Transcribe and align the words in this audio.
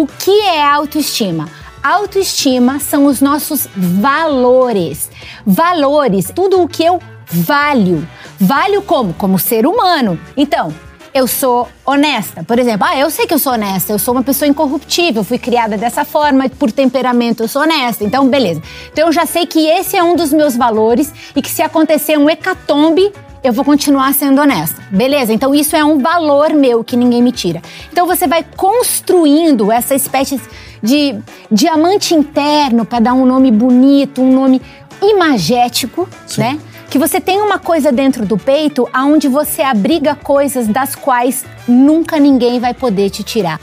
O 0.00 0.06
que 0.06 0.30
é 0.30 0.64
autoestima? 0.64 1.46
Autoestima 1.82 2.80
são 2.80 3.04
os 3.04 3.20
nossos 3.20 3.68
valores. 3.76 5.10
Valores, 5.44 6.32
tudo 6.34 6.62
o 6.62 6.66
que 6.66 6.82
eu 6.82 6.98
valho. 7.30 8.08
Valho 8.38 8.80
como? 8.80 9.12
Como 9.12 9.38
ser 9.38 9.66
humano. 9.66 10.18
Então, 10.34 10.72
eu 11.12 11.26
sou 11.26 11.68
honesta. 11.84 12.42
Por 12.42 12.58
exemplo, 12.58 12.86
ah, 12.88 12.96
eu 12.96 13.10
sei 13.10 13.26
que 13.26 13.34
eu 13.34 13.38
sou 13.38 13.52
honesta, 13.52 13.92
eu 13.92 13.98
sou 13.98 14.14
uma 14.14 14.22
pessoa 14.22 14.48
incorruptível, 14.48 15.22
fui 15.22 15.36
criada 15.36 15.76
dessa 15.76 16.02
forma, 16.02 16.48
por 16.48 16.72
temperamento 16.72 17.42
eu 17.42 17.48
sou 17.48 17.60
honesta. 17.60 18.02
Então, 18.02 18.26
beleza. 18.26 18.62
Então 18.90 19.08
eu 19.08 19.12
já 19.12 19.26
sei 19.26 19.44
que 19.44 19.66
esse 19.66 19.98
é 19.98 20.02
um 20.02 20.16
dos 20.16 20.32
meus 20.32 20.56
valores 20.56 21.12
e 21.36 21.42
que 21.42 21.50
se 21.50 21.60
acontecer 21.60 22.16
um 22.18 22.30
hecatombe, 22.30 23.12
eu 23.42 23.52
vou 23.52 23.64
continuar 23.64 24.12
sendo 24.14 24.40
honesta. 24.40 24.82
Beleza? 24.90 25.32
Então 25.32 25.54
isso 25.54 25.74
é 25.74 25.84
um 25.84 25.98
valor 25.98 26.50
meu 26.50 26.84
que 26.84 26.96
ninguém 26.96 27.22
me 27.22 27.32
tira. 27.32 27.62
Então 27.92 28.06
você 28.06 28.26
vai 28.26 28.44
construindo 28.56 29.72
essa 29.72 29.94
espécie 29.94 30.40
de 30.82 31.16
diamante 31.50 32.14
interno 32.14 32.84
para 32.84 33.00
dar 33.00 33.14
um 33.14 33.26
nome 33.26 33.50
bonito, 33.50 34.22
um 34.22 34.32
nome 34.32 34.60
imagético, 35.02 36.08
Sim. 36.26 36.40
né? 36.40 36.60
Que 36.90 36.98
você 36.98 37.20
tem 37.20 37.40
uma 37.40 37.58
coisa 37.58 37.92
dentro 37.92 38.26
do 38.26 38.36
peito 38.36 38.88
aonde 38.92 39.28
você 39.28 39.62
abriga 39.62 40.14
coisas 40.14 40.66
das 40.66 40.94
quais 40.94 41.44
nunca 41.68 42.18
ninguém 42.18 42.58
vai 42.58 42.74
poder 42.74 43.10
te 43.10 43.22
tirar. 43.22 43.60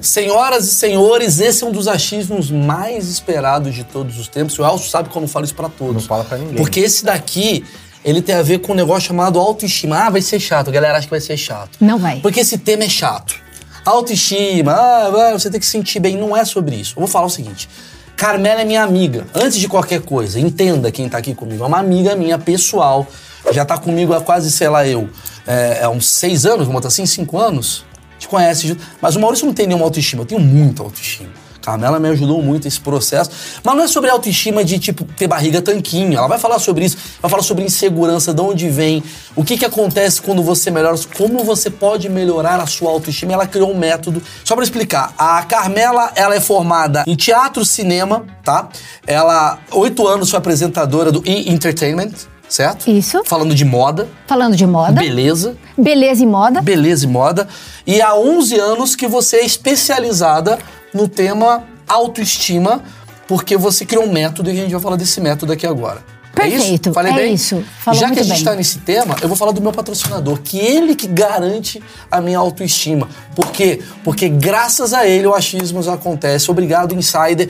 Senhoras 0.00 0.64
e 0.64 0.74
senhores, 0.74 1.40
esse 1.40 1.62
é 1.62 1.66
um 1.66 1.72
dos 1.72 1.86
achismos 1.86 2.50
mais 2.50 3.08
esperados 3.08 3.74
de 3.74 3.84
todos 3.84 4.18
os 4.18 4.28
tempos. 4.28 4.58
O 4.58 4.64
Elcio 4.64 4.88
sabe 4.88 5.10
quando 5.10 5.24
eu 5.24 5.28
falo 5.28 5.44
isso 5.44 5.54
pra 5.54 5.68
todos. 5.68 5.94
Não 5.94 6.00
fala 6.00 6.24
pra 6.24 6.38
ninguém. 6.38 6.56
Porque 6.56 6.80
esse 6.80 7.04
daqui, 7.04 7.64
ele 8.04 8.22
tem 8.22 8.34
a 8.34 8.42
ver 8.42 8.60
com 8.60 8.72
um 8.72 8.74
negócio 8.74 9.08
chamado 9.08 9.38
autoestima. 9.38 10.06
Ah, 10.06 10.10
vai 10.10 10.22
ser 10.22 10.40
chato. 10.40 10.68
A 10.68 10.70
galera 10.72 10.96
acha 10.96 11.06
que 11.06 11.10
vai 11.10 11.20
ser 11.20 11.36
chato. 11.36 11.76
Não 11.80 11.98
vai. 11.98 12.20
Porque 12.20 12.40
esse 12.40 12.56
tema 12.56 12.84
é 12.84 12.88
chato. 12.88 13.34
Autoestima, 13.84 14.72
ah, 14.72 15.32
você 15.32 15.50
tem 15.50 15.60
que 15.60 15.66
se 15.66 15.72
sentir 15.72 16.00
bem. 16.00 16.16
Não 16.16 16.36
é 16.36 16.44
sobre 16.44 16.76
isso. 16.76 16.94
Eu 16.96 17.00
vou 17.00 17.08
falar 17.08 17.26
o 17.26 17.30
seguinte. 17.30 17.68
Carmela 18.16 18.62
é 18.62 18.64
minha 18.64 18.82
amiga. 18.82 19.26
Antes 19.34 19.58
de 19.58 19.68
qualquer 19.68 20.00
coisa, 20.00 20.40
entenda 20.40 20.90
quem 20.90 21.08
tá 21.08 21.18
aqui 21.18 21.34
comigo. 21.34 21.62
É 21.62 21.66
uma 21.66 21.78
amiga 21.78 22.16
minha 22.16 22.38
pessoal. 22.38 23.06
Já 23.52 23.64
tá 23.64 23.76
comigo 23.78 24.14
há 24.14 24.20
quase, 24.20 24.50
sei 24.50 24.68
lá, 24.68 24.86
eu. 24.86 25.08
É, 25.46 25.80
é 25.82 25.88
uns 25.88 26.06
seis 26.06 26.44
anos, 26.44 26.60
vamos 26.60 26.74
botar 26.74 26.88
assim, 26.88 27.06
cinco 27.06 27.38
anos 27.38 27.84
te 28.20 28.28
conhece. 28.28 28.76
Mas 29.00 29.16
o 29.16 29.20
Maurício 29.20 29.46
não 29.46 29.54
tem 29.54 29.66
nenhuma 29.66 29.86
autoestima. 29.86 30.22
Eu 30.22 30.26
tenho 30.26 30.40
muita 30.40 30.82
autoestima. 30.82 31.30
Carmela 31.60 32.00
me 32.00 32.08
ajudou 32.08 32.42
muito 32.42 32.66
esse 32.66 32.80
processo. 32.80 33.30
Mas 33.62 33.76
não 33.76 33.84
é 33.84 33.88
sobre 33.88 34.10
autoestima 34.10 34.64
de, 34.64 34.78
tipo, 34.78 35.04
ter 35.04 35.26
barriga 35.26 35.60
tanquinho. 35.60 36.16
Ela 36.16 36.26
vai 36.26 36.38
falar 36.38 36.58
sobre 36.58 36.84
isso. 36.84 36.96
Vai 37.20 37.30
falar 37.30 37.42
sobre 37.42 37.64
insegurança, 37.64 38.32
de 38.32 38.40
onde 38.40 38.68
vem, 38.68 39.02
o 39.36 39.44
que, 39.44 39.58
que 39.58 39.64
acontece 39.64 40.22
quando 40.22 40.42
você 40.42 40.70
melhora, 40.70 40.98
como 41.16 41.44
você 41.44 41.70
pode 41.70 42.08
melhorar 42.08 42.60
a 42.60 42.66
sua 42.66 42.90
autoestima. 42.90 43.32
Ela 43.32 43.46
criou 43.46 43.72
um 43.72 43.78
método. 43.78 44.22
Só 44.44 44.54
para 44.54 44.64
explicar, 44.64 45.14
a 45.18 45.42
Carmela, 45.42 46.12
ela 46.14 46.34
é 46.34 46.40
formada 46.40 47.04
em 47.06 47.14
teatro, 47.14 47.64
cinema, 47.64 48.24
tá? 48.42 48.68
Ela, 49.06 49.58
oito 49.72 50.06
anos, 50.06 50.30
foi 50.30 50.38
apresentadora 50.38 51.12
do 51.12 51.22
E! 51.26 51.50
Entertainment 51.50 52.12
certo? 52.50 52.90
Isso. 52.90 53.22
Falando 53.24 53.54
de 53.54 53.64
moda. 53.64 54.08
Falando 54.26 54.56
de 54.56 54.66
moda. 54.66 54.92
Beleza. 54.92 55.56
Beleza 55.78 56.22
e 56.22 56.26
moda. 56.26 56.60
Beleza 56.60 57.04
e 57.06 57.08
moda. 57.08 57.48
E 57.86 58.02
há 58.02 58.14
11 58.14 58.58
anos 58.58 58.96
que 58.96 59.06
você 59.06 59.36
é 59.36 59.44
especializada 59.44 60.58
no 60.92 61.08
tema 61.08 61.64
autoestima, 61.88 62.82
porque 63.26 63.56
você 63.56 63.86
criou 63.86 64.04
um 64.04 64.12
método 64.12 64.50
e 64.50 64.52
a 64.52 64.54
gente 64.56 64.72
vai 64.72 64.80
falar 64.80 64.96
desse 64.96 65.20
método 65.20 65.52
aqui 65.52 65.66
agora. 65.66 66.02
Perfeito. 66.34 66.88
É 66.88 66.90
isso? 66.90 66.94
Falei 66.94 67.12
é 67.12 67.16
bem? 67.16 67.34
isso. 67.34 67.64
Falou 67.78 67.98
Já 67.98 68.10
que 68.10 68.20
a 68.20 68.22
gente 68.22 68.36
está 68.36 68.54
nesse 68.54 68.78
tema, 68.78 69.16
eu 69.20 69.28
vou 69.28 69.36
falar 69.36 69.52
do 69.52 69.60
meu 69.60 69.72
patrocinador, 69.72 70.40
que 70.40 70.58
ele 70.58 70.94
que 70.94 71.06
garante 71.06 71.82
a 72.10 72.20
minha 72.20 72.38
autoestima. 72.38 73.08
Por 73.34 73.50
quê? 73.50 73.82
Porque 74.04 74.28
graças 74.28 74.94
a 74.94 75.06
ele 75.06 75.26
o 75.26 75.34
achismos 75.34 75.88
acontece. 75.88 76.50
Obrigado, 76.50 76.94
Insider. 76.94 77.48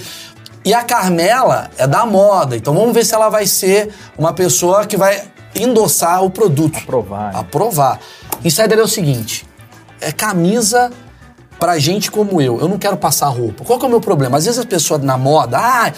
E 0.64 0.74
a 0.74 0.82
Carmela 0.82 1.70
é 1.78 1.86
da 1.86 2.04
moda, 2.04 2.56
então 2.56 2.74
vamos 2.74 2.92
ver 2.92 3.04
se 3.04 3.14
ela 3.14 3.30
vai 3.30 3.46
ser 3.46 3.94
uma 4.18 4.32
pessoa 4.32 4.86
que 4.86 4.96
vai 4.96 5.22
endossar 5.54 6.22
o 6.22 6.30
produto. 6.30 6.78
Aprovar. 6.78 7.34
Aprovar. 7.34 8.00
Insider 8.44 8.78
é 8.78 8.82
o 8.82 8.88
seguinte: 8.88 9.46
é 10.00 10.12
camisa 10.12 10.90
pra 11.58 11.78
gente 11.78 12.10
como 12.10 12.40
eu. 12.40 12.60
Eu 12.60 12.68
não 12.68 12.78
quero 12.78 12.96
passar 12.96 13.28
roupa. 13.28 13.64
Qual 13.64 13.78
que 13.78 13.84
é 13.84 13.88
o 13.88 13.90
meu 13.90 14.00
problema? 14.00 14.36
Às 14.36 14.44
vezes 14.44 14.58
as 14.58 14.66
pessoas 14.66 15.02
na 15.02 15.16
moda, 15.16 15.58
ah, 15.58 15.92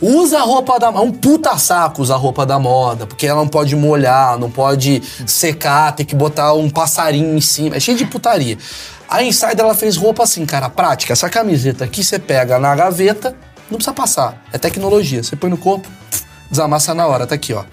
usa 0.00 0.38
a 0.38 0.42
roupa 0.42 0.78
da 0.78 0.90
moda. 0.90 1.04
É 1.04 1.08
um 1.08 1.12
puta 1.12 1.56
saco 1.58 2.00
usar 2.00 2.14
a 2.14 2.18
roupa 2.18 2.46
da 2.46 2.58
moda, 2.58 3.06
porque 3.06 3.26
ela 3.26 3.40
não 3.40 3.48
pode 3.48 3.76
molhar, 3.76 4.38
não 4.38 4.50
pode 4.50 5.02
secar, 5.26 5.92
tem 5.92 6.06
que 6.06 6.14
botar 6.14 6.54
um 6.54 6.70
passarinho 6.70 7.36
em 7.36 7.40
cima. 7.40 7.76
É 7.76 7.80
cheio 7.80 7.96
de 7.98 8.06
putaria. 8.06 8.56
A 9.08 9.22
Insider 9.22 9.60
ela 9.60 9.74
fez 9.74 9.96
roupa 9.96 10.22
assim, 10.22 10.44
cara, 10.46 10.68
prática. 10.68 11.12
Essa 11.12 11.28
camiseta 11.28 11.84
aqui 11.84 12.02
você 12.02 12.18
pega 12.18 12.58
na 12.58 12.74
gaveta 12.74 13.36
não 13.70 13.78
precisa 13.78 13.92
passar. 13.92 14.42
É 14.52 14.58
tecnologia. 14.58 15.22
Você 15.22 15.36
põe 15.36 15.50
no 15.50 15.56
corpo, 15.56 15.88
desamassa 16.50 16.94
na 16.94 17.06
hora. 17.06 17.26
Tá 17.26 17.34
aqui, 17.34 17.52
ó. 17.52 17.64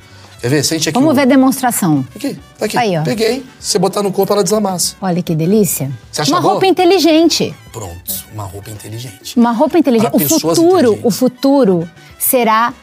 Quer 0.41 0.49
ver? 0.49 0.63
Sente 0.63 0.89
aqui. 0.89 0.99
Vamos 0.99 1.13
o... 1.13 1.15
ver 1.15 1.21
a 1.21 1.25
demonstração. 1.25 2.05
Aqui, 2.13 2.37
tá 2.59 2.65
aqui. 2.65 2.77
Aí, 2.77 2.97
ó. 2.97 3.03
Peguei. 3.03 3.45
Se 3.59 3.71
você 3.71 3.79
botar 3.79 4.03
no 4.03 4.11
corpo, 4.11 4.33
ela 4.33 4.43
desamassa. 4.43 4.95
Olha 5.01 5.23
que 5.23 5.33
delícia. 5.33 5.89
Você 6.11 6.21
acha 6.21 6.31
Uma 6.31 6.41
boa? 6.41 6.53
roupa 6.53 6.67
inteligente. 6.67 7.55
Pronto. 7.71 8.25
Uma 8.33 8.43
roupa 8.43 8.69
inteligente. 8.69 9.37
Uma 9.37 9.51
roupa 9.51 9.77
inteligente. 9.77 10.11
Para 10.11 10.17
o 10.17 10.27
futuro, 10.27 10.99
o 11.01 11.09
futuro 11.09 11.89
será 12.19 12.73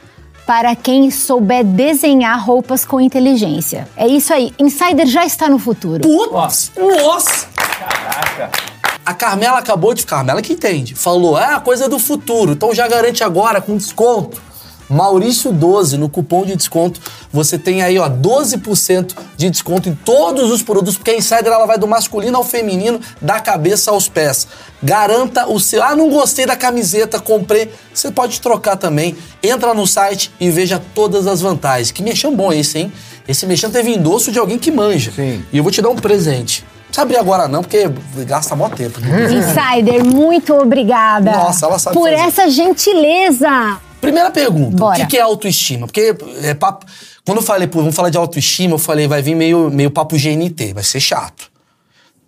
para 0.47 0.75
quem 0.75 1.11
souber 1.11 1.63
desenhar 1.63 2.43
roupas 2.43 2.85
com 2.85 3.01
inteligência. 3.01 3.87
É 3.95 4.07
isso 4.07 4.33
aí. 4.33 4.55
Insider 4.59 5.07
já 5.07 5.27
está 5.27 5.49
no 5.49 5.59
futuro. 5.59 6.01
Putz! 6.01 6.73
Nossa! 6.77 7.47
Caraca! 7.55 8.51
A 9.11 9.15
Carmela 9.15 9.59
acabou 9.59 9.93
de. 9.93 10.07
Carmela 10.07 10.41
que 10.41 10.53
entende. 10.53 10.95
Falou, 10.95 11.37
é 11.37 11.55
ah, 11.55 11.59
coisa 11.59 11.89
do 11.89 11.99
futuro. 11.99 12.53
Então 12.53 12.73
já 12.73 12.87
garante 12.87 13.25
agora 13.25 13.61
com 13.61 13.77
desconto. 13.77 14.41
Maurício 14.89 15.53
12 15.53 15.97
no 15.97 16.09
cupom 16.09 16.45
de 16.47 16.55
desconto. 16.55 17.01
Você 17.33 17.59
tem 17.59 17.83
aí, 17.83 17.99
ó, 17.99 18.09
12% 18.09 19.17
de 19.37 19.51
desconto 19.51 19.89
em 19.89 19.97
todos 19.97 20.53
os 20.53 20.63
produtos, 20.63 20.97
porque 20.97 21.11
a 21.11 21.17
Insider 21.17 21.49
ela 21.49 21.67
vai 21.67 21.77
do 21.77 21.89
masculino 21.89 22.37
ao 22.37 22.45
feminino, 22.45 23.01
da 23.21 23.41
cabeça 23.41 23.91
aos 23.91 24.09
pés. 24.09 24.47
Garanta 24.81 25.49
o 25.49 25.59
seu. 25.59 25.83
Ah, 25.83 25.97
não 25.97 26.09
gostei 26.09 26.47
da 26.47 26.55
camiseta, 26.55 27.19
comprei. 27.19 27.69
Você 27.93 28.13
pode 28.13 28.41
trocar 28.41 28.77
também. 28.77 29.17
Entra 29.43 29.75
no 29.75 29.89
site 29.89 30.31
e 30.39 30.51
veja 30.51 30.81
todas 30.95 31.27
as 31.27 31.41
vantagens. 31.41 31.91
Que 31.91 32.01
mexão 32.01 32.33
bom 32.33 32.53
esse, 32.53 32.79
hein? 32.79 32.93
Esse 33.27 33.45
mexão 33.45 33.73
teve 33.73 33.91
endosso 33.91 34.31
de 34.31 34.39
alguém 34.39 34.57
que 34.57 34.71
manja. 34.71 35.11
Sim. 35.11 35.45
E 35.53 35.59
eu 35.59 35.65
vou 35.65 35.73
te 35.73 35.83
dar 35.83 35.89
um 35.89 35.97
presente. 35.97 36.65
Não 36.91 36.93
precisa 36.93 37.03
abrir 37.03 37.17
agora 37.19 37.47
não, 37.47 37.63
porque 37.63 37.85
gasta 38.27 38.57
mó 38.57 38.69
tempo. 38.69 38.99
Insider, 39.01 40.05
muito 40.05 40.53
obrigada. 40.55 41.31
Nossa, 41.31 41.67
ela 41.67 41.79
sabe 41.79 41.95
Por 41.95 42.11
fazer. 42.11 42.23
essa 42.23 42.51
gentileza. 42.51 43.79
Primeira 44.01 44.31
pergunta, 44.31 44.77
Bora. 44.77 45.05
o 45.05 45.07
que 45.07 45.17
é 45.17 45.21
autoestima? 45.21 45.87
Porque 45.87 46.17
é 46.43 46.55
papo, 46.55 46.87
quando 47.25 47.39
eu 47.39 47.43
falei, 47.45 47.69
pô, 47.69 47.81
vamos 47.81 47.95
falar 47.95 48.11
de 48.11 48.17
autoestima, 48.17 48.75
eu 48.75 48.79
falei, 48.79 49.07
vai 49.07 49.23
vir 49.23 49.35
meio, 49.35 49.71
meio 49.71 49.91
papo 49.91 50.17
GNT, 50.17 50.73
vai 50.73 50.83
ser 50.83 51.01
chato. 51.01 51.51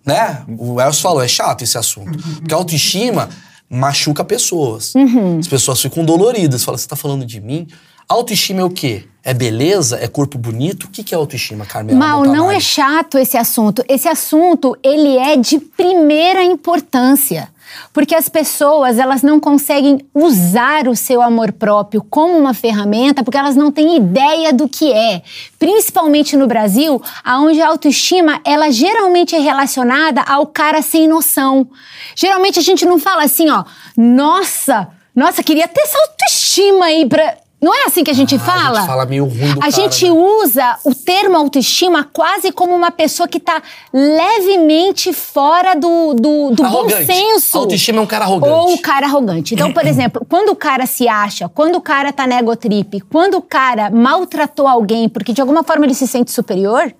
Né? 0.05 0.43
O 0.57 0.79
Elcio 0.79 1.01
falou, 1.01 1.21
é 1.23 1.27
chato 1.27 1.63
esse 1.63 1.77
assunto. 1.77 2.17
Porque 2.39 2.53
a 2.53 2.57
autoestima 2.57 3.29
machuca 3.69 4.23
pessoas. 4.23 4.93
Uhum. 4.95 5.39
As 5.39 5.47
pessoas 5.47 5.81
ficam 5.81 6.05
doloridas, 6.05 6.63
falam, 6.63 6.77
você 6.77 6.87
tá 6.87 6.95
falando 6.95 7.25
de 7.25 7.41
mim? 7.41 7.67
Autoestima 8.07 8.61
é 8.61 8.63
o 8.63 8.69
quê? 8.69 9.05
É 9.23 9.33
beleza? 9.33 9.97
É 10.01 10.07
corpo 10.07 10.37
bonito? 10.37 10.83
O 10.85 10.89
que 10.89 11.13
é 11.13 11.17
autoestima, 11.17 11.65
Carmela? 11.65 11.97
Mal, 11.97 12.25
não 12.25 12.51
é 12.51 12.59
chato 12.59 13.17
esse 13.17 13.37
assunto. 13.37 13.83
Esse 13.87 14.07
assunto, 14.07 14.75
ele 14.83 15.17
é 15.17 15.37
de 15.37 15.59
primeira 15.59 16.43
importância. 16.43 17.49
Porque 17.91 18.13
as 18.13 18.27
pessoas, 18.27 18.99
elas 18.99 19.21
não 19.21 19.39
conseguem 19.39 20.05
usar 20.13 20.87
o 20.87 20.95
seu 20.95 21.21
amor 21.21 21.51
próprio 21.53 22.05
como 22.07 22.37
uma 22.37 22.53
ferramenta 22.53 23.23
porque 23.23 23.37
elas 23.37 23.55
não 23.55 23.71
têm 23.71 23.95
ideia 23.95 24.51
do 24.51 24.67
que 24.67 24.91
é. 24.91 25.21
Principalmente 25.57 26.35
no 26.35 26.45
Brasil, 26.45 27.01
onde 27.25 27.61
a 27.61 27.67
autoestima, 27.69 28.41
ela 28.43 28.71
geralmente 28.71 29.35
é 29.35 29.39
relacionada 29.39 30.21
ao 30.21 30.45
cara 30.47 30.81
sem 30.81 31.07
noção. 31.07 31.67
Geralmente 32.15 32.59
a 32.59 32.63
gente 32.63 32.85
não 32.85 32.99
fala 32.99 33.23
assim, 33.23 33.49
ó, 33.49 33.63
nossa, 33.95 34.89
nossa, 35.15 35.43
queria 35.43 35.67
ter 35.67 35.81
essa 35.81 35.97
autoestima 35.97 36.85
aí 36.85 37.05
pra 37.07 37.37
não 37.63 37.73
é 37.73 37.85
assim 37.85 38.03
que 38.03 38.11
a 38.11 38.13
gente 38.13 38.35
ah, 38.35 38.39
fala? 38.39 38.79
A 38.79 38.81
gente 38.81 38.87
fala 38.87 39.05
meio 39.05 39.23
ruim 39.23 39.53
do 39.53 39.59
A 39.59 39.61
cara, 39.61 39.71
gente 39.71 40.03
né? 40.05 40.11
usa 40.11 40.77
o 40.83 40.93
termo 40.93 41.37
autoestima 41.37 42.03
quase 42.11 42.51
como 42.51 42.75
uma 42.75 42.91
pessoa 42.91 43.25
que 43.25 43.37
está 43.37 43.63
levemente 43.93 45.13
fora 45.13 45.73
do, 45.73 46.13
do, 46.13 46.51
do 46.51 46.63
bom 46.63 46.89
senso. 46.89 47.57
Autoestima 47.57 47.99
é 47.99 48.01
um 48.01 48.05
cara 48.05 48.25
arrogante. 48.25 48.53
Ou 48.53 48.73
o 48.73 48.81
cara 48.81 49.05
arrogante. 49.05 49.53
Então, 49.53 49.71
por 49.71 49.85
exemplo, 49.85 50.25
quando 50.27 50.49
o 50.49 50.55
cara 50.57 50.85
se 50.85 51.07
acha, 51.07 51.47
quando 51.47 51.75
o 51.75 51.81
cara 51.81 52.11
tá 52.11 52.27
na 52.27 52.43
trip, 52.57 52.99
quando 53.09 53.35
o 53.35 53.41
cara 53.41 53.89
maltratou 53.89 54.67
alguém 54.67 55.07
porque 55.07 55.31
de 55.31 55.39
alguma 55.39 55.63
forma 55.63 55.85
ele 55.85 55.93
se 55.93 56.05
sente 56.05 56.31
superior, 56.31 56.93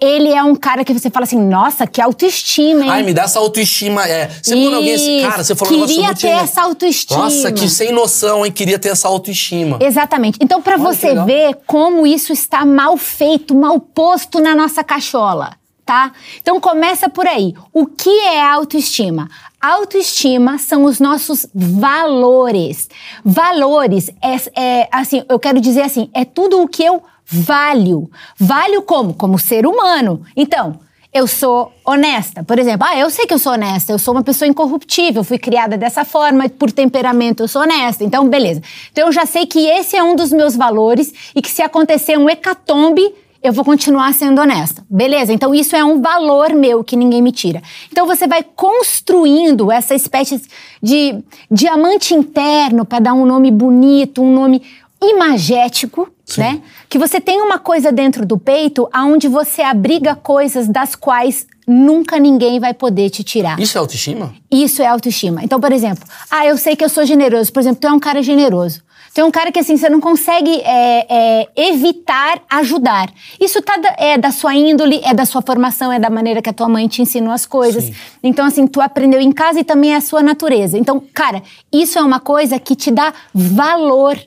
ele 0.00 0.30
é 0.32 0.42
um 0.42 0.54
cara 0.54 0.84
que 0.84 0.92
você 0.92 1.08
fala 1.08 1.24
assim, 1.24 1.38
nossa, 1.38 1.86
que 1.86 2.00
autoestima, 2.00 2.84
hein? 2.84 2.90
Ai, 2.90 3.02
me 3.02 3.14
dá 3.14 3.22
essa 3.22 3.38
autoestima. 3.38 4.06
É. 4.06 4.28
Você 4.42 4.54
quando 4.54 4.74
alguém 4.76 4.94
assim, 4.94 5.22
cara, 5.22 5.44
você 5.44 5.54
falou 5.54 5.86
Queria 5.86 6.14
ter 6.14 6.28
essa 6.28 6.62
autoestima. 6.62 7.20
Nossa, 7.20 7.52
que 7.52 7.68
sem 7.68 7.92
noção, 7.92 8.44
hein? 8.44 8.52
Queria 8.52 8.78
ter 8.78 8.90
essa 8.90 9.08
autoestima. 9.08 9.78
Exatamente. 9.80 10.38
Então, 10.40 10.60
que 10.60 10.76
você 10.76 11.14
ver 11.24 11.58
como 11.66 12.06
isso 12.06 12.32
está 12.32 12.64
mal 12.66 12.96
feito, 12.96 13.54
mal 13.54 13.80
posto 13.80 14.38
na 14.40 14.54
nossa 14.54 14.84
cachola, 14.84 15.54
tá? 15.84 16.12
Então, 16.42 16.60
começa 16.60 17.08
por 17.08 17.26
aí. 17.26 17.54
O 17.72 17.86
que 17.86 18.10
é 18.10 18.42
autoestima? 18.42 19.28
Autoestima 19.60 20.58
são 20.58 20.84
os 20.84 21.00
nossos 21.00 21.46
valores. 21.54 22.88
Valores 23.24 24.10
é, 24.22 24.36
é, 24.60 24.88
assim, 24.92 25.24
eu 25.28 25.38
quero 25.38 25.60
dizer 25.60 25.82
assim, 25.82 26.10
é 26.12 26.24
tudo 26.24 26.62
o 26.62 26.68
que 26.68 26.84
eu 26.84 27.02
valho. 27.24 28.10
Valho 28.38 28.82
como? 28.82 29.14
Como 29.14 29.38
ser 29.38 29.66
humano. 29.66 30.22
Então, 30.36 30.78
eu 31.12 31.26
sou 31.26 31.72
honesta. 31.84 32.44
Por 32.44 32.58
exemplo, 32.58 32.86
ah, 32.86 32.98
eu 32.98 33.08
sei 33.08 33.26
que 33.26 33.32
eu 33.32 33.38
sou 33.38 33.52
honesta, 33.52 33.90
eu 33.90 33.98
sou 33.98 34.12
uma 34.12 34.22
pessoa 34.22 34.46
incorruptível, 34.46 35.24
fui 35.24 35.38
criada 35.38 35.76
dessa 35.76 36.04
forma, 36.04 36.48
por 36.48 36.70
temperamento 36.70 37.42
eu 37.42 37.48
sou 37.48 37.62
honesta. 37.62 38.04
Então, 38.04 38.28
beleza. 38.28 38.62
Então, 38.92 39.06
eu 39.06 39.12
já 39.12 39.24
sei 39.24 39.46
que 39.46 39.66
esse 39.66 39.96
é 39.96 40.02
um 40.02 40.14
dos 40.14 40.30
meus 40.30 40.54
valores 40.54 41.12
e 41.34 41.40
que 41.40 41.50
se 41.50 41.62
acontecer 41.62 42.18
um 42.18 42.28
hecatombe, 42.28 43.14
eu 43.46 43.52
vou 43.52 43.64
continuar 43.64 44.12
sendo 44.12 44.40
honesta. 44.40 44.84
Beleza? 44.88 45.32
Então, 45.32 45.54
isso 45.54 45.74
é 45.74 45.84
um 45.84 46.00
valor 46.00 46.52
meu 46.54 46.82
que 46.84 46.96
ninguém 46.96 47.22
me 47.22 47.32
tira. 47.32 47.62
Então, 47.90 48.06
você 48.06 48.26
vai 48.26 48.42
construindo 48.42 49.70
essa 49.70 49.94
espécie 49.94 50.42
de 50.82 51.18
diamante 51.50 52.14
interno 52.14 52.84
para 52.84 53.00
dar 53.00 53.14
um 53.14 53.24
nome 53.24 53.50
bonito, 53.50 54.22
um 54.22 54.32
nome 54.32 54.62
imagético, 55.02 56.08
né? 56.36 56.60
Que 56.88 56.98
você 56.98 57.20
tem 57.20 57.40
uma 57.40 57.58
coisa 57.58 57.92
dentro 57.92 58.24
do 58.26 58.38
peito 58.38 58.88
aonde 58.92 59.28
você 59.28 59.62
abriga 59.62 60.14
coisas 60.14 60.66
das 60.66 60.94
quais 60.94 61.46
nunca 61.66 62.18
ninguém 62.18 62.58
vai 62.58 62.72
poder 62.72 63.10
te 63.10 63.22
tirar. 63.22 63.60
Isso 63.60 63.76
é 63.76 63.80
autoestima? 63.80 64.34
Isso 64.50 64.82
é 64.82 64.86
autoestima. 64.86 65.44
Então, 65.44 65.60
por 65.60 65.72
exemplo, 65.72 66.04
ah, 66.30 66.46
eu 66.46 66.56
sei 66.56 66.76
que 66.76 66.84
eu 66.84 66.88
sou 66.88 67.04
generoso. 67.04 67.52
Por 67.52 67.60
exemplo, 67.60 67.80
tu 67.80 67.86
é 67.86 67.92
um 67.92 68.00
cara 68.00 68.22
generoso. 68.22 68.85
Tu 69.16 69.22
é 69.22 69.24
um 69.24 69.30
cara 69.30 69.50
que, 69.50 69.58
assim, 69.58 69.78
você 69.78 69.88
não 69.88 69.98
consegue 69.98 70.60
é, 70.60 71.06
é, 71.08 71.48
evitar 71.56 72.38
ajudar. 72.50 73.10
Isso 73.40 73.62
tá 73.62 73.78
da, 73.78 73.94
é 73.96 74.18
da 74.18 74.30
sua 74.30 74.54
índole, 74.54 75.00
é 75.02 75.14
da 75.14 75.24
sua 75.24 75.40
formação, 75.40 75.90
é 75.90 75.98
da 75.98 76.10
maneira 76.10 76.42
que 76.42 76.50
a 76.50 76.52
tua 76.52 76.68
mãe 76.68 76.86
te 76.86 77.00
ensinou 77.00 77.32
as 77.32 77.46
coisas. 77.46 77.84
Sim. 77.84 77.94
Então, 78.22 78.44
assim, 78.44 78.66
tu 78.66 78.78
aprendeu 78.78 79.18
em 79.18 79.32
casa 79.32 79.60
e 79.60 79.64
também 79.64 79.94
é 79.94 79.96
a 79.96 80.02
sua 80.02 80.22
natureza. 80.22 80.76
Então, 80.76 81.02
cara, 81.14 81.42
isso 81.72 81.98
é 81.98 82.02
uma 82.02 82.20
coisa 82.20 82.58
que 82.58 82.76
te 82.76 82.90
dá 82.90 83.14
valor. 83.32 84.18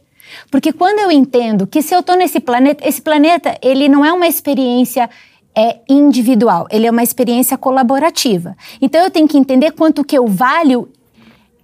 Porque 0.50 0.74
quando 0.74 0.98
eu 0.98 1.12
entendo 1.12 1.68
que 1.68 1.84
se 1.84 1.94
eu 1.94 2.02
tô 2.02 2.16
nesse 2.16 2.40
planeta, 2.40 2.84
esse 2.84 3.00
planeta, 3.00 3.60
ele 3.62 3.88
não 3.88 4.04
é 4.04 4.12
uma 4.12 4.26
experiência 4.26 5.08
é 5.56 5.78
individual, 5.88 6.68
ele 6.72 6.88
é 6.88 6.92
uma 6.92 7.04
experiência 7.04 7.58
colaborativa. 7.58 8.56
Então 8.82 9.04
eu 9.04 9.12
tenho 9.12 9.28
que 9.28 9.38
entender 9.38 9.72
quanto 9.72 10.04
que 10.04 10.18
eu 10.18 10.26
valho 10.26 10.90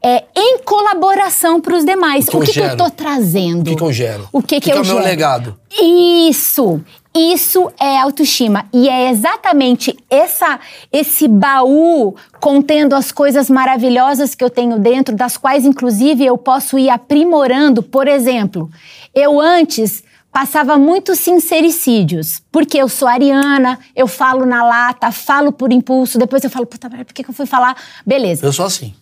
é, 0.07 0.24
em 0.36 0.60
colaboração 0.60 1.60
para 1.60 1.75
os 1.75 1.84
demais. 1.84 2.28
O 2.28 2.31
que 2.31 2.38
eu 2.38 2.42
que, 2.42 2.52
que 2.52 2.60
eu 2.60 2.78
tô 2.78 2.92
trazendo? 2.92 3.62
O 3.62 3.63
que, 3.63 3.75
que 3.75 3.81
eu 3.81 3.92
gero? 3.92 4.30
O 4.31 4.42
que, 4.44 4.62
que, 4.62 4.72
eu 4.72 4.78
é 4.78 4.81
o 4.81 4.86
meu 4.86 4.98
gero? 4.98 5.04
legado? 5.04 5.60
Isso! 5.81 6.80
Isso 7.18 7.72
é 7.80 7.98
autoestima. 7.98 8.66
E 8.72 8.88
é 8.88 9.10
exatamente 9.10 9.98
essa, 10.10 10.60
esse 10.92 11.28
baú 11.28 12.13
contendo 12.40 12.94
as 12.94 13.12
coisas 13.12 13.50
maravilhosas 13.50 14.36
que 14.36 14.44
eu 14.44 14.50
tenho 14.50 14.78
dentro, 14.78 15.16
das 15.16 15.38
quais, 15.38 15.66
inclusive, 15.66 16.24
eu 16.24 16.38
posso 16.38 16.78
ir 16.78 16.90
aprimorando. 16.90 17.81
Por 17.81 18.08
exemplo, 18.08 18.69
eu 19.13 19.40
antes 19.40 20.04
passava 20.31 20.78
muitos 20.78 21.18
sincericídios, 21.19 22.44
porque 22.51 22.78
eu 22.78 22.90
sou 22.90 23.08
ariana, 23.08 23.80
eu 23.96 24.06
falo 24.06 24.46
na 24.46 24.63
lata, 24.63 25.10
falo 25.10 25.54
por 25.54 25.72
impulso, 25.72 26.19
depois 26.19 26.44
eu 26.44 26.50
falo, 26.50 26.66
puta, 26.66 26.90
por 26.90 27.06
que, 27.06 27.24
que 27.24 27.30
eu 27.30 27.34
fui 27.34 27.46
falar? 27.46 27.75
Beleza. 28.06 28.46
Eu 28.46 28.51
sou 28.51 28.66
assim. 28.66 28.94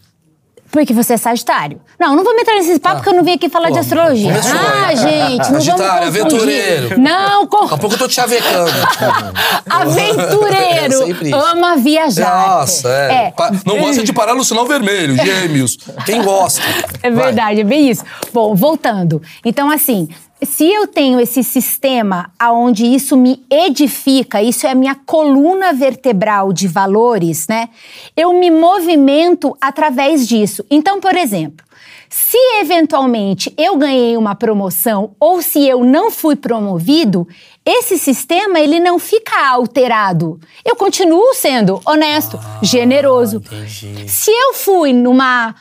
Porque 0.74 0.92
você 0.92 1.14
é 1.14 1.18
Sagitário. 1.18 1.80
Não, 2.00 2.16
não 2.16 2.24
vou 2.24 2.34
me 2.36 2.42
entrar 2.42 2.56
nesses 2.56 2.80
papos 2.80 2.98
porque 3.04 3.10
eu 3.12 3.14
não 3.14 3.24
vim 3.24 3.34
aqui 3.34 3.48
falar 3.48 3.68
Pô, 3.68 3.74
de 3.74 3.80
astrologia. 3.80 4.30
começou, 4.32 4.60
ah, 4.60 4.92
hein? 4.92 4.98
gente, 4.98 5.52
não 5.52 5.62
Sagitário, 5.62 6.12
vamos 6.12 6.34
confundir. 6.34 6.62
aventureiro. 6.64 7.00
Não, 7.00 7.46
com... 7.48 7.62
Daqui 7.62 7.74
a 7.76 7.78
pouco 7.78 7.94
eu 7.96 8.00
tô 8.00 8.08
te 8.08 8.16
chavecando. 8.16 8.72
Aventureiro, 9.70 11.28
É 11.28 11.52
ama 11.52 11.78
viajar. 11.78 12.48
Nossa, 12.58 12.90
é. 12.90 13.32
Pa- 13.32 13.52
Não 13.66 13.78
gosta 13.80 14.04
de 14.04 14.12
parar 14.14 14.36
no 14.36 14.44
sinal 14.44 14.66
vermelho, 14.66 15.16
gêmeos. 15.16 15.78
Quem 16.06 16.22
gosta? 16.22 16.62
É 17.02 17.10
Vai. 17.12 17.26
verdade, 17.26 17.62
é 17.62 17.64
bem 17.64 17.90
isso. 17.90 18.04
Bom, 18.34 18.56
voltando. 18.56 19.22
Então, 19.46 19.70
assim, 19.70 20.08
se 20.46 20.72
eu 20.72 20.88
tenho 20.88 21.20
esse 21.20 21.44
sistema 21.44 22.32
aonde 22.40 22.86
isso 22.86 23.16
me 23.16 23.46
edifica, 23.50 24.42
isso 24.42 24.66
é 24.66 24.72
a 24.72 24.76
minha 24.76 24.96
coluna 24.96 25.74
vertebral 25.74 26.52
de 26.52 26.68
valores, 26.68 27.48
né? 27.48 27.70
Eu 28.16 28.34
me 28.34 28.50
movimento 28.50 29.56
através 29.62 30.28
disso. 30.28 30.66
Então, 30.70 31.00
por 31.00 31.16
exemplo, 31.16 31.66
se 32.10 32.38
eventualmente 32.60 33.52
eu 33.58 33.76
ganhei 33.76 34.16
uma 34.16 34.36
promoção 34.36 35.16
ou 35.20 35.42
se 35.42 35.68
eu 35.68 35.84
não 35.84 36.12
fui 36.12 36.36
promovido, 36.36 37.28
esse 37.66 37.98
sistema 37.98 38.60
ele 38.60 38.80
não 38.80 39.00
fica 39.00 39.50
alterado. 39.50 40.40
Eu 40.64 40.76
continuo 40.76 41.34
sendo 41.34 41.82
honesto, 41.86 42.40
generoso. 42.62 43.38
entendi. 43.38 44.08
Se 44.08 44.30
eu 44.30 44.54
fui 44.54 44.94
numa 44.94 45.56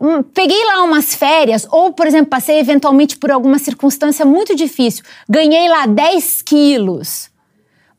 hum, 0.00 0.22
peguei 0.22 0.64
lá 0.66 0.82
umas 0.82 1.14
férias, 1.14 1.66
ou, 1.70 1.92
por 1.92 2.06
exemplo, 2.06 2.26
passei 2.26 2.58
eventualmente 2.58 3.16
por 3.16 3.30
alguma 3.30 3.58
circunstância 3.58 4.24
muito 4.24 4.54
difícil, 4.54 5.04
ganhei 5.28 5.68
lá 5.68 5.86
10 5.86 6.42
quilos, 6.42 7.30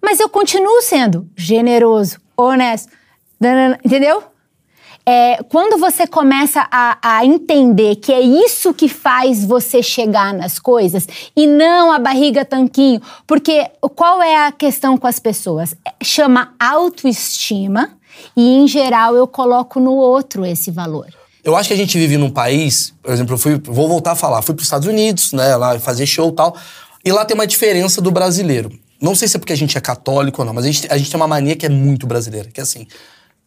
mas 0.01 0.19
eu 0.19 0.30
continuo 0.30 0.81
sendo 0.81 1.27
generoso, 1.36 2.19
honesto, 2.38 2.92
entendeu? 3.83 4.24
É, 5.07 5.44
quando 5.50 5.80
você 5.80 6.07
começa 6.07 6.68
a, 6.71 6.97
a 7.00 7.24
entender 7.24 7.98
que 7.98 8.12
é 8.12 8.21
isso 8.21 8.74
que 8.74 8.89
faz 8.89 9.45
você 9.45 9.83
chegar 9.83 10.33
nas 10.33 10.57
coisas 10.57 11.07
e 11.36 11.45
não 11.45 11.91
a 11.91 12.00
barriga 12.00 12.44
tanquinho, 12.44 13.00
porque 13.27 13.69
qual 13.95 14.19
é 14.24 14.48
a 14.48 14.51
questão 14.51 14.98
com 14.98 15.06
as 15.06 15.19
pessoas? 15.19 15.75
É, 15.86 15.94
Chama 16.03 16.56
autoestima 16.59 17.91
e, 18.36 18.57
em 18.57 18.68
geral, 18.68 19.15
eu 19.15 19.27
coloco 19.27 19.80
no 19.80 19.94
outro 19.94 20.44
esse 20.44 20.71
valor. 20.71 21.07
Eu 21.45 21.56
acho 21.56 21.68
que 21.68 21.74
a 21.75 21.77
gente 21.77 21.95
vive 22.00 22.18
num 22.18 22.31
país, 22.31 22.92
por 23.03 23.13
exemplo, 23.13 23.36
eu 23.36 23.38
fui, 23.38 23.62
vou 23.63 23.88
voltar 23.88 24.13
a 24.13 24.15
falar, 24.15 24.42
fui 24.42 24.56
para 24.56 24.62
os 24.62 24.65
Estados 24.65 24.88
Unidos, 24.88 25.31
né, 25.31 25.56
lá 25.56 25.80
fazer 25.80 26.07
show 26.07 26.30
e 26.30 26.31
tal, 26.33 26.57
e 27.06 27.12
lá 27.12 27.24
tem 27.24 27.36
uma 27.36 27.45
diferença 27.45 28.01
do 28.01 28.09
brasileiro. 28.09 28.71
Não 29.00 29.13
sei 29.13 29.27
se 29.27 29.38
é 29.38 29.39
porque 29.39 29.53
a 29.53 29.56
gente 29.56 29.77
é 29.77 29.81
católico 29.81 30.42
ou 30.42 30.45
não, 30.45 30.56
mas 30.56 30.65
a 30.65 30.71
gente, 30.71 30.88
a 30.89 30.97
gente 30.97 31.12
tem 31.12 31.19
uma 31.19 31.27
mania 31.27 31.56
que 31.56 31.63
é 31.63 31.69
muito 31.69 32.07
brasileira, 32.07 32.50
que 32.51 32.59
é 32.59 32.63
assim, 32.63 32.88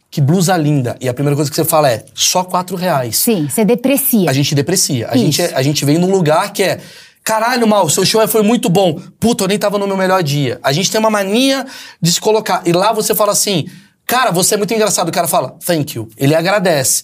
que 0.08 0.20
blusa 0.20 0.56
linda, 0.56 0.96
e 1.00 1.08
a 1.08 1.12
primeira 1.12 1.34
coisa 1.34 1.50
que 1.50 1.56
você 1.56 1.64
fala 1.64 1.90
é, 1.90 2.04
só 2.14 2.44
quatro 2.44 2.76
reais. 2.76 3.16
Sim, 3.16 3.48
você 3.50 3.64
deprecia. 3.64 4.30
A 4.30 4.32
gente 4.32 4.54
deprecia. 4.54 5.08
A 5.10 5.16
Isso. 5.16 5.24
gente, 5.24 5.42
é- 5.42 5.52
a 5.54 5.62
gente 5.62 5.84
vem 5.84 5.98
num 5.98 6.10
lugar 6.10 6.52
que 6.52 6.62
é. 6.62 6.80
Caralho, 7.24 7.66
mal, 7.66 7.90
seu 7.90 8.06
show 8.06 8.26
foi 8.28 8.42
muito 8.42 8.70
bom. 8.70 8.98
Puta, 9.20 9.44
eu 9.44 9.48
nem 9.48 9.58
tava 9.58 9.76
no 9.76 9.86
meu 9.86 9.96
melhor 9.98 10.22
dia. 10.22 10.58
A 10.62 10.72
gente 10.72 10.90
tem 10.90 10.98
uma 10.98 11.10
mania 11.10 11.66
de 12.00 12.10
se 12.12 12.20
colocar. 12.20 12.62
E 12.64 12.72
lá 12.72 12.90
você 12.90 13.14
fala 13.14 13.32
assim, 13.32 13.68
cara, 14.06 14.30
você 14.30 14.54
é 14.54 14.56
muito 14.56 14.72
engraçado. 14.72 15.08
O 15.08 15.12
cara 15.12 15.28
fala, 15.28 15.54
thank 15.66 15.94
you. 15.94 16.08
Ele 16.16 16.34
agradece. 16.34 17.02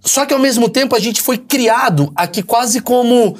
Só 0.00 0.24
que 0.24 0.34
ao 0.34 0.40
mesmo 0.40 0.68
tempo 0.68 0.96
a 0.96 0.98
gente 0.98 1.20
foi 1.20 1.38
criado 1.38 2.12
aqui 2.14 2.42
quase 2.42 2.80
como. 2.80 3.36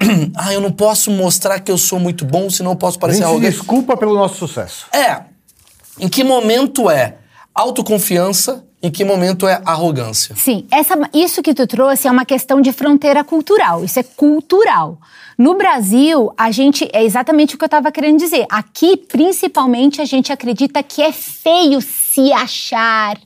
ah, 0.36 0.52
eu 0.52 0.60
não 0.60 0.72
posso 0.72 1.10
mostrar 1.10 1.60
que 1.60 1.70
eu 1.70 1.78
sou 1.78 1.98
muito 1.98 2.24
bom, 2.24 2.50
senão 2.50 2.72
eu 2.72 2.76
posso 2.76 2.98
parecer 2.98 3.24
arrogante. 3.24 3.56
desculpa 3.56 3.96
pelo 3.96 4.14
nosso 4.14 4.36
sucesso. 4.36 4.86
É. 4.92 5.22
Em 5.98 6.08
que 6.08 6.24
momento 6.24 6.90
é 6.90 7.16
autoconfiança? 7.54 8.64
Em 8.82 8.90
que 8.90 9.04
momento 9.04 9.46
é 9.46 9.62
arrogância? 9.64 10.34
Sim, 10.34 10.66
essa, 10.68 10.98
isso 11.14 11.40
que 11.40 11.54
tu 11.54 11.68
trouxe 11.68 12.08
é 12.08 12.10
uma 12.10 12.24
questão 12.24 12.60
de 12.60 12.72
fronteira 12.72 13.22
cultural. 13.22 13.84
Isso 13.84 14.00
é 14.00 14.02
cultural. 14.02 14.98
No 15.38 15.54
Brasil, 15.54 16.32
a 16.36 16.50
gente 16.50 16.88
é 16.92 17.04
exatamente 17.04 17.54
o 17.54 17.58
que 17.58 17.64
eu 17.64 17.66
estava 17.66 17.92
querendo 17.92 18.18
dizer. 18.18 18.44
Aqui, 18.50 18.96
principalmente, 18.96 20.00
a 20.00 20.04
gente 20.04 20.32
acredita 20.32 20.82
que 20.82 21.00
é 21.00 21.12
feio 21.12 21.80
se 21.80 22.32
achar, 22.32 23.16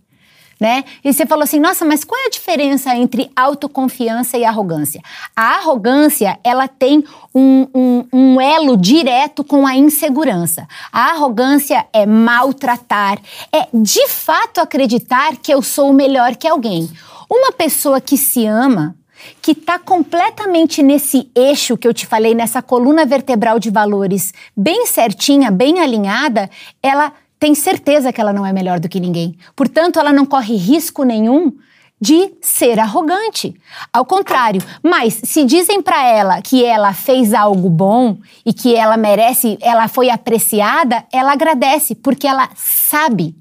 né? 0.59 0.85
E 1.05 1.13
você 1.13 1.27
falou 1.27 1.45
assim, 1.45 1.61
nossa, 1.61 1.85
mas 1.85 2.05
qual 2.05 2.21
é 2.21 2.27
a 2.27 2.31
diferença 2.31 2.95
entre 2.95 3.31
autoconfiança 3.37 4.39
e 4.39 4.45
arrogância? 4.45 5.01
A 5.35 5.57
arrogância, 5.57 6.39
ela 6.43 6.67
tem 6.67 7.05
um, 7.35 7.67
um, 7.75 8.05
um 8.13 8.41
elo 8.41 8.77
direto 8.77 9.45
com 9.45 9.67
a 9.67 9.77
insegurança. 9.77 10.67
A 10.91 11.11
arrogância 11.11 11.87
é 11.93 12.07
maltratar, 12.07 13.19
é 13.53 13.69
de 13.73 14.09
fato 14.09 14.61
acreditar 14.61 15.37
que 15.37 15.53
eu 15.53 15.61
sou 15.61 15.93
melhor 15.93 16.37
que 16.37 16.49
alguém. 16.49 16.91
Uma 17.31 17.53
pessoa 17.53 18.01
que 18.01 18.17
se 18.17 18.47
ama, 18.47 18.97
que 19.43 19.53
está 19.53 19.79
completamente 19.79 20.83
nesse 20.83 21.31
eixo 21.35 21.77
que 21.77 21.87
eu 21.87 21.95
te 21.95 22.07
falei, 22.07 22.35
nessa 22.35 22.63
coluna 22.63 23.05
vertebral 23.05 23.59
de 23.59 23.71
valores, 23.71 24.33
bem 24.57 24.87
certinha, 24.87 25.51
bem 25.51 25.81
alinhada, 25.81 26.49
ela 26.83 27.13
tem 27.39 27.55
certeza 27.55 28.13
que 28.13 28.21
ela 28.21 28.33
não 28.33 28.47
é 28.47 28.53
melhor 28.53 28.81
do 28.81 28.89
que 28.89 29.01
ninguém. 29.01 29.37
Portanto, 29.55 29.99
ela 29.99 30.13
não 30.13 30.25
corre 30.25 30.57
risco 30.57 31.05
nenhum 31.05 31.53
de 32.01 32.35
ser 32.43 32.79
arrogante. 32.79 33.55
Ao 33.93 34.05
contrário, 34.05 34.63
mas 34.83 35.19
se 35.25 35.45
dizem 35.45 35.81
para 35.81 36.03
ela 36.07 36.43
que 36.43 36.65
ela 36.65 36.93
fez 36.93 37.33
algo 37.33 37.71
bom 37.71 38.19
e 38.45 38.53
que 38.53 38.75
ela 38.75 38.97
merece, 38.97 39.57
ela 39.61 39.89
foi 39.89 40.11
apreciada, 40.11 41.05
ela 41.13 41.33
agradece 41.33 41.95
porque 41.95 42.27
ela 42.27 42.49
sabe 42.55 43.35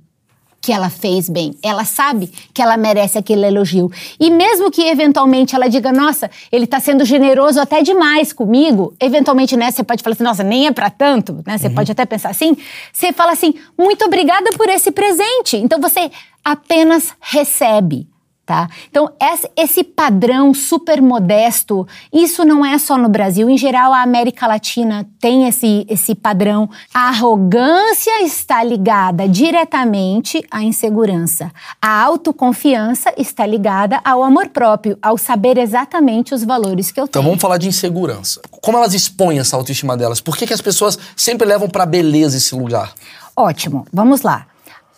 que 0.65 0.74
ela 0.74 0.89
fez 0.89 1.29
bem, 1.29 1.53
ela 1.62 1.86
sabe 1.86 2.27
que 2.51 2.60
ela 2.60 2.75
merece 2.75 3.19
aquele 3.19 3.45
elogio. 3.45 3.91
E 4.19 4.31
mesmo 4.31 4.72
que 4.72 4.81
eventualmente 4.81 5.55
ela 5.55 5.69
diga, 5.69 5.91
nossa, 5.91 6.27
ele 6.51 6.65
está 6.65 6.79
sendo 6.79 7.05
generoso 7.05 7.62
até 7.62 7.84
demais 7.84 8.34
comigo, 8.34 8.91
eventualmente, 9.00 9.55
né, 9.55 9.69
você 9.69 9.84
pode 9.84 10.01
falar 10.01 10.15
assim, 10.15 10.24
nossa, 10.24 10.43
nem 10.43 10.65
é 10.65 10.72
para 10.72 10.89
tanto, 10.89 11.43
né? 11.45 11.55
Você 11.55 11.67
uhum. 11.67 11.75
pode 11.75 11.91
até 11.91 12.03
pensar 12.03 12.29
assim. 12.29 12.57
Você 12.91 13.13
fala 13.13 13.34
assim, 13.34 13.53
muito 13.77 14.05
obrigada 14.05 14.50
por 14.57 14.67
esse 14.67 14.89
presente. 14.89 15.55
Então 15.57 15.79
você 15.79 16.10
apenas 16.43 17.13
recebe 17.22 18.07
tá? 18.46 18.70
Então, 18.90 19.12
esse 19.58 19.84
padrão 19.84 20.54
super 20.54 21.02
modesto, 21.02 21.88
isso 22.14 22.46
não 22.46 22.66
é 22.66 22.78
só 22.78 22.98
no 22.98 23.10
Brasil, 23.10 23.50
em 23.50 23.58
geral 23.58 23.92
a 23.92 24.02
América 24.02 24.46
Latina 24.46 25.08
tem 25.20 25.48
esse, 25.48 25.86
esse 25.90 26.14
padrão. 26.14 26.70
A 26.94 27.08
arrogância 27.08 28.22
está 28.24 28.64
ligada 28.64 29.28
diretamente 29.28 30.46
à 30.52 30.64
insegurança. 30.64 31.52
A 31.82 32.04
autoconfiança 32.04 33.12
está 33.18 33.46
ligada 33.46 34.00
ao 34.06 34.24
amor 34.24 34.50
próprio, 34.50 34.98
ao 35.02 35.18
saber 35.18 35.58
exatamente 35.58 36.34
os 36.34 36.44
valores 36.44 36.92
que 36.92 37.00
eu 37.00 37.08
tenho. 37.08 37.22
Então 37.22 37.24
vamos 37.24 37.42
falar 37.42 37.58
de 37.58 37.68
insegurança. 37.68 38.42
Como 38.62 38.78
elas 38.78 38.94
expõem 38.94 39.40
essa 39.40 39.56
autoestima 39.56 39.98
delas? 39.98 40.22
Por 40.22 40.38
que, 40.38 40.46
que 40.46 40.54
as 40.54 40.62
pessoas 40.62 41.00
sempre 41.16 41.48
levam 41.48 41.68
para 41.68 41.86
beleza 41.86 42.38
esse 42.38 42.54
lugar? 42.54 42.94
Ótimo, 43.36 43.86
vamos 43.92 44.22
lá. 44.22 44.48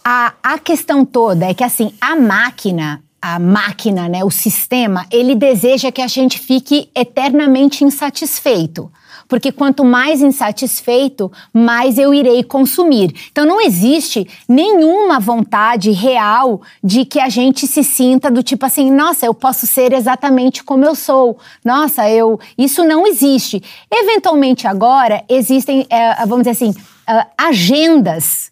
A, 0.03 0.33
a 0.41 0.59
questão 0.59 1.03
toda 1.03 1.45
é 1.45 1.53
que 1.53 1.63
assim, 1.63 1.93
a 1.99 2.15
máquina 2.15 3.03
a 3.21 3.39
máquina, 3.39 4.07
né, 4.07 4.23
o 4.23 4.31
sistema, 4.31 5.05
ele 5.11 5.35
deseja 5.35 5.91
que 5.91 6.01
a 6.01 6.07
gente 6.07 6.39
fique 6.39 6.89
eternamente 6.95 7.83
insatisfeito. 7.83 8.91
Porque 9.27 9.51
quanto 9.51 9.83
mais 9.83 10.21
insatisfeito, 10.21 11.29
mais 11.53 11.97
eu 11.97 12.13
irei 12.13 12.43
consumir. 12.43 13.13
Então 13.29 13.45
não 13.45 13.59
existe 13.59 14.25
nenhuma 14.47 15.19
vontade 15.19 15.91
real 15.91 16.61
de 16.81 17.03
que 17.03 17.19
a 17.19 17.27
gente 17.27 17.67
se 17.67 17.83
sinta 17.83 18.31
do 18.31 18.41
tipo 18.41 18.65
assim, 18.65 18.89
nossa, 18.89 19.25
eu 19.25 19.33
posso 19.33 19.67
ser 19.67 19.91
exatamente 19.91 20.63
como 20.63 20.85
eu 20.85 20.95
sou. 20.95 21.37
Nossa, 21.63 22.09
eu. 22.09 22.39
Isso 22.57 22.85
não 22.85 23.05
existe. 23.05 23.61
Eventualmente 23.91 24.65
agora 24.65 25.23
existem, 25.27 25.85
é, 25.89 26.25
vamos 26.25 26.47
dizer 26.47 26.51
assim, 26.51 26.69
uh, 26.69 27.25
agendas 27.37 28.49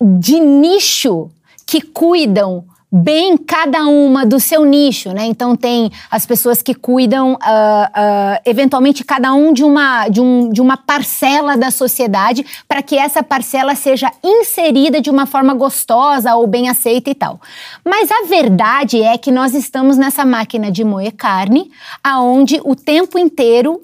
de 0.00 0.40
nicho 0.40 1.30
que 1.64 1.80
cuidam 1.80 2.64
bem 2.90 3.36
cada 3.36 3.86
uma 3.86 4.24
do 4.24 4.38
seu 4.38 4.64
nicho, 4.64 5.12
né? 5.12 5.26
Então 5.26 5.56
tem 5.56 5.90
as 6.10 6.24
pessoas 6.24 6.62
que 6.62 6.72
cuidam, 6.72 7.32
uh, 7.32 7.36
uh, 7.36 8.40
eventualmente 8.44 9.04
cada 9.04 9.34
um 9.34 9.52
de 9.52 9.64
uma 9.64 10.08
de, 10.08 10.20
um, 10.20 10.50
de 10.50 10.60
uma 10.60 10.76
parcela 10.76 11.56
da 11.56 11.70
sociedade 11.70 12.46
para 12.68 12.82
que 12.82 12.96
essa 12.96 13.22
parcela 13.22 13.74
seja 13.74 14.10
inserida 14.22 15.00
de 15.00 15.10
uma 15.10 15.26
forma 15.26 15.52
gostosa 15.52 16.34
ou 16.36 16.46
bem 16.46 16.68
aceita 16.68 17.10
e 17.10 17.14
tal. 17.14 17.40
Mas 17.84 18.10
a 18.10 18.26
verdade 18.26 19.02
é 19.02 19.18
que 19.18 19.32
nós 19.32 19.52
estamos 19.54 19.96
nessa 19.96 20.24
máquina 20.24 20.70
de 20.70 20.84
moer 20.84 21.12
carne, 21.12 21.70
aonde 22.02 22.60
o 22.64 22.76
tempo 22.76 23.18
inteiro 23.18 23.82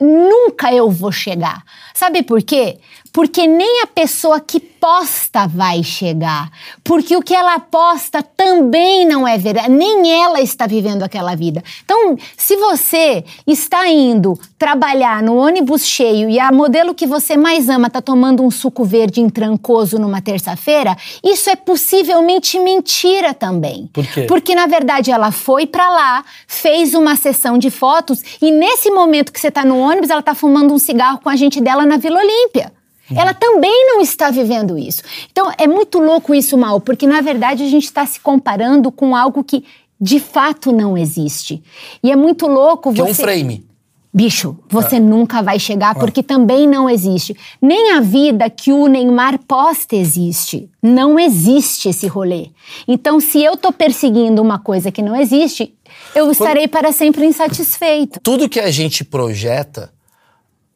nunca 0.00 0.74
eu 0.74 0.90
vou 0.90 1.12
chegar. 1.12 1.62
Sabe 1.94 2.22
por 2.22 2.42
quê? 2.42 2.78
Porque 3.12 3.46
nem 3.46 3.82
a 3.82 3.86
pessoa 3.86 4.40
que 4.40 4.58
posta 4.58 5.46
vai 5.46 5.84
chegar. 5.84 6.50
Porque 6.82 7.14
o 7.14 7.22
que 7.22 7.34
ela 7.34 7.60
posta 7.60 8.22
também 8.22 9.06
não 9.06 9.28
é 9.28 9.38
verdade. 9.38 9.70
Nem 9.70 10.10
ela 10.22 10.40
está 10.40 10.66
vivendo 10.66 11.02
aquela 11.02 11.36
vida. 11.36 11.62
Então, 11.84 12.16
se 12.36 12.56
você 12.56 13.24
está 13.46 13.86
indo 13.88 14.36
trabalhar 14.58 15.22
no 15.22 15.36
ônibus 15.36 15.86
cheio 15.86 16.28
e 16.28 16.40
a 16.40 16.50
modelo 16.50 16.94
que 16.94 17.06
você 17.06 17.36
mais 17.36 17.68
ama 17.68 17.86
está 17.86 18.00
tomando 18.00 18.42
um 18.42 18.50
suco 18.50 18.84
verde 18.84 19.20
em 19.20 19.28
trancoso 19.28 19.98
numa 19.98 20.22
terça-feira, 20.22 20.96
isso 21.22 21.50
é 21.50 21.54
possivelmente 21.54 22.58
mentira 22.58 23.34
também. 23.34 23.88
Por 23.92 24.06
quê? 24.06 24.22
Porque, 24.22 24.54
na 24.54 24.66
verdade, 24.66 25.10
ela 25.10 25.30
foi 25.30 25.66
para 25.66 25.88
lá, 25.90 26.24
fez 26.46 26.94
uma 26.94 27.14
sessão 27.14 27.58
de 27.58 27.70
fotos 27.70 28.22
e 28.40 28.50
nesse 28.50 28.90
momento 28.90 29.32
que 29.32 29.40
você 29.40 29.48
está 29.48 29.64
no 29.64 29.78
ônibus, 29.78 30.10
ela 30.10 30.20
está 30.20 30.34
fumando 30.34 30.72
um 30.72 30.78
cigarro 30.78 31.18
com 31.18 31.28
a 31.28 31.36
gente 31.36 31.60
dela 31.60 31.84
na 31.84 31.98
Vila 31.98 32.18
Olímpia. 32.18 32.72
Uhum. 33.10 33.20
Ela 33.20 33.34
também 33.34 33.86
não 33.86 34.00
está 34.00 34.30
vivendo 34.30 34.78
isso. 34.78 35.02
Então 35.30 35.52
é 35.58 35.66
muito 35.66 35.98
louco 35.98 36.34
isso, 36.34 36.56
Mal, 36.56 36.80
porque 36.80 37.06
na 37.06 37.20
verdade 37.20 37.62
a 37.62 37.68
gente 37.68 37.84
está 37.84 38.06
se 38.06 38.20
comparando 38.20 38.90
com 38.92 39.16
algo 39.16 39.42
que 39.42 39.64
de 40.00 40.18
fato 40.18 40.72
não 40.72 40.96
existe. 40.96 41.62
E 42.02 42.10
é 42.10 42.16
muito 42.16 42.46
louco 42.46 42.92
que 42.92 43.00
você. 43.00 43.22
É 43.22 43.24
um 43.24 43.26
frame. 43.26 43.72
Bicho, 44.14 44.58
você 44.68 44.96
é. 44.96 45.00
nunca 45.00 45.42
vai 45.42 45.58
chegar 45.58 45.94
porque 45.94 46.20
é. 46.20 46.22
também 46.22 46.68
não 46.68 46.90
existe. 46.90 47.34
Nem 47.62 47.92
a 47.92 48.00
vida 48.00 48.50
que 48.50 48.70
o 48.70 48.86
Neymar 48.86 49.38
posta 49.48 49.96
existe. 49.96 50.68
Não 50.82 51.18
existe 51.18 51.88
esse 51.88 52.06
rolê. 52.06 52.50
Então, 52.86 53.18
se 53.20 53.42
eu 53.42 53.56
tô 53.56 53.72
perseguindo 53.72 54.42
uma 54.42 54.58
coisa 54.58 54.92
que 54.92 55.00
não 55.00 55.16
existe, 55.16 55.74
eu 56.14 56.30
estarei 56.30 56.68
para 56.68 56.92
sempre 56.92 57.24
insatisfeito. 57.24 58.20
Tudo 58.22 58.50
que 58.50 58.60
a 58.60 58.70
gente 58.70 59.02
projeta 59.02 59.90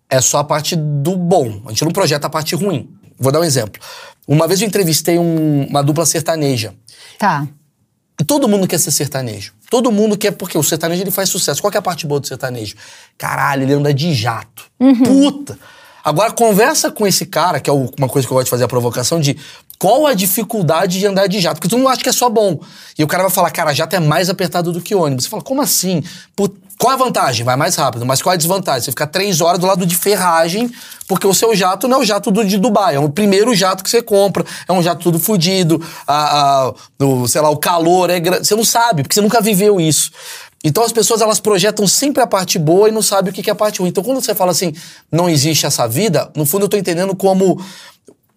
é 0.08 0.20
só 0.20 0.38
a 0.38 0.44
parte 0.44 0.76
do 0.76 1.16
bom. 1.16 1.62
A 1.66 1.70
gente 1.70 1.84
não 1.84 1.92
projeta 1.92 2.26
a 2.26 2.30
parte 2.30 2.54
ruim. 2.54 2.88
Vou 3.18 3.32
dar 3.32 3.40
um 3.40 3.44
exemplo. 3.44 3.80
Uma 4.26 4.46
vez 4.46 4.60
eu 4.60 4.66
entrevistei 4.66 5.18
um, 5.18 5.66
uma 5.68 5.82
dupla 5.82 6.04
sertaneja. 6.04 6.74
Tá. 7.18 7.46
E 8.20 8.24
todo 8.24 8.48
mundo 8.48 8.66
quer 8.66 8.78
ser 8.78 8.90
sertanejo. 8.90 9.52
Todo 9.70 9.90
mundo 9.92 10.16
quer, 10.16 10.32
porque 10.32 10.56
o 10.56 10.62
sertanejo 10.62 11.02
ele 11.02 11.10
faz 11.10 11.28
sucesso. 11.28 11.60
Qual 11.60 11.72
é 11.72 11.78
a 11.78 11.82
parte 11.82 12.06
boa 12.06 12.20
do 12.20 12.26
sertanejo? 12.26 12.76
Caralho, 13.18 13.62
ele 13.62 13.72
anda 13.72 13.92
de 13.92 14.14
jato. 14.14 14.64
Uhum. 14.80 15.02
Puta! 15.02 15.58
Agora, 16.04 16.30
conversa 16.30 16.88
com 16.90 17.04
esse 17.04 17.26
cara, 17.26 17.58
que 17.58 17.68
é 17.68 17.72
uma 17.72 18.08
coisa 18.08 18.26
que 18.26 18.32
eu 18.32 18.36
gosto 18.36 18.46
de 18.46 18.50
fazer 18.50 18.62
a 18.62 18.68
provocação, 18.68 19.18
de 19.18 19.36
qual 19.78 20.06
a 20.06 20.14
dificuldade 20.14 20.98
de 20.98 21.06
andar 21.06 21.26
de 21.26 21.40
jato? 21.40 21.56
Porque 21.56 21.68
tu 21.68 21.78
não 21.78 21.88
acha 21.88 22.02
que 22.02 22.08
é 22.08 22.12
só 22.12 22.28
bom. 22.30 22.58
E 22.98 23.04
o 23.04 23.06
cara 23.06 23.24
vai 23.24 23.32
falar, 23.32 23.50
cara, 23.50 23.74
jato 23.74 23.94
é 23.94 24.00
mais 24.00 24.30
apertado 24.30 24.72
do 24.72 24.80
que 24.80 24.94
ônibus. 24.94 25.24
Você 25.24 25.30
fala, 25.30 25.42
como 25.42 25.60
assim? 25.60 26.02
qual 26.78 26.92
a 26.92 26.96
vantagem? 26.96 27.44
Vai 27.44 27.56
mais 27.56 27.74
rápido. 27.74 28.04
Mas 28.04 28.20
qual 28.20 28.34
a 28.34 28.36
desvantagem? 28.36 28.82
Você 28.82 28.90
fica 28.90 29.06
três 29.06 29.40
horas 29.40 29.58
do 29.58 29.66
lado 29.66 29.86
de 29.86 29.94
ferragem, 29.94 30.70
porque 31.08 31.26
o 31.26 31.32
seu 31.32 31.54
jato 31.54 31.88
não 31.88 31.98
é 31.98 32.00
o 32.00 32.04
jato 32.04 32.30
do, 32.30 32.44
de 32.44 32.58
Dubai. 32.58 32.96
É 32.96 33.00
o 33.00 33.08
primeiro 33.08 33.54
jato 33.54 33.82
que 33.82 33.88
você 33.88 34.02
compra. 34.02 34.44
É 34.68 34.72
um 34.72 34.82
jato 34.82 35.02
tudo 35.02 35.18
fodido. 35.18 35.82
A, 36.06 36.66
a, 36.68 36.74
o, 37.02 37.26
sei 37.26 37.40
lá, 37.40 37.48
o 37.48 37.56
calor 37.56 38.10
é 38.10 38.20
grande. 38.20 38.46
Você 38.46 38.54
não 38.54 38.64
sabe, 38.64 39.02
porque 39.02 39.14
você 39.14 39.22
nunca 39.22 39.40
viveu 39.40 39.80
isso. 39.80 40.10
Então 40.62 40.82
as 40.82 40.92
pessoas 40.92 41.20
elas 41.20 41.38
projetam 41.38 41.86
sempre 41.86 42.22
a 42.22 42.26
parte 42.26 42.58
boa 42.58 42.88
e 42.88 42.92
não 42.92 43.02
sabem 43.02 43.30
o 43.30 43.34
que 43.34 43.48
é 43.48 43.52
a 43.52 43.56
parte 43.56 43.78
ruim. 43.80 43.88
Então 43.88 44.02
quando 44.02 44.20
você 44.20 44.34
fala 44.34 44.50
assim, 44.50 44.74
não 45.12 45.28
existe 45.28 45.64
essa 45.64 45.86
vida, 45.86 46.30
no 46.34 46.44
fundo 46.44 46.64
eu 46.64 46.68
tô 46.68 46.76
entendendo 46.76 47.14
como 47.14 47.62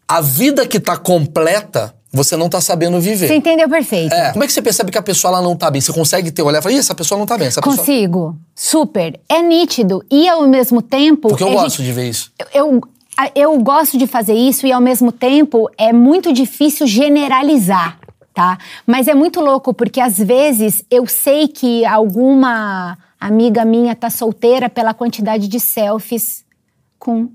a 0.10 0.22
vida 0.22 0.66
que 0.66 0.80
tá 0.80 0.98
completa 0.98 1.94
você 2.12 2.36
não 2.36 2.50
tá 2.50 2.60
sabendo 2.60 3.00
viver. 3.00 3.28
Você 3.28 3.36
entendeu 3.36 3.70
perfeito. 3.70 4.12
É. 4.12 4.32
Como 4.32 4.44
é 4.44 4.48
que 4.48 4.54
você 4.54 4.64
percebe 4.64 4.92
que 4.92 4.98
a 4.98 5.02
pessoa 5.02 5.36
ela 5.36 5.44
não 5.44 5.56
tá 5.56 5.70
bem? 5.70 5.80
Você 5.80 5.94
consegue 5.94 6.32
ter 6.32 6.42
olhar 6.42 6.58
e 6.58 6.62
falar, 6.64 6.74
ih, 6.74 6.80
essa 6.80 6.96
pessoa 6.96 7.20
não 7.20 7.28
tá 7.28 7.38
bem. 7.38 7.48
Essa 7.48 7.62
Consigo. 7.62 8.36
Pessoa... 8.56 8.86
Super. 8.88 9.20
É 9.30 9.44
nítido. 9.44 10.04
E 10.10 10.28
ao 10.28 10.48
mesmo 10.48 10.82
tempo. 10.82 11.30
Porque 11.30 11.44
eu 11.44 11.52
gosto 11.52 11.78
gente... 11.78 11.86
de 11.86 11.94
ver 11.94 12.10
isso. 12.10 12.32
Eu, 12.52 12.82
eu 13.36 13.60
gosto 13.60 13.96
de 13.96 14.08
fazer 14.08 14.34
isso 14.34 14.66
e 14.66 14.72
ao 14.72 14.82
mesmo 14.82 15.12
tempo 15.12 15.70
é 15.78 15.94
muito 15.94 16.34
difícil 16.34 16.88
generalizar, 16.88 18.00
tá? 18.34 18.58
Mas 18.88 19.08
é 19.08 19.14
muito 19.14 19.40
louco 19.40 19.72
porque 19.72 20.02
às 20.02 20.18
vezes 20.18 20.84
eu 20.90 21.06
sei 21.06 21.48
que 21.48 21.86
alguma 21.86 22.98
amiga 23.20 23.64
minha 23.64 23.96
tá 23.96 24.10
solteira 24.10 24.68
pela 24.68 24.96
quantidade 24.96 25.48
de 25.48 25.60
selfies 25.60 26.44
com 26.98 27.30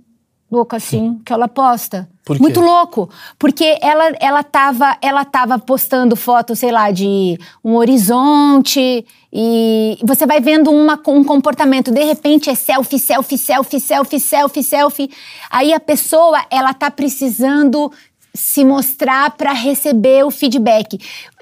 louco 0.51 0.75
assim 0.75 1.21
que 1.25 1.33
ela 1.33 1.47
posta. 1.47 2.09
Por 2.25 2.41
Muito 2.41 2.61
louco. 2.61 3.11
Porque 3.39 3.79
ela, 3.83 4.15
ela, 4.19 4.43
tava, 4.43 4.97
ela 5.03 5.25
tava 5.25 5.59
postando 5.59 6.17
fotos, 6.17 6.59
sei 6.59 6.73
lá, 6.73 6.91
de 6.91 7.39
um 7.63 7.75
horizonte 7.75 9.05
e 9.31 9.99
você 10.03 10.25
vai 10.25 10.41
vendo 10.41 10.71
uma, 10.71 10.99
um 11.09 11.23
comportamento. 11.23 11.91
De 11.91 12.03
repente 12.03 12.49
é 12.49 12.55
selfie, 12.55 12.99
selfie, 12.99 13.37
selfie, 13.37 13.81
selfie, 13.81 14.21
selfie, 14.21 14.63
selfie. 14.63 15.11
Aí 15.51 15.75
a 15.75 15.81
pessoa, 15.81 16.43
ela 16.51 16.73
tá 16.73 16.91
precisando 16.91 17.93
se 18.35 18.65
mostrar 18.65 19.31
para 19.31 19.53
receber 19.53 20.25
o 20.25 20.31
feedback. 20.31 20.99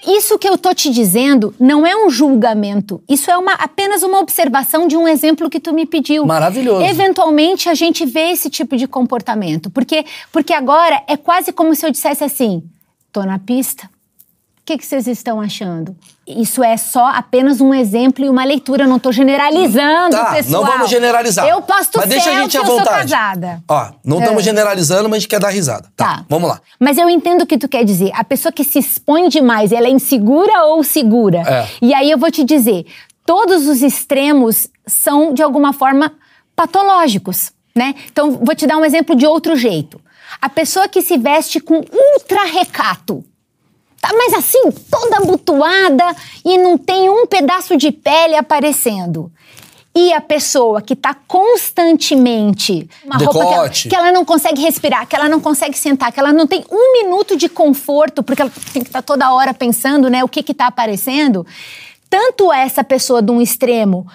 Isso 0.06 0.38
que 0.38 0.46
eu 0.46 0.58
tô 0.58 0.74
te 0.74 0.90
dizendo 0.90 1.54
não 1.58 1.86
é 1.86 1.96
um 1.96 2.10
julgamento, 2.10 3.02
isso 3.08 3.30
é 3.30 3.36
uma, 3.36 3.54
apenas 3.54 4.02
uma 4.02 4.18
observação 4.18 4.86
de 4.86 4.96
um 4.96 5.08
exemplo 5.08 5.48
que 5.48 5.58
tu 5.58 5.72
me 5.72 5.86
pediu. 5.86 6.26
Maravilhoso. 6.26 6.84
Eventualmente 6.84 7.68
a 7.68 7.74
gente 7.74 8.04
vê 8.04 8.30
esse 8.30 8.50
tipo 8.50 8.76
de 8.76 8.86
comportamento, 8.86 9.70
porque 9.70 10.04
porque 10.30 10.52
agora 10.52 11.02
é 11.06 11.16
quase 11.16 11.52
como 11.52 11.74
se 11.74 11.86
eu 11.86 11.90
dissesse 11.90 12.22
assim: 12.22 12.62
tô 13.10 13.22
na 13.22 13.38
pista, 13.38 13.88
O 14.62 14.64
que, 14.64 14.78
que 14.78 14.86
vocês 14.86 15.08
estão 15.08 15.40
achando? 15.40 15.96
Isso 16.24 16.62
é 16.62 16.76
só 16.76 17.06
apenas 17.08 17.60
um 17.60 17.74
exemplo 17.74 18.24
e 18.24 18.28
uma 18.28 18.44
leitura, 18.44 18.84
eu 18.84 18.88
não 18.88 18.96
tô 19.00 19.10
generalizando, 19.10 20.14
Tá, 20.16 20.34
pessoal. 20.34 20.62
não 20.62 20.70
vamos 20.72 20.88
generalizar. 20.88 21.48
Eu 21.48 21.60
posto 21.62 21.98
Mas 21.98 22.08
deixa 22.08 22.30
a 22.30 22.34
gente 22.40 22.56
à 22.56 22.60
eu 22.60 22.66
sou 22.66 22.78
vontade. 22.78 23.10
casada. 23.10 23.60
Ó, 23.68 23.90
não 24.04 24.18
É. 24.18 24.20
estamos 24.22 24.44
generalizando, 24.44 25.08
mas 25.08 25.16
a 25.16 25.18
gente 25.18 25.28
quer 25.28 25.40
dar 25.40 25.48
risada. 25.48 25.90
Tá, 25.96 26.18
Tá. 26.18 26.24
vamos 26.28 26.48
lá. 26.48 26.60
Mas 26.78 26.96
eu 26.96 27.10
entendo 27.10 27.42
o 27.42 27.46
que 27.46 27.58
tu 27.58 27.68
quer 27.68 27.84
dizer. 27.84 28.12
A 28.14 28.22
pessoa 28.22 28.52
que 28.52 28.62
se 28.62 28.78
expõe 28.78 29.28
demais, 29.28 29.72
ela 29.72 29.88
é 29.88 29.90
insegura 29.90 30.62
ou 30.66 30.84
segura? 30.84 31.38
É. 31.40 31.66
E 31.82 31.92
aí 31.92 32.08
eu 32.08 32.16
vou 32.16 32.30
te 32.30 32.44
dizer, 32.44 32.86
todos 33.26 33.66
os 33.66 33.82
extremos 33.82 34.68
são 34.86 35.34
de 35.34 35.42
alguma 35.42 35.72
forma 35.72 36.12
patológicos, 36.54 37.50
né? 37.74 37.96
Então 38.12 38.38
vou 38.40 38.54
te 38.54 38.64
dar 38.66 38.76
um 38.78 38.84
exemplo 38.84 39.16
de 39.16 39.26
outro 39.26 39.56
jeito. 39.56 40.00
A 40.40 40.48
pessoa 40.48 40.86
que 40.86 41.02
se 41.02 41.18
veste 41.18 41.58
com 41.58 41.74
ultra 42.14 42.44
recato, 42.44 43.24
tá, 44.02 44.10
mas 44.12 44.34
assim, 44.34 44.70
toda 44.90 45.18
abotoada 45.18 46.04
e 46.44 46.58
não 46.58 46.76
tem 46.76 47.08
um 47.08 47.24
pedaço 47.24 47.76
de 47.76 47.92
pele 47.92 48.34
aparecendo. 48.34 49.30
E 49.94 50.12
a 50.12 50.20
pessoa 50.22 50.80
que 50.80 50.96
tá 50.96 51.14
constantemente 51.28 52.88
uma 53.04 53.18
roupa 53.18 53.32
que 53.32 53.38
ela, 53.38 53.50
Decote. 53.50 53.88
que 53.90 53.94
ela 53.94 54.10
não 54.10 54.24
consegue 54.24 54.60
respirar, 54.60 55.06
que 55.06 55.14
ela 55.14 55.28
não 55.28 55.38
consegue 55.38 55.76
sentar, 55.76 56.10
que 56.10 56.18
ela 56.18 56.32
não 56.32 56.46
tem 56.46 56.64
um 56.70 56.92
minuto 56.94 57.36
de 57.36 57.48
conforto, 57.48 58.22
porque 58.22 58.40
ela 58.40 58.50
tem 58.72 58.82
que 58.82 58.88
estar 58.88 59.02
toda 59.02 59.32
hora 59.32 59.52
pensando, 59.52 60.08
né, 60.08 60.24
o 60.24 60.28
que 60.28 60.42
que 60.42 60.54
tá 60.54 60.66
aparecendo. 60.66 61.46
Tanto 62.08 62.50
essa 62.50 62.82
pessoa 62.82 63.20
de 63.20 63.30
um 63.30 63.40
extremo 63.40 64.06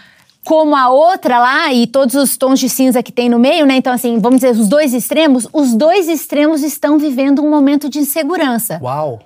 como 0.44 0.75
a 0.75 0.89
outra 0.89 1.38
lá 1.39 1.72
e 1.72 1.86
todos 1.86 2.15
os 2.15 2.38
tons 2.38 2.60
de 2.60 2.70
cinza 2.70 3.03
que 3.03 3.12
tem 3.12 3.29
no 3.29 3.38
meio, 3.38 3.65
né? 3.65 3.75
Então 3.75 3.94
assim, 3.94 4.17
vamos 4.17 4.39
dizer, 4.39 4.60
os 4.60 4.67
dois 4.67 4.94
extremos, 4.94 5.48
os 5.53 5.75
dois 5.75 6.08
extremos 6.08 6.63
estão 6.63 6.98
vivendo 6.98 7.44
um 7.44 7.50
momento 7.50 7.88
de 7.88 8.00
insegurança. 8.00 8.79
Uau. 8.82 9.20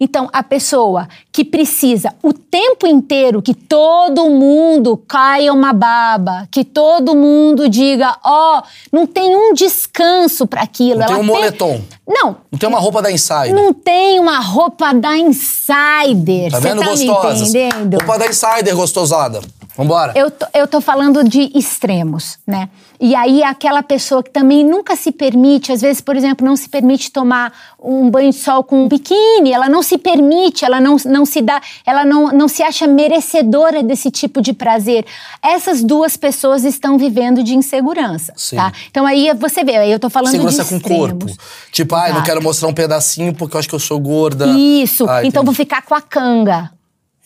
Então, 0.00 0.28
a 0.32 0.42
pessoa 0.42 1.08
que 1.32 1.44
precisa 1.44 2.14
o 2.22 2.32
tempo 2.32 2.86
inteiro 2.86 3.42
que 3.42 3.52
todo 3.52 4.30
mundo 4.30 4.96
caia 5.08 5.52
uma 5.52 5.72
baba, 5.72 6.46
que 6.50 6.64
todo 6.64 7.16
mundo 7.16 7.68
diga, 7.68 8.16
ó, 8.24 8.62
não 8.92 9.06
tem 9.06 9.34
um 9.34 9.52
descanso 9.52 10.46
para 10.46 10.62
aquilo. 10.62 11.00
Não 11.00 11.06
tem 11.06 11.14
Ela 11.16 11.24
um 11.24 11.26
moletom. 11.26 11.82
Não, 12.06 12.36
Não 12.50 12.58
tem 12.58 12.68
uma 12.68 12.78
roupa 12.78 13.02
da 13.02 13.10
Insider. 13.10 13.54
não 13.54 13.74
tem 13.74 14.18
uma 14.20 14.38
roupa 14.38 14.94
da 14.94 15.16
Insider. 15.16 16.50
Tá 16.50 16.58
vendo, 16.60 16.82
tá 16.82 16.94
entendendo? 16.94 17.98
Roupa 17.98 18.18
da 18.18 18.26
Insider, 18.26 18.74
gostosada. 18.74 19.40
Vambora. 19.76 20.12
Eu 20.16 20.28
tô, 20.28 20.46
eu 20.54 20.66
tô 20.66 20.80
falando 20.80 21.22
de 21.22 21.52
extremos, 21.54 22.36
né? 22.44 22.68
E 23.00 23.14
aí 23.14 23.44
aquela 23.44 23.80
pessoa 23.82 24.22
que 24.24 24.30
também 24.30 24.64
nunca 24.64 24.96
se 24.96 25.12
permite, 25.12 25.70
às 25.70 25.80
vezes, 25.80 26.00
por 26.00 26.16
exemplo, 26.16 26.44
não 26.44 26.56
se 26.56 26.68
permite 26.68 27.12
tomar 27.12 27.52
um 27.80 28.10
banho 28.10 28.30
de 28.30 28.36
sol 28.36 28.64
com 28.64 28.82
um 28.84 28.88
biquíni, 28.88 29.52
ela 29.52 29.68
não 29.68 29.84
se 29.84 29.96
permite, 29.96 30.64
ela 30.64 30.80
não, 30.80 30.96
não 31.06 31.24
se 31.24 31.40
dá, 31.40 31.60
ela 31.86 32.04
não, 32.04 32.28
não 32.32 32.48
se 32.48 32.60
acha 32.62 32.88
merecedora 32.88 33.84
desse 33.84 34.10
tipo 34.10 34.40
de 34.42 34.52
prazer. 34.52 35.06
Essas 35.40 35.84
duas 35.84 36.16
pessoas 36.16 36.64
estão 36.64 36.98
vivendo 36.98 37.42
de 37.44 37.54
insegurança, 37.54 38.32
Sim. 38.36 38.56
tá? 38.56 38.72
Então 38.90 39.06
aí 39.06 39.32
você 39.34 39.62
vê, 39.62 39.76
aí 39.76 39.92
eu 39.92 40.00
tô 40.00 40.10
falando 40.10 40.32
Segurança 40.32 40.64
de 40.64 40.70
com 40.70 40.76
o 40.76 40.80
corpo. 40.98 41.26
Tipo, 41.70 41.94
ai, 41.94 42.08
não 42.08 42.16
Exato. 42.16 42.26
quero 42.26 42.42
mostrar 42.42 42.68
um 42.68 42.74
pedacinho 42.74 43.32
porque 43.32 43.54
eu 43.54 43.60
acho 43.60 43.68
que 43.68 43.74
eu 43.76 43.80
sou 43.80 44.00
gorda. 44.00 44.46
Isso, 44.48 45.08
Ah, 45.08 45.24
então 45.24 45.44
vou 45.44 45.52
entendi. 45.52 45.68
ficar 45.68 45.82
com 45.82 45.94
a 45.94 46.00
canga. 46.00 46.72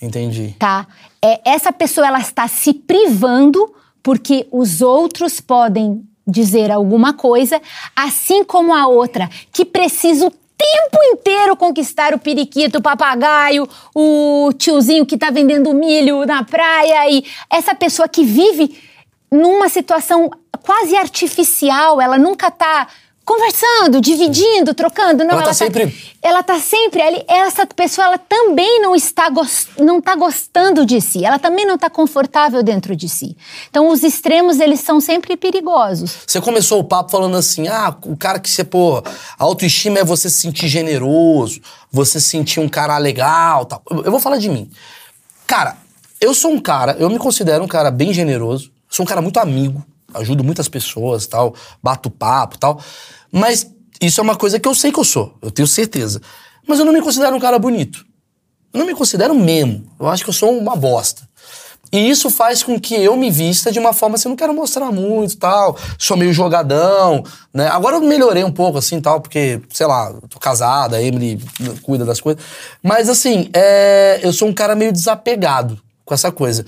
Entendi. 0.03 0.55
tá? 0.59 0.87
É, 1.25 1.41
essa 1.45 1.73
pessoa 1.73 2.07
ela 2.07 2.19
está 2.19 2.47
se 2.49 2.75
privando 2.75 3.73
porque 4.03 4.47
os 4.51 4.81
outros 4.81 5.41
podem 5.41 6.03
dizer 6.27 6.71
alguma 6.71 7.13
coisa, 7.13 7.61
assim 7.95 8.45
como 8.45 8.75
a 8.75 8.87
outra 8.87 9.29
que 9.53 9.65
precisa 9.65 10.27
o 10.27 10.31
tempo 10.31 11.03
inteiro 11.05 11.57
conquistar 11.57 12.15
o 12.15 12.19
periquito, 12.19 12.79
o 12.79 12.83
papagaio, 12.83 13.69
o 13.95 14.53
tiozinho 14.57 15.05
que 15.05 15.17
está 15.17 15.31
vendendo 15.31 15.75
milho 15.75 16.25
na 16.25 16.45
praia 16.45 17.11
e 17.11 17.25
essa 17.51 17.75
pessoa 17.75 18.09
que 18.09 18.25
vive 18.25 18.79
numa 19.31 19.69
situação 19.69 20.31
quase 20.63 20.97
artificial, 20.97 22.01
ela 22.01 22.19
nunca 22.19 22.49
está 22.49 22.87
conversando, 23.25 24.01
dividindo, 24.01 24.75
trocando, 24.75 25.25
não, 25.25 25.35
Ela 25.35 25.43
tá 25.45 25.55
sempre- 25.55 26.13
ela 26.21 26.43
tá 26.43 26.59
sempre 26.59 27.01
ali. 27.01 27.25
Essa 27.29 27.67
pessoa 27.67 28.07
ela 28.07 28.19
também 28.19 28.81
não 28.81 28.95
está 28.95 29.31
não 29.79 30.01
tá 30.01 30.15
gostando 30.17 30.85
de 30.85 31.01
si. 31.01 31.25
Ela 31.25 31.39
também 31.39 31.65
não 31.65 31.77
está 31.77 31.89
confortável 31.89 32.63
dentro 32.63 32.95
de 32.97 33.09
si. 33.09 33.37
Então 33.71 33.89
os 33.89 34.03
extremos 34.03 34.59
eles 34.61 34.81
são 34.81 35.01
sempre 35.01 35.37
perigosos. 35.37 36.13
Você 36.27 36.41
começou 36.41 36.81
o 36.81 36.85
papo 36.85 37.11
falando 37.11 37.37
assim: 37.37 37.69
ah, 37.69 37.97
o 38.05 38.17
cara 38.17 38.39
que 38.41 38.51
você, 38.51 38.65
pô, 38.65 38.99
a 38.99 39.45
autoestima 39.45 39.99
é 40.01 40.05
você 40.05 40.29
se 40.29 40.39
sentir 40.39 40.69
generoso, 40.69 41.61
você 41.91 42.21
se 42.21 42.29
sentir 42.29 42.61
um 42.61 42.69
cara 42.69 42.99
legal 42.99 43.65
tal. 43.67 43.83
Eu 44.05 44.11
vou 44.11 44.21
falar 44.21 44.39
de 44.39 44.49
mim. 44.49 44.71
Cara, 45.47 45.77
eu 46.21 46.35
sou 46.35 46.51
um 46.51 46.61
cara, 46.61 46.97
eu 46.99 47.09
me 47.11 47.19
considero 47.19 47.63
um 47.63 47.69
cara 47.69 47.91
bem 47.91 48.13
generoso, 48.13 48.71
sou 48.89 49.05
um 49.05 49.09
cara 49.09 49.21
muito 49.21 49.39
amigo, 49.39 49.85
ajudo 50.15 50.45
muitas 50.45 50.69
pessoas 50.69 51.27
tal, 51.27 51.55
bato 51.83 52.11
papo 52.11 52.59
tal. 52.59 52.81
Mas 53.31 53.67
isso 54.01 54.21
é 54.21 54.25
uma 54.25 54.37
coisa 54.37 54.59
que 54.59 54.69
eu 54.69 54.75
sei 54.75 54.91
que 54.93 54.99
eu 54.99 55.05
sou, 55.05 55.37
eu 55.41 55.51
tenho 55.51 55.67
certeza. 55.67 56.21
Mas 56.67 56.79
eu 56.79 56.85
não 56.85 56.93
me 56.93 57.01
considero 57.03 57.35
um 57.35 57.41
cara 57.41 57.59
bonito. 57.59 58.05
Eu 58.73 58.81
não 58.81 58.87
me 58.87 58.95
considero 58.95 59.35
mesmo. 59.35 59.85
Eu 60.01 60.09
acho 60.09 60.25
que 60.25 60.31
eu 60.31 60.35
sou 60.35 60.57
uma 60.57 60.75
bosta. 60.75 61.29
E 61.93 62.09
isso 62.09 62.31
faz 62.31 62.63
com 62.63 62.81
que 62.81 62.95
eu 62.95 63.15
me 63.19 63.31
vista 63.31 63.71
de 63.71 63.79
uma 63.79 63.93
forma 63.93 64.15
assim, 64.15 64.27
não 64.27 64.35
quero 64.35 64.55
mostrar 64.55 64.91
muito 64.91 65.37
tal, 65.37 65.77
sou 65.99 66.17
meio 66.17 66.33
jogadão, 66.33 67.23
né? 67.53 67.69
Agora 67.69 67.97
eu 67.97 68.01
melhorei 68.01 68.43
um 68.43 68.51
pouco 68.51 68.79
assim 68.79 68.99
tal, 68.99 69.21
porque, 69.21 69.61
sei 69.69 69.87
lá, 69.87 70.11
tô 70.31 70.39
casada, 70.39 70.97
a 70.97 71.03
Emily 71.03 71.39
cuida 71.83 72.07
das 72.07 72.19
coisas. 72.19 72.43
Mas 72.83 73.11
assim, 73.11 73.51
é, 73.53 74.21
eu 74.23 74.33
sou 74.33 74.49
um 74.49 74.55
cara 74.55 74.75
meio 74.75 74.91
desapegado 74.91 75.79
com 76.03 76.15
essa 76.15 76.33
coisa. 76.33 76.65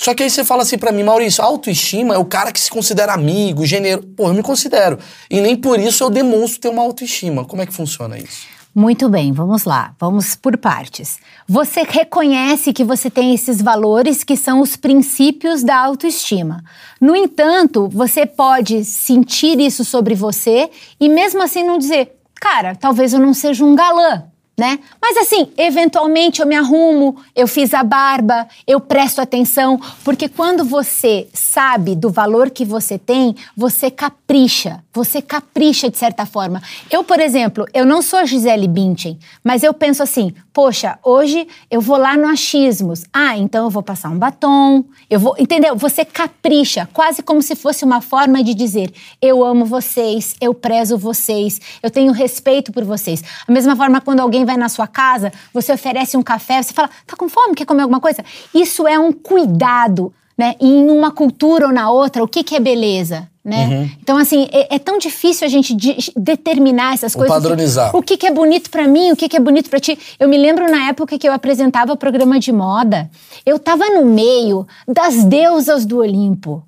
Só 0.00 0.14
que 0.14 0.22
aí 0.22 0.30
você 0.30 0.44
fala 0.44 0.62
assim 0.62 0.78
pra 0.78 0.92
mim, 0.92 1.02
Maurício, 1.02 1.42
autoestima 1.42 2.14
é 2.14 2.18
o 2.18 2.24
cara 2.24 2.52
que 2.52 2.60
se 2.60 2.70
considera 2.70 3.12
amigo, 3.12 3.66
gênero. 3.66 4.00
Pô, 4.16 4.28
eu 4.28 4.34
me 4.34 4.44
considero. 4.44 4.96
E 5.28 5.40
nem 5.40 5.56
por 5.56 5.80
isso 5.80 6.04
eu 6.04 6.08
demonstro 6.08 6.60
ter 6.60 6.68
uma 6.68 6.82
autoestima. 6.82 7.44
Como 7.44 7.62
é 7.62 7.66
que 7.66 7.74
funciona 7.74 8.16
isso? 8.16 8.46
Muito 8.72 9.08
bem, 9.08 9.32
vamos 9.32 9.64
lá, 9.64 9.92
vamos 9.98 10.36
por 10.36 10.56
partes. 10.56 11.18
Você 11.48 11.82
reconhece 11.82 12.72
que 12.72 12.84
você 12.84 13.10
tem 13.10 13.34
esses 13.34 13.60
valores 13.60 14.22
que 14.22 14.36
são 14.36 14.60
os 14.60 14.76
princípios 14.76 15.64
da 15.64 15.76
autoestima. 15.76 16.62
No 17.00 17.16
entanto, 17.16 17.88
você 17.88 18.24
pode 18.24 18.84
sentir 18.84 19.58
isso 19.58 19.84
sobre 19.84 20.14
você 20.14 20.70
e 21.00 21.08
mesmo 21.08 21.42
assim 21.42 21.64
não 21.64 21.76
dizer, 21.76 22.12
cara, 22.40 22.76
talvez 22.76 23.12
eu 23.12 23.18
não 23.18 23.34
seja 23.34 23.64
um 23.64 23.74
galã. 23.74 24.30
Né? 24.58 24.80
Mas 25.00 25.16
assim, 25.16 25.52
eventualmente 25.56 26.40
eu 26.40 26.46
me 26.46 26.56
arrumo, 26.56 27.14
eu 27.36 27.46
fiz 27.46 27.72
a 27.72 27.84
barba, 27.84 28.48
eu 28.66 28.80
presto 28.80 29.20
atenção, 29.20 29.80
porque 30.02 30.28
quando 30.28 30.64
você 30.64 31.28
sabe 31.32 31.94
do 31.94 32.10
valor 32.10 32.50
que 32.50 32.64
você 32.64 32.98
tem, 32.98 33.36
você 33.56 33.88
capricha, 33.88 34.82
você 34.92 35.22
capricha 35.22 35.88
de 35.88 35.96
certa 35.96 36.26
forma. 36.26 36.60
Eu, 36.90 37.04
por 37.04 37.20
exemplo, 37.20 37.66
eu 37.72 37.86
não 37.86 38.02
sou 38.02 38.18
a 38.18 38.24
Gisele 38.24 38.66
Bündchen, 38.66 39.16
mas 39.44 39.62
eu 39.62 39.72
penso 39.72 40.02
assim, 40.02 40.34
poxa, 40.52 40.98
hoje 41.04 41.46
eu 41.70 41.80
vou 41.80 41.96
lá 41.96 42.16
no 42.16 42.26
Achismos, 42.26 43.04
ah, 43.12 43.38
então 43.38 43.66
eu 43.66 43.70
vou 43.70 43.80
passar 43.80 44.08
um 44.08 44.18
batom, 44.18 44.84
eu 45.08 45.20
vou, 45.20 45.36
entendeu? 45.38 45.76
Você 45.76 46.04
capricha, 46.04 46.88
quase 46.92 47.22
como 47.22 47.40
se 47.40 47.54
fosse 47.54 47.84
uma 47.84 48.00
forma 48.00 48.42
de 48.42 48.54
dizer, 48.54 48.92
eu 49.22 49.44
amo 49.44 49.64
vocês, 49.64 50.34
eu 50.40 50.52
prezo 50.52 50.98
vocês, 50.98 51.60
eu 51.80 51.92
tenho 51.92 52.10
respeito 52.10 52.72
por 52.72 52.82
vocês. 52.82 53.22
A 53.46 53.52
mesma 53.52 53.76
forma 53.76 54.00
quando 54.00 54.18
alguém 54.18 54.44
vai 54.48 54.56
na 54.56 54.68
sua 54.68 54.86
casa, 54.86 55.30
você 55.52 55.70
oferece 55.72 56.16
um 56.16 56.22
café, 56.22 56.62
você 56.62 56.72
fala, 56.72 56.90
tá 57.06 57.14
com 57.16 57.28
fome, 57.28 57.54
quer 57.54 57.64
comer 57.66 57.82
alguma 57.82 58.00
coisa? 58.00 58.24
Isso 58.54 58.86
é 58.88 58.98
um 58.98 59.12
cuidado, 59.12 60.12
né? 60.36 60.54
E 60.60 60.66
em 60.66 60.90
uma 60.90 61.10
cultura 61.10 61.66
ou 61.66 61.72
na 61.72 61.90
outra, 61.90 62.24
o 62.24 62.28
que, 62.28 62.42
que 62.42 62.56
é 62.56 62.60
beleza? 62.60 63.28
Né? 63.44 63.90
Então, 64.02 64.18
assim, 64.18 64.46
é, 64.52 64.74
é 64.76 64.78
tão 64.78 64.98
difícil 64.98 65.46
a 65.46 65.48
gente 65.48 65.74
de- 65.74 66.12
determinar 66.14 66.92
essas 66.92 67.14
coisas. 67.14 67.34
padronizar. 67.34 67.96
O 67.96 68.02
que, 68.02 68.16
que 68.18 68.26
é 68.26 68.30
bonito 68.30 68.68
pra 68.68 68.86
mim, 68.86 69.10
o 69.10 69.16
que, 69.16 69.26
que 69.26 69.38
é 69.38 69.40
bonito 69.40 69.70
pra 69.70 69.80
ti. 69.80 69.98
Eu 70.20 70.28
me 70.28 70.36
lembro 70.36 70.70
na 70.70 70.88
época 70.90 71.18
que 71.18 71.26
eu 71.26 71.32
apresentava 71.32 71.96
programa 71.96 72.38
de 72.38 72.52
moda, 72.52 73.10
eu 73.46 73.58
tava 73.58 73.86
no 73.90 74.04
meio 74.04 74.66
das 74.86 75.24
deusas 75.24 75.86
do 75.86 75.98
Olimpo 75.98 76.62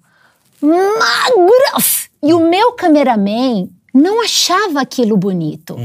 magras. 0.62 2.09
E 2.23 2.33
o 2.33 2.49
meu 2.49 2.73
cameraman 2.73 3.69
não 3.93 4.23
achava 4.23 4.81
aquilo 4.81 5.16
bonito. 5.16 5.77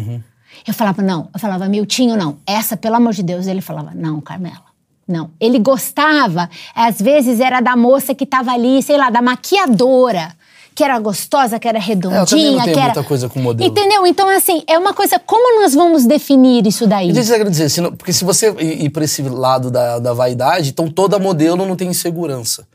Eu 0.67 0.73
falava, 0.73 1.01
não. 1.01 1.30
Eu 1.34 1.39
falava, 1.39 1.67
Miltinho, 1.67 2.17
não. 2.17 2.38
Essa, 2.45 2.75
pelo 2.75 2.95
amor 2.95 3.13
de 3.13 3.23
Deus. 3.23 3.47
Ele 3.47 3.62
falava, 3.62 3.91
não, 3.93 4.19
Carmela. 4.19 4.65
Não. 5.08 5.30
Ele 5.39 5.60
gostava, 5.60 6.49
às 6.73 6.99
vezes 6.99 7.39
era 7.39 7.62
da 7.62 7.75
moça 7.75 8.15
que 8.15 8.25
tava 8.25 8.51
ali, 8.51 8.82
sei 8.82 8.97
lá, 8.97 9.10
da 9.10 9.21
maquiadora. 9.21 10.34
Que 10.73 10.84
era 10.84 10.99
gostosa, 10.99 11.58
que 11.58 11.69
era 11.69 11.80
redondinha, 11.80 12.49
É, 12.49 12.51
eu 12.51 12.58
não 12.58 12.63
que 12.65 12.69
era. 12.71 12.82
muita 12.86 13.04
coisa 13.04 13.30
com 13.30 13.39
modelo. 13.39 13.69
Entendeu? 13.69 14.06
Então, 14.06 14.28
assim, 14.28 14.62
é 14.67 14.78
uma 14.78 14.93
coisa. 14.93 15.17
Como 15.17 15.62
nós 15.62 15.73
vamos 15.73 16.06
definir 16.06 16.67
isso 16.67 16.86
daí? 16.86 17.13
Deixa 17.13 17.38
eu 17.38 17.49
dizer, 17.49 17.91
porque 17.91 18.12
se 18.12 18.25
você 18.25 18.49
ir, 18.60 18.89
pra 18.89 19.06
esse 19.06 19.21
lado 19.21 19.71
da, 19.71 19.99
da 19.99 20.12
vaidade, 20.13 20.71
então 20.71 20.89
toda 20.89 21.17
modelo 21.17 21.65
não 21.65 21.78
tem 21.78 21.88
insegurança. 21.88 22.67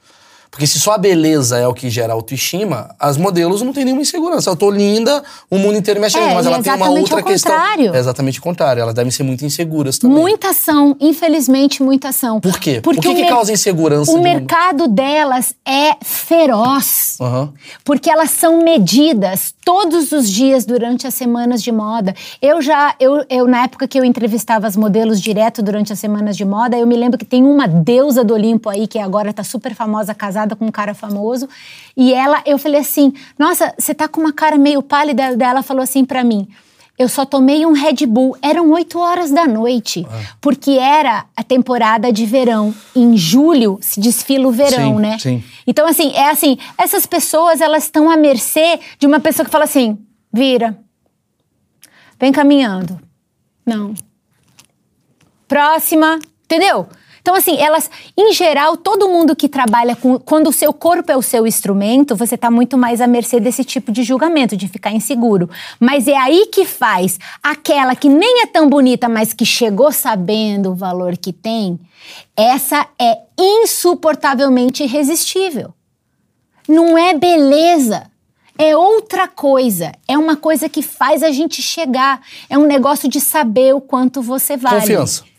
Porque 0.51 0.67
se 0.67 0.81
só 0.81 0.93
a 0.95 0.99
beleza 0.99 1.57
é 1.59 1.67
o 1.67 1.73
que 1.73 1.89
gera 1.89 2.13
autoestima, 2.13 2.95
as 2.99 3.17
modelos 3.17 3.63
não 3.63 3.73
têm 3.73 3.85
nenhuma 3.85 4.03
insegurança. 4.03 4.51
Eu 4.51 4.57
tô 4.57 4.69
linda, 4.69 5.23
o 5.49 5.57
mundo 5.57 5.77
inteiro 5.79 6.01
me 6.01 6.07
acha 6.07 6.19
É, 6.19 6.35
mas 6.35 6.45
ela 6.45 6.61
tem 6.61 6.73
uma 6.75 6.91
outra 6.91 7.23
questão. 7.23 7.53
contrário. 7.53 7.95
É 7.95 7.99
exatamente 7.99 8.41
o 8.41 8.43
contrário. 8.43 8.81
Elas 8.83 8.95
devem 8.95 9.13
ser 9.13 9.23
muito 9.23 9.45
inseguras 9.45 9.97
também. 9.97 10.19
Muita 10.19 10.49
ação, 10.51 10.97
infelizmente, 10.99 11.83
muita 11.83 12.09
ação. 12.09 12.41
Por 12.41 12.59
quê? 12.59 12.81
Porque 12.83 13.01
Por 13.01 13.15
que 13.15 13.23
que 13.23 13.29
causa 13.29 13.53
insegurança 13.53 14.11
O 14.11 14.17
de 14.17 14.23
mercado 14.23 14.89
delas 14.89 15.55
é 15.65 15.95
feroz. 16.05 17.17
Aham. 17.21 17.53
Porque 17.85 18.11
elas 18.11 18.31
são 18.31 18.63
medidas 18.63 19.55
todos 19.65 20.11
os 20.11 20.29
dias 20.29 20.65
durante 20.65 21.07
as 21.07 21.15
semanas 21.15 21.63
de 21.63 21.71
moda. 21.71 22.13
Eu 22.43 22.61
já, 22.61 22.97
eu, 22.99 23.25
eu 23.31 23.47
na 23.47 23.63
época 23.63 23.87
que 23.87 23.99
eu 23.99 24.05
entrevistava 24.05 24.67
as 24.67 24.77
modelos 24.77 25.21
direto 25.21 25.63
durante 25.63 25.93
as 25.93 26.01
semanas 26.01 26.37
de 26.37 26.45
moda, 26.45 26.77
eu 26.77 26.87
me 26.89 26.97
lembro 26.97 27.17
que 27.17 27.25
tem 27.25 27.45
uma 27.45 27.69
deusa 27.69 28.25
do 28.25 28.35
Olimpo 28.35 28.69
aí 28.69 28.89
que 28.89 28.99
agora 28.99 29.33
tá 29.33 29.45
super 29.45 29.75
famosa, 29.77 30.13
casada 30.13 30.40
com 30.57 30.67
um 30.67 30.71
cara 30.71 30.95
famoso, 30.95 31.49
e 31.97 32.13
ela, 32.13 32.43
eu 32.47 32.59
falei 32.59 32.81
assim: 32.81 33.13
"Nossa, 33.39 33.75
você 33.79 33.95
tá 33.95 34.09
com 34.09 34.21
uma 34.21 34.33
cara 34.33 34.57
meio 34.57 34.83
pálida". 34.83 35.23
Ela 35.23 35.63
falou 35.63 35.83
assim 35.83 36.05
pra 36.05 36.23
mim: 36.25 36.49
eu 37.01 37.09
só 37.09 37.25
tomei 37.25 37.65
um 37.65 37.73
Red 37.73 38.05
Bull. 38.07 38.37
Eram 38.43 38.71
8 38.71 38.99
horas 38.99 39.31
da 39.31 39.47
noite, 39.47 40.07
porque 40.39 40.73
era 40.73 41.25
a 41.35 41.43
temporada 41.43 42.13
de 42.13 42.27
verão. 42.27 42.75
Em 42.95 43.17
julho 43.17 43.79
se 43.81 43.99
desfila 43.99 44.47
o 44.47 44.53
verão, 44.53 44.97
Sim, 44.97 45.01
né? 45.01 45.19
sim. 45.19 45.43
Então, 45.67 45.87
assim, 45.87 46.13
é 46.13 46.29
assim, 46.29 46.59
essas 46.77 47.07
pessoas, 47.07 47.63
elas 47.63 47.85
estão 47.85 48.11
à 48.11 48.19
mercê 48.19 48.79
de 48.99 49.07
uma 49.07 49.19
pessoa 49.19 49.47
que 49.47 49.51
fala 49.51 49.65
assim, 49.65 49.97
vira, 50.31 50.79
vem 52.19 52.31
caminhando. 52.33 53.01
Não. 53.65 53.95
Próxima, 55.49 56.19
entendeu? 56.45 56.87
Então, 57.21 57.35
assim, 57.35 57.57
elas, 57.59 57.91
em 58.17 58.33
geral, 58.33 58.77
todo 58.77 59.09
mundo 59.09 59.37
que 59.37 59.49
trabalha 59.49 59.95
com. 59.95 60.19
Quando 60.19 60.49
o 60.49 60.53
seu 60.53 60.73
corpo 60.73 61.13
é 61.13 61.17
o 61.17 61.23
seu 61.23 61.47
instrumento, 61.47 62.17
você 62.17 62.37
tá 62.37 62.51
muito 62.51 62.77
mais 62.79 63.01
à 63.01 63.07
mercê 63.07 63.39
desse 63.39 63.65
tipo 63.65 63.93
de 63.93 64.03
julgamento, 64.03 64.57
de 64.57 64.69
ficar 64.69 64.93
inseguro. 64.93 65.49
Mas 65.79 66.09
é 66.09 66.17
aí 66.17 66.47
que 66.47 66.65
faz 66.65 67.19
aquela 67.43 67.95
que 67.95 68.09
nem 68.09 68.43
é 68.43 68.47
tão 68.47 68.69
bonita, 68.69 69.09
mas 69.09 69.33
que 69.33 69.45
chegou 69.45 69.93
sabendo 69.93 70.71
o 70.71 70.75
valor 70.75 71.17
que 71.17 71.33
tem, 71.33 71.79
essa 72.37 72.87
é 73.01 73.19
insuportavelmente 73.39 74.83
irresistível. 74.83 75.75
Não 76.69 76.97
é 76.97 77.15
beleza. 77.15 78.11
É 78.57 78.77
outra 78.77 79.27
coisa. 79.27 79.93
É 80.07 80.19
uma 80.19 80.37
coisa 80.37 80.69
que 80.69 80.83
faz 80.83 81.23
a 81.23 81.31
gente 81.31 81.63
chegar. 81.63 82.21
É 82.49 82.59
um 82.59 82.67
negócio 82.67 83.09
de 83.09 83.21
saber 83.21 83.75
o 83.75 83.81
quanto 83.81 84.21
você 84.21 84.57
vale 84.57 84.81
Confiança. 84.81 85.30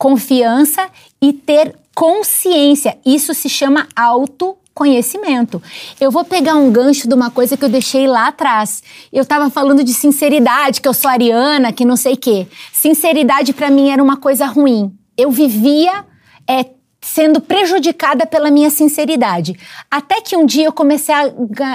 Confiança 0.00 0.88
e 1.20 1.30
ter 1.30 1.76
consciência. 1.94 2.96
Isso 3.04 3.34
se 3.34 3.50
chama 3.50 3.86
autoconhecimento. 3.94 5.62
Eu 6.00 6.10
vou 6.10 6.24
pegar 6.24 6.54
um 6.54 6.72
gancho 6.72 7.06
de 7.06 7.12
uma 7.12 7.30
coisa 7.30 7.54
que 7.54 7.62
eu 7.62 7.68
deixei 7.68 8.06
lá 8.06 8.28
atrás. 8.28 8.82
Eu 9.12 9.26
tava 9.26 9.50
falando 9.50 9.84
de 9.84 9.92
sinceridade, 9.92 10.80
que 10.80 10.88
eu 10.88 10.94
sou 10.94 11.10
ariana, 11.10 11.70
que 11.70 11.84
não 11.84 11.96
sei 11.96 12.14
o 12.14 12.16
quê. 12.16 12.46
Sinceridade 12.72 13.52
pra 13.52 13.68
mim 13.68 13.90
era 13.90 14.02
uma 14.02 14.16
coisa 14.16 14.46
ruim. 14.46 14.90
Eu 15.18 15.30
vivia 15.30 16.02
é, 16.48 16.64
sendo 17.12 17.40
prejudicada 17.40 18.24
pela 18.24 18.50
minha 18.50 18.70
sinceridade. 18.70 19.58
Até 19.90 20.20
que 20.20 20.36
um 20.36 20.46
dia 20.46 20.66
eu 20.66 20.72
comecei 20.72 21.14
a, 21.14 21.32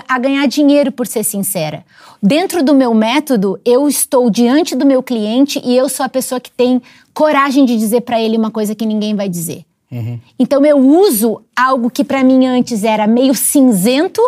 a 0.07 0.17
ganhar 0.17 0.47
dinheiro 0.47 0.91
por 0.91 1.05
ser 1.05 1.23
sincera. 1.23 1.83
Dentro 2.23 2.63
do 2.63 2.73
meu 2.73 2.93
método, 2.93 3.59
eu 3.65 3.87
estou 3.87 4.29
diante 4.29 4.75
do 4.75 4.85
meu 4.85 5.03
cliente 5.03 5.61
e 5.63 5.75
eu 5.75 5.89
sou 5.89 6.05
a 6.05 6.09
pessoa 6.09 6.39
que 6.39 6.49
tem 6.49 6.81
coragem 7.13 7.65
de 7.65 7.77
dizer 7.77 8.01
pra 8.01 8.19
ele 8.19 8.37
uma 8.37 8.49
coisa 8.49 8.73
que 8.73 8.85
ninguém 8.85 9.13
vai 9.13 9.27
dizer. 9.27 9.65
Então 10.39 10.65
eu 10.65 10.77
uso 10.77 11.41
algo 11.55 11.89
que 11.89 12.03
pra 12.03 12.23
mim 12.23 12.45
antes 12.47 12.83
era 12.83 13.05
meio 13.05 13.35
cinzento, 13.35 14.21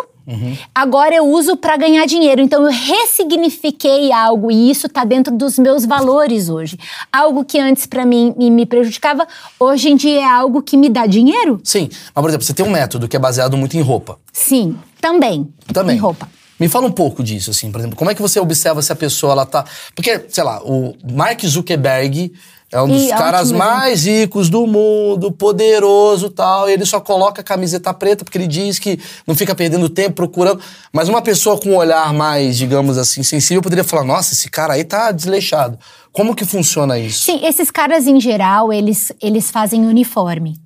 agora 0.74 1.14
eu 1.14 1.26
uso 1.26 1.56
pra 1.56 1.76
ganhar 1.76 2.04
dinheiro. 2.06 2.40
Então 2.40 2.62
eu 2.64 2.70
ressignifiquei 2.70 4.12
algo 4.12 4.50
e 4.50 4.70
isso 4.70 4.88
tá 4.88 5.04
dentro 5.04 5.34
dos 5.34 5.58
meus 5.58 5.86
valores 5.86 6.48
hoje. 6.48 6.78
Algo 7.12 7.44
que 7.44 7.58
antes 7.58 7.86
pra 7.86 8.04
mim 8.04 8.34
me 8.36 8.58
me 8.58 8.66
prejudicava, 8.66 9.26
hoje 9.58 9.88
em 9.88 9.96
dia 9.96 10.20
é 10.20 10.24
algo 10.24 10.60
que 10.62 10.76
me 10.76 10.88
dá 10.88 11.06
dinheiro? 11.06 11.60
Sim. 11.62 11.88
Mas, 12.14 12.22
por 12.22 12.28
exemplo, 12.28 12.44
você 12.44 12.54
tem 12.54 12.66
um 12.66 12.70
método 12.70 13.06
que 13.06 13.16
é 13.16 13.20
baseado 13.20 13.56
muito 13.56 13.76
em 13.76 13.80
roupa. 13.80 14.18
Sim, 14.32 14.76
também. 15.00 15.48
Também. 15.72 15.96
Em 15.96 15.98
roupa. 15.98 16.28
Me 16.58 16.68
fala 16.68 16.86
um 16.88 16.92
pouco 16.92 17.22
disso, 17.22 17.50
assim, 17.50 17.70
por 17.70 17.78
exemplo, 17.78 17.96
como 17.96 18.10
é 18.10 18.14
que 18.16 18.20
você 18.20 18.40
observa 18.40 18.82
se 18.82 18.92
a 18.92 18.96
pessoa 18.96 19.32
ela 19.32 19.46
tá. 19.46 19.64
Porque, 19.94 20.24
sei 20.28 20.42
lá, 20.42 20.60
o 20.64 20.96
Mark 21.12 21.40
Zuckerberg 21.44 22.32
é 22.70 22.82
um 22.82 22.86
dos 22.86 23.04
Ih, 23.04 23.08
caras 23.08 23.50
mais 23.50 24.04
ricos 24.04 24.50
do 24.50 24.66
mundo, 24.66 25.32
poderoso 25.32 26.28
tal. 26.28 26.68
Ele 26.68 26.84
só 26.84 27.00
coloca 27.00 27.40
a 27.40 27.44
camiseta 27.44 27.94
preta 27.94 28.24
porque 28.24 28.36
ele 28.36 28.46
diz 28.46 28.78
que 28.78 29.00
não 29.26 29.34
fica 29.34 29.54
perdendo 29.54 29.88
tempo 29.88 30.16
procurando. 30.16 30.60
Mas 30.92 31.08
uma 31.08 31.22
pessoa 31.22 31.58
com 31.58 31.70
um 31.70 31.76
olhar 31.76 32.12
mais, 32.12 32.58
digamos 32.58 32.98
assim, 32.98 33.22
sensível 33.22 33.62
poderia 33.62 33.84
falar: 33.84 34.04
nossa, 34.04 34.34
esse 34.34 34.50
cara 34.50 34.74
aí 34.74 34.84
tá 34.84 35.10
desleixado. 35.10 35.78
Como 36.12 36.34
que 36.34 36.44
funciona 36.44 36.98
isso? 36.98 37.24
Sim, 37.24 37.40
esses 37.46 37.70
caras 37.70 38.06
em 38.06 38.20
geral, 38.20 38.70
eles, 38.70 39.12
eles 39.22 39.50
fazem 39.50 39.86
uniforme. 39.86 40.60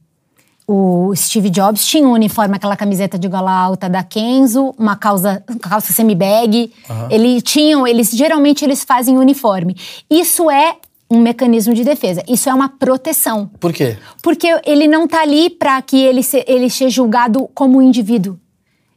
O 0.67 1.12
Steve 1.15 1.51
Jobs 1.51 1.85
tinha 1.85 2.07
um 2.07 2.12
uniforme, 2.12 2.57
aquela 2.57 2.77
camiseta 2.77 3.19
de 3.19 3.29
gola 3.29 3.51
alta 3.51 3.88
da 3.88 4.03
Kenzo, 4.03 4.73
uma 4.79 4.97
calça, 4.97 5.45
calça 5.61 5.93
semi-bag. 5.93 6.73
Ele 7.11 7.43
tinham, 7.43 7.87
eles 7.87 8.11
geralmente 8.11 8.65
eles 8.65 8.83
fazem 8.83 9.19
uniforme. 9.19 9.77
Isso 10.09 10.51
é 10.51 10.77
um 11.12 11.20
mecanismo 11.20 11.75
de 11.75 11.85
defesa. 11.85 12.22
Isso 12.27 12.48
é 12.48 12.55
uma 12.55 12.70
proteção. 12.70 13.51
Por 13.61 13.70
quê? 13.70 13.98
Porque 14.22 14.48
ele 14.64 14.88
não 14.88 15.07
tá 15.07 15.20
ali 15.20 15.51
para 15.51 15.81
que 15.83 16.03
ele, 16.03 16.22
se, 16.22 16.42
ele 16.48 16.70
seja 16.70 16.88
julgado 16.88 17.48
como 17.55 17.79
um 17.79 17.83
indivíduo. 17.83 18.38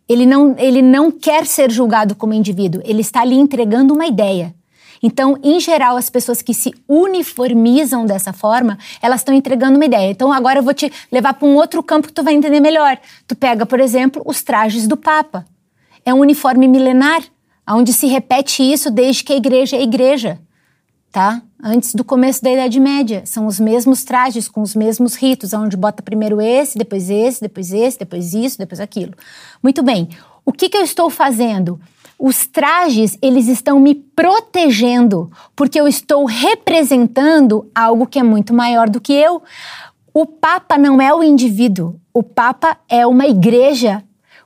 Ele 0.07 0.25
não, 0.25 0.55
ele 0.57 0.81
não 0.81 1.11
quer 1.11 1.45
ser 1.45 1.69
julgado 1.69 2.15
como 2.15 2.33
indivíduo. 2.33 2.81
Ele 2.85 3.01
está 3.01 3.21
ali 3.21 3.35
entregando 3.35 3.93
uma 3.93 4.05
ideia. 4.05 4.55
Então, 5.03 5.37
em 5.43 5.59
geral, 5.59 5.97
as 5.97 6.09
pessoas 6.09 6.41
que 6.41 6.53
se 6.53 6.73
uniformizam 6.87 8.05
dessa 8.05 8.31
forma, 8.31 8.77
elas 9.01 9.19
estão 9.19 9.35
entregando 9.35 9.75
uma 9.75 9.85
ideia. 9.85 10.09
Então, 10.09 10.31
agora 10.31 10.59
eu 10.59 10.63
vou 10.63 10.73
te 10.73 10.89
levar 11.11 11.33
para 11.33 11.47
um 11.47 11.55
outro 11.55 11.83
campo 11.83 12.07
que 12.07 12.13
tu 12.13 12.23
vai 12.23 12.33
entender 12.33 12.61
melhor. 12.61 12.97
Tu 13.27 13.35
pega, 13.35 13.65
por 13.65 13.81
exemplo, 13.81 14.23
os 14.25 14.41
trajes 14.41 14.87
do 14.87 14.95
Papa. 14.95 15.45
É 16.05 16.13
um 16.13 16.19
uniforme 16.19 16.65
milenar, 16.65 17.21
onde 17.69 17.91
se 17.91 18.07
repete 18.07 18.63
isso 18.63 18.89
desde 18.89 19.23
que 19.23 19.33
a 19.33 19.35
igreja 19.35 19.75
é 19.75 19.83
igreja 19.83 20.39
tá? 21.15 21.41
Antes 21.63 21.95
do 21.95 22.03
começo 22.03 22.43
da 22.43 22.51
Idade 22.51 22.79
Média. 22.79 23.23
São 23.25 23.47
os 23.47 23.59
mesmos 23.59 24.03
trajes, 24.03 24.47
com 24.47 24.61
os 24.61 24.75
mesmos 24.75 25.15
ritos, 25.15 25.53
onde 25.53 25.77
bota 25.77 26.03
primeiro 26.03 26.41
esse, 26.41 26.77
depois 26.77 27.09
esse, 27.09 27.41
depois 27.41 27.71
esse, 27.71 27.97
depois 27.97 28.33
isso, 28.33 28.57
depois 28.57 28.79
aquilo. 28.79 29.13
Muito 29.63 29.81
bem. 29.81 30.09
O 30.45 30.51
que, 30.51 30.69
que 30.69 30.77
eu 30.77 30.83
estou 30.83 31.09
fazendo? 31.09 31.79
Os 32.19 32.45
trajes, 32.45 33.17
eles 33.21 33.47
estão 33.47 33.79
me 33.79 33.95
protegendo, 33.95 35.31
porque 35.55 35.79
eu 35.79 35.87
estou 35.87 36.25
representando 36.25 37.69
algo 37.73 38.05
que 38.05 38.19
é 38.19 38.23
muito 38.23 38.53
maior 38.53 38.89
do 38.89 39.01
que 39.01 39.13
eu. 39.13 39.41
O 40.13 40.25
Papa 40.25 40.77
não 40.77 41.01
é 41.01 41.13
o 41.13 41.23
indivíduo, 41.23 41.99
o 42.13 42.23
Papa 42.23 42.77
é 42.87 43.05
uma 43.05 43.27
igreja 43.27 44.03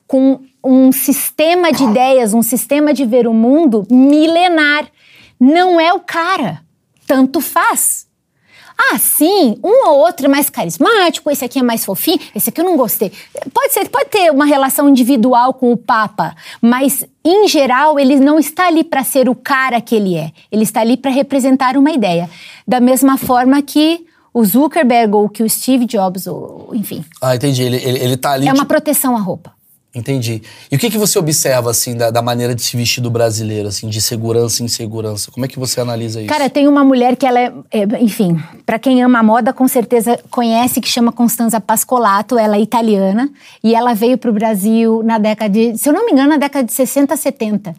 com 0.07 0.39
um 0.63 0.91
sistema 0.91 1.71
de 1.71 1.83
ideias, 1.83 2.33
um 2.33 2.41
sistema 2.41 2.93
de 2.93 3.05
ver 3.05 3.27
o 3.27 3.33
mundo 3.33 3.85
milenar. 3.89 4.87
Não 5.39 5.79
é 5.79 5.93
o 5.93 5.99
cara. 5.99 6.61
Tanto 7.09 7.41
faz. 7.41 8.05
Ah, 8.77 8.99
sim, 8.99 9.59
um 9.63 9.87
ou 9.89 9.97
outro 9.97 10.27
é 10.27 10.29
mais 10.29 10.47
carismático, 10.47 11.29
esse 11.31 11.43
aqui 11.43 11.57
é 11.57 11.63
mais 11.63 11.83
fofinho, 11.83 12.19
esse 12.35 12.49
aqui 12.49 12.61
eu 12.61 12.65
não 12.65 12.77
gostei. 12.77 13.11
Pode 13.51 13.73
ser, 13.73 13.89
pode 13.89 14.09
ter 14.11 14.31
uma 14.31 14.45
relação 14.45 14.87
individual 14.87 15.53
com 15.55 15.71
o 15.73 15.75
Papa, 15.75 16.35
mas 16.61 17.03
em 17.25 17.47
geral 17.47 17.99
ele 17.99 18.17
não 18.19 18.37
está 18.37 18.67
ali 18.67 18.83
para 18.83 19.03
ser 19.03 19.27
o 19.27 19.33
cara 19.33 19.81
que 19.81 19.95
ele 19.95 20.15
é. 20.15 20.31
Ele 20.51 20.61
está 20.63 20.81
ali 20.81 20.95
para 20.95 21.09
representar 21.09 21.75
uma 21.77 21.89
ideia. 21.91 22.29
Da 22.65 22.79
mesma 22.79 23.17
forma 23.17 23.59
que 23.63 24.05
o 24.31 24.45
Zuckerberg 24.45 25.13
ou 25.15 25.27
que 25.27 25.41
o 25.43 25.49
Steve 25.49 25.85
Jobs, 25.85 26.27
ou 26.27 26.69
enfim, 26.73 27.03
Ah, 27.19 27.35
entendi. 27.35 27.63
Ele, 27.63 27.77
ele, 27.77 27.99
ele 27.99 28.17
tá 28.17 28.33
ali. 28.33 28.45
é 28.47 28.51
uma 28.51 28.59
tipo- 28.59 28.67
proteção 28.67 29.17
à 29.17 29.19
roupa. 29.19 29.51
Entendi. 29.93 30.43
E 30.71 30.75
o 30.75 30.79
que, 30.79 30.89
que 30.89 30.99
você 30.99 31.17
observa, 31.17 31.71
assim, 31.71 31.97
da, 31.97 32.11
da 32.11 32.21
maneira 32.21 32.53
de 32.53 32.61
se 32.61 32.77
vestir 32.77 33.01
do 33.01 33.09
brasileiro, 33.09 33.67
assim, 33.67 33.89
de 33.89 33.99
segurança 33.99 34.61
e 34.61 34.65
insegurança? 34.65 35.31
Como 35.31 35.43
é 35.45 35.47
que 35.47 35.57
você 35.57 35.81
analisa 35.81 36.19
isso? 36.19 36.29
Cara, 36.29 36.47
tem 36.47 36.67
uma 36.67 36.83
mulher 36.83 37.15
que 37.15 37.25
ela 37.25 37.39
é, 37.39 37.51
é, 37.71 37.83
enfim, 37.99 38.39
pra 38.67 38.77
quem 38.77 39.01
ama 39.01 39.19
a 39.19 39.23
moda, 39.23 39.51
com 39.51 39.67
certeza 39.67 40.19
conhece, 40.29 40.79
que 40.79 40.87
chama 40.87 41.11
Constanza 41.11 41.59
Pascolato, 41.59 42.37
ela 42.37 42.55
é 42.55 42.61
italiana, 42.61 43.31
e 43.63 43.73
ela 43.73 43.95
veio 43.95 44.15
pro 44.15 44.31
Brasil 44.31 45.01
na 45.03 45.17
década 45.17 45.49
de, 45.49 45.75
se 45.75 45.89
eu 45.89 45.93
não 45.93 46.05
me 46.05 46.11
engano, 46.11 46.29
na 46.29 46.37
década 46.37 46.65
de 46.67 46.73
60, 46.73 47.17
70. 47.17 47.75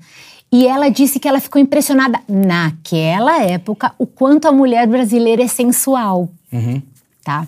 E 0.52 0.66
ela 0.66 0.88
disse 0.88 1.20
que 1.20 1.28
ela 1.28 1.38
ficou 1.38 1.62
impressionada, 1.62 2.18
naquela 2.28 3.40
época, 3.40 3.92
o 3.96 4.04
quanto 4.04 4.48
a 4.48 4.52
mulher 4.52 4.84
brasileira 4.88 5.44
é 5.44 5.48
sensual, 5.48 6.28
tá? 7.22 7.46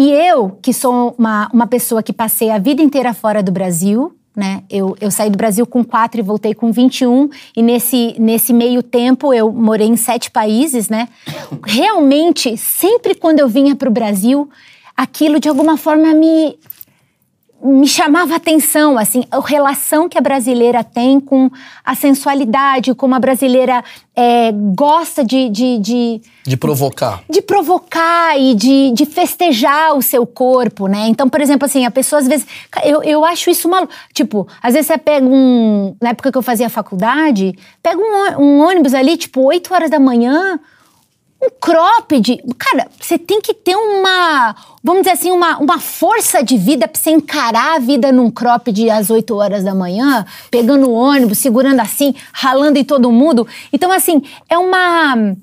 E 0.00 0.10
eu, 0.10 0.56
que 0.62 0.72
sou 0.72 1.14
uma, 1.18 1.50
uma 1.52 1.66
pessoa 1.66 2.02
que 2.02 2.10
passei 2.10 2.48
a 2.48 2.56
vida 2.56 2.80
inteira 2.80 3.12
fora 3.12 3.42
do 3.42 3.52
Brasil, 3.52 4.16
né? 4.34 4.62
Eu, 4.70 4.96
eu 4.98 5.10
saí 5.10 5.28
do 5.28 5.36
Brasil 5.36 5.66
com 5.66 5.84
4 5.84 6.18
e 6.18 6.22
voltei 6.22 6.54
com 6.54 6.72
21, 6.72 7.28
e 7.54 7.62
nesse, 7.62 8.16
nesse 8.18 8.50
meio 8.54 8.82
tempo 8.82 9.34
eu 9.34 9.52
morei 9.52 9.86
em 9.86 9.96
sete 9.96 10.30
países, 10.30 10.88
né? 10.88 11.06
Realmente, 11.66 12.56
sempre 12.56 13.14
quando 13.14 13.40
eu 13.40 13.48
vinha 13.48 13.76
para 13.76 13.90
o 13.90 13.92
Brasil, 13.92 14.48
aquilo 14.96 15.38
de 15.38 15.50
alguma 15.50 15.76
forma 15.76 16.14
me, 16.14 16.58
me 17.62 17.86
chamava 17.86 18.34
a 18.34 18.36
atenção, 18.36 18.96
assim, 18.96 19.24
a 19.30 19.40
relação 19.40 20.08
que 20.08 20.16
a 20.16 20.20
brasileira 20.20 20.82
tem 20.82 21.20
com 21.20 21.50
a 21.84 21.94
sensualidade, 21.94 22.94
como 22.94 23.14
a 23.14 23.18
brasileira 23.18 23.84
é, 24.16 24.50
gosta 24.74 25.24
de, 25.24 25.48
de, 25.48 25.78
de, 25.78 26.20
De 26.46 26.56
provocar. 26.56 27.22
de 27.28 27.42
provocar 27.42 28.38
e 28.38 28.54
de, 28.54 28.92
de 28.92 29.04
festejar 29.04 29.94
o 29.94 30.02
seu 30.02 30.26
corpo, 30.26 30.86
né? 30.86 31.06
Então, 31.08 31.28
por 31.28 31.40
exemplo, 31.40 31.66
assim, 31.66 31.84
a 31.84 31.90
pessoa 31.90 32.20
às 32.20 32.28
vezes. 32.28 32.46
Eu, 32.82 33.02
eu 33.02 33.24
acho 33.24 33.50
isso 33.50 33.68
maluco. 33.68 33.92
Tipo, 34.14 34.48
às 34.62 34.72
vezes 34.74 34.86
você 34.86 34.98
pega 34.98 35.26
um. 35.26 35.94
Na 36.00 36.10
época 36.10 36.32
que 36.32 36.38
eu 36.38 36.42
fazia 36.42 36.68
faculdade, 36.68 37.56
pega 37.82 38.00
um, 38.00 38.42
um 38.42 38.60
ônibus 38.60 38.94
ali, 38.94 39.16
tipo, 39.16 39.42
8 39.42 39.72
horas 39.72 39.90
da 39.90 40.00
manhã, 40.00 40.58
um 41.42 41.48
cropped. 41.60 42.42
Cara, 42.58 42.88
você 43.00 43.18
tem 43.18 43.40
que 43.40 43.54
ter 43.54 43.74
uma. 43.74 44.54
Vamos 44.84 45.02
dizer 45.02 45.12
assim, 45.12 45.30
uma, 45.30 45.58
uma 45.58 45.78
força 45.78 46.42
de 46.42 46.56
vida 46.56 46.86
pra 46.86 47.00
você 47.00 47.10
encarar 47.10 47.76
a 47.76 47.78
vida 47.78 48.12
num 48.12 48.30
cropped 48.30 48.90
às 48.90 49.10
8 49.10 49.34
horas 49.34 49.64
da 49.64 49.74
manhã, 49.74 50.26
pegando 50.50 50.88
o 50.88 50.92
ônibus, 50.92 51.38
segurando 51.38 51.80
assim, 51.80 52.14
ralando 52.32 52.78
em 52.78 52.84
todo 52.84 53.10
mundo. 53.10 53.46
Então, 53.72 53.90
assim, 53.90 54.22
é 54.48 54.58
uma. 54.58 55.34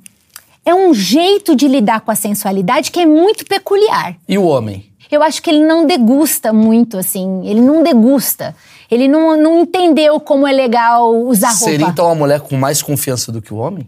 É 0.63 0.75
um 0.75 0.93
jeito 0.93 1.55
de 1.55 1.67
lidar 1.67 2.01
com 2.01 2.11
a 2.11 2.15
sensualidade 2.15 2.91
que 2.91 2.99
é 2.99 3.05
muito 3.05 3.45
peculiar. 3.45 4.17
E 4.27 4.37
o 4.37 4.43
homem? 4.43 4.91
Eu 5.09 5.23
acho 5.23 5.41
que 5.41 5.49
ele 5.49 5.65
não 5.65 5.85
degusta 5.85 6.51
muito, 6.51 6.97
assim. 6.97 7.47
Ele 7.47 7.61
não 7.61 7.81
degusta. 7.81 8.53
Ele 8.91 9.07
não, 9.07 9.37
não 9.37 9.61
entendeu 9.61 10.19
como 10.19 10.45
é 10.45 10.51
legal 10.51 11.15
usar 11.25 11.49
roupa. 11.49 11.63
Seria 11.63 11.87
então 11.87 12.11
a 12.11 12.15
mulher 12.15 12.41
com 12.41 12.57
mais 12.57 12.81
confiança 12.81 13.31
do 13.31 13.41
que 13.41 13.53
o 13.53 13.57
homem? 13.57 13.87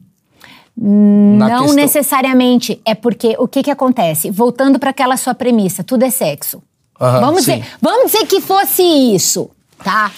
Não 0.82 1.48
questão- 1.48 1.76
necessariamente. 1.76 2.82
É 2.86 2.96
porque 2.96 3.36
o 3.38 3.48
que 3.48 3.62
que 3.64 3.72
acontece? 3.72 4.32
Voltando 4.32 4.80
para 4.80 4.92
aquela 4.92 5.18
sua 5.18 5.34
premissa, 5.36 5.84
tudo 5.84 6.04
é 6.04 6.10
sexo. 6.10 6.62
Aham, 7.00 7.20
vamos, 7.22 7.44
sim. 7.44 7.60
dizer, 7.60 7.68
vamos 7.82 8.12
dizer 8.12 8.26
que 8.28 8.40
fosse 8.42 8.82
isso, 8.84 9.50
tá? 9.84 10.12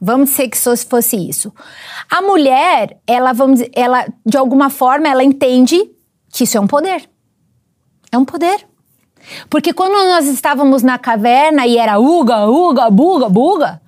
Vamos 0.00 0.30
dizer 0.30 0.48
que 0.48 0.56
fosse 0.56 1.16
isso. 1.16 1.52
A 2.10 2.22
mulher, 2.22 2.98
ela, 3.06 3.32
vamos 3.32 3.58
dizer, 3.58 3.70
ela, 3.74 4.06
de 4.24 4.36
alguma 4.36 4.70
forma, 4.70 5.08
ela 5.08 5.24
entende 5.24 5.78
que 6.32 6.44
isso 6.44 6.56
é 6.56 6.60
um 6.60 6.66
poder. 6.68 7.08
É 8.12 8.16
um 8.18 8.24
poder. 8.24 8.64
Porque 9.50 9.72
quando 9.72 9.92
nós 9.92 10.26
estávamos 10.26 10.82
na 10.82 10.98
caverna 10.98 11.66
e 11.66 11.76
era 11.76 11.98
uga, 11.98 12.46
uga, 12.46 12.88
buga, 12.90 13.28
buga, 13.28 13.82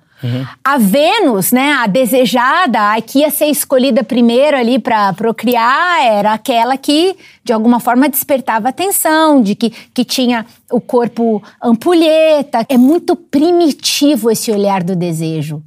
a 0.63 0.77
Vênus, 0.77 1.51
né, 1.51 1.73
a 1.73 1.87
desejada, 1.87 2.93
a 2.93 3.01
que 3.01 3.19
ia 3.19 3.31
ser 3.31 3.47
escolhida 3.47 4.03
primeiro 4.03 4.55
ali 4.55 4.77
para 4.79 5.13
procriar, 5.13 6.03
era 6.03 6.33
aquela 6.33 6.77
que 6.77 7.15
de 7.43 7.51
alguma 7.51 7.79
forma 7.79 8.07
despertava 8.07 8.69
atenção, 8.69 9.41
de 9.41 9.55
que, 9.55 9.69
que 9.69 10.05
tinha 10.05 10.45
o 10.71 10.79
corpo 10.79 11.41
ampulheta. 11.61 12.65
É 12.69 12.77
muito 12.77 13.15
primitivo 13.15 14.29
esse 14.29 14.51
olhar 14.51 14.83
do 14.83 14.95
desejo. 14.95 15.61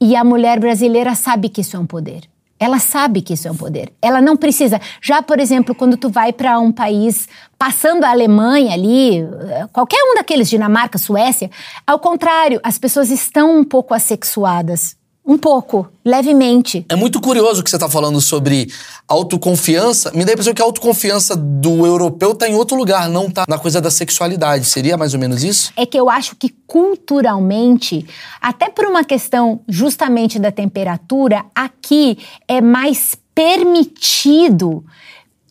E 0.00 0.14
a 0.14 0.22
mulher 0.22 0.60
brasileira 0.60 1.14
sabe 1.14 1.48
que 1.48 1.60
isso 1.60 1.76
é 1.76 1.80
um 1.80 1.86
poder. 1.86 2.22
Ela 2.58 2.78
sabe 2.78 3.20
que 3.20 3.34
isso 3.34 3.46
é 3.46 3.50
um 3.50 3.56
poder. 3.56 3.92
Ela 4.00 4.20
não 4.20 4.36
precisa. 4.36 4.80
Já, 5.02 5.22
por 5.22 5.38
exemplo, 5.38 5.74
quando 5.74 5.96
tu 5.96 6.08
vai 6.08 6.32
para 6.32 6.58
um 6.58 6.72
país, 6.72 7.28
passando 7.58 8.04
a 8.04 8.10
Alemanha 8.10 8.72
ali, 8.72 9.18
eh, 9.20 9.66
qualquer 9.72 10.02
um 10.02 10.14
daqueles, 10.14 10.48
Dinamarca, 10.48 10.96
Suécia, 10.96 11.50
ao 11.86 11.98
contrário, 11.98 12.58
as 12.62 12.78
pessoas 12.78 13.10
estão 13.10 13.58
um 13.58 13.64
pouco 13.64 13.92
assexuadas. 13.92 14.96
Um 15.26 15.36
pouco, 15.36 15.88
levemente. 16.04 16.86
É 16.88 16.94
muito 16.94 17.20
curioso 17.20 17.60
o 17.60 17.64
que 17.64 17.68
você 17.68 17.76
tá 17.76 17.88
falando 17.88 18.20
sobre 18.20 18.72
autoconfiança. 19.08 20.12
Me 20.12 20.24
dá 20.24 20.30
a 20.30 20.34
impressão 20.34 20.54
que 20.54 20.62
a 20.62 20.64
autoconfiança 20.64 21.34
do 21.34 21.84
europeu 21.84 22.32
tá 22.32 22.48
em 22.48 22.54
outro 22.54 22.76
lugar, 22.76 23.08
não 23.08 23.28
tá 23.28 23.44
na 23.48 23.58
coisa 23.58 23.80
da 23.80 23.90
sexualidade. 23.90 24.64
Seria 24.66 24.96
mais 24.96 25.14
ou 25.14 25.18
menos 25.18 25.42
isso? 25.42 25.72
É 25.76 25.84
que 25.84 25.98
eu 25.98 26.08
acho 26.08 26.36
que 26.36 26.54
culturalmente, 26.64 28.06
até 28.40 28.70
por 28.70 28.84
uma 28.84 29.02
questão 29.02 29.60
justamente 29.68 30.38
da 30.38 30.52
temperatura, 30.52 31.44
aqui 31.52 32.18
é 32.46 32.60
mais 32.60 33.16
permitido. 33.34 34.84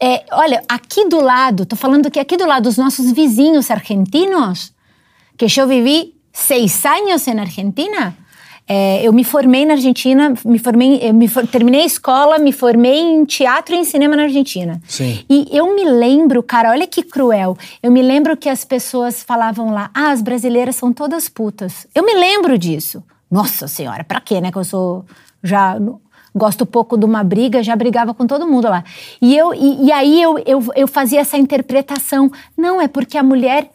É, 0.02 0.24
olha, 0.32 0.64
aqui 0.70 1.10
do 1.10 1.20
lado, 1.20 1.66
tô 1.66 1.76
falando 1.76 2.10
que 2.10 2.20
aqui 2.20 2.38
do 2.38 2.48
lado, 2.48 2.70
os 2.70 2.78
nossos 2.78 3.12
vizinhos 3.12 3.70
argentinos, 3.70 4.72
que 5.38 5.46
eu 5.60 5.68
vivi 5.68 6.14
seis 6.32 6.86
anos 6.86 7.26
na 7.28 7.42
Argentina. 7.42 8.25
É, 8.68 9.04
eu 9.06 9.14
me 9.14 9.24
formei 9.24 9.64
na 9.66 9.74
Argentina, 9.74 10.34
me 10.44 10.58
formei, 10.58 10.98
eu 11.02 11.14
me 11.14 11.28
for- 11.28 11.46
terminei 11.46 11.82
a 11.84 11.86
escola, 11.86 12.40
me 12.40 12.52
formei 12.52 13.00
em 13.00 13.24
teatro 13.24 13.76
e 13.76 13.78
em 13.78 13.84
cinema 13.84 14.16
na 14.16 14.24
Argentina. 14.24 14.82
Sim. 14.88 15.24
E 15.30 15.48
eu 15.52 15.76
me 15.76 15.84
lembro, 15.86 16.42
cara, 16.42 16.72
olha 16.72 16.88
que 16.88 17.04
cruel. 17.04 17.56
Eu 17.84 17.92
me 17.92 18.02
lembro 18.02 18.36
que 18.36 18.50
as 18.50 18.66
pessoas 18.66 19.22
falavam 19.24 19.72
lá, 19.72 19.92
ah, 19.94 20.10
as 20.12 20.22
brasileiras 20.22 20.76
são 20.76 20.92
todas 20.92 21.30
putas. 21.30 21.86
Eu 21.94 22.04
me 22.04 22.14
lembro 22.16 22.58
disso. 22.58 23.04
Nossa 23.30 23.68
senhora, 23.68 24.04
pra 24.04 24.20
quê, 24.20 24.42
né? 24.42 24.52
Que 24.52 24.58
eu 24.58 24.64
sou 24.64 25.06
já 25.44 25.78
gosto 26.36 26.66
pouco 26.66 26.98
de 26.98 27.06
uma 27.06 27.24
briga, 27.24 27.64
já 27.64 27.76
brigava 27.76 28.14
com 28.14 28.26
todo 28.28 28.48
mundo 28.48 28.68
lá. 28.68 28.84
E 29.22 29.38
eu 29.38 29.54
e, 29.54 29.86
e 29.86 29.92
aí 29.92 30.22
eu, 30.22 30.38
eu, 30.46 30.64
eu 30.76 30.88
fazia 30.88 31.20
essa 31.22 31.38
interpretação. 31.38 32.32
Não, 32.58 32.82
é 32.82 32.88
porque 32.88 33.18
a 33.18 33.24
mulher 33.24 33.70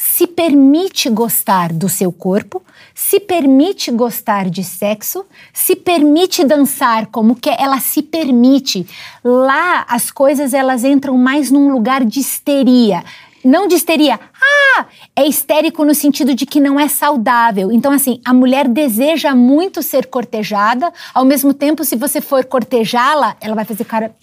se 0.00 0.28
permite 0.28 1.10
gostar 1.10 1.72
do 1.72 1.88
seu 1.88 2.12
corpo, 2.12 2.62
se 2.94 3.18
permite 3.18 3.90
gostar 3.90 4.48
de 4.48 4.62
sexo, 4.62 5.26
se 5.52 5.74
permite 5.74 6.44
dançar 6.44 7.06
como 7.06 7.34
que 7.34 7.50
ela 7.50 7.80
se 7.80 8.00
permite. 8.00 8.86
Lá 9.24 9.84
as 9.88 10.12
coisas 10.12 10.54
elas 10.54 10.84
entram 10.84 11.18
mais 11.18 11.50
num 11.50 11.72
lugar 11.72 12.04
de 12.04 12.20
histeria. 12.20 13.02
Não 13.44 13.66
de 13.66 13.74
histeria, 13.74 14.20
ah, 14.40 14.86
é 15.16 15.26
histérico 15.26 15.84
no 15.84 15.94
sentido 15.94 16.32
de 16.32 16.46
que 16.46 16.60
não 16.60 16.78
é 16.78 16.86
saudável. 16.86 17.72
Então, 17.72 17.90
assim, 17.90 18.20
a 18.24 18.32
mulher 18.32 18.68
deseja 18.68 19.34
muito 19.34 19.82
ser 19.82 20.06
cortejada, 20.06 20.92
ao 21.12 21.24
mesmo 21.24 21.52
tempo, 21.52 21.84
se 21.84 21.96
você 21.96 22.20
for 22.20 22.44
cortejá-la, 22.44 23.36
ela 23.40 23.56
vai 23.56 23.64
fazer 23.64 23.84
cara, 23.84 24.14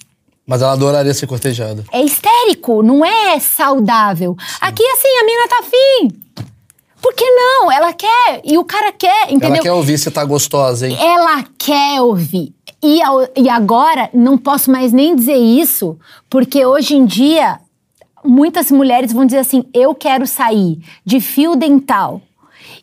Mas 0.46 0.62
ela 0.62 0.74
adoraria 0.74 1.14
ser 1.14 1.28
cortejada. 1.28 1.84
é 1.92 2.02
histérico, 2.02 2.84
não 2.84 3.04
é 3.04 3.40
saudável. 3.40 4.36
Aqui, 4.62 4.84
assim, 4.84 5.08
a 5.08 5.26
mina 5.26 5.48
tá 5.48 5.60
afim. 5.60 6.26
Por 7.02 7.14
que 7.14 7.30
não? 7.30 7.72
Ela 7.72 7.94
quer 7.94 8.42
e 8.44 8.58
o 8.58 8.64
cara 8.64 8.92
quer, 8.92 9.26
entendeu? 9.26 9.56
Ela 9.56 9.60
quer 9.60 9.72
ouvir 9.72 9.98
se 9.98 10.10
tá 10.10 10.24
gostosa, 10.26 10.88
hein? 10.88 10.98
Ela 11.00 11.44
quer 11.58 12.02
ouvir. 12.02 12.54
E, 12.82 13.00
e 13.36 13.50
agora, 13.50 14.10
não 14.14 14.38
posso 14.38 14.72
mais 14.72 14.92
nem 14.92 15.16
dizer 15.16 15.38
isso, 15.38 15.98
porque 16.30 16.66
hoje 16.66 16.96
em 16.96 17.06
dia, 17.06 17.60
muitas 18.24 18.72
mulheres 18.72 19.14
vão 19.14 19.26
dizer 19.26 19.40
assim: 19.40 19.66
eu 19.74 19.94
quero 19.94 20.26
sair 20.26 20.80
de 21.06 21.20
fio 21.20 21.56
dental. 21.56 22.22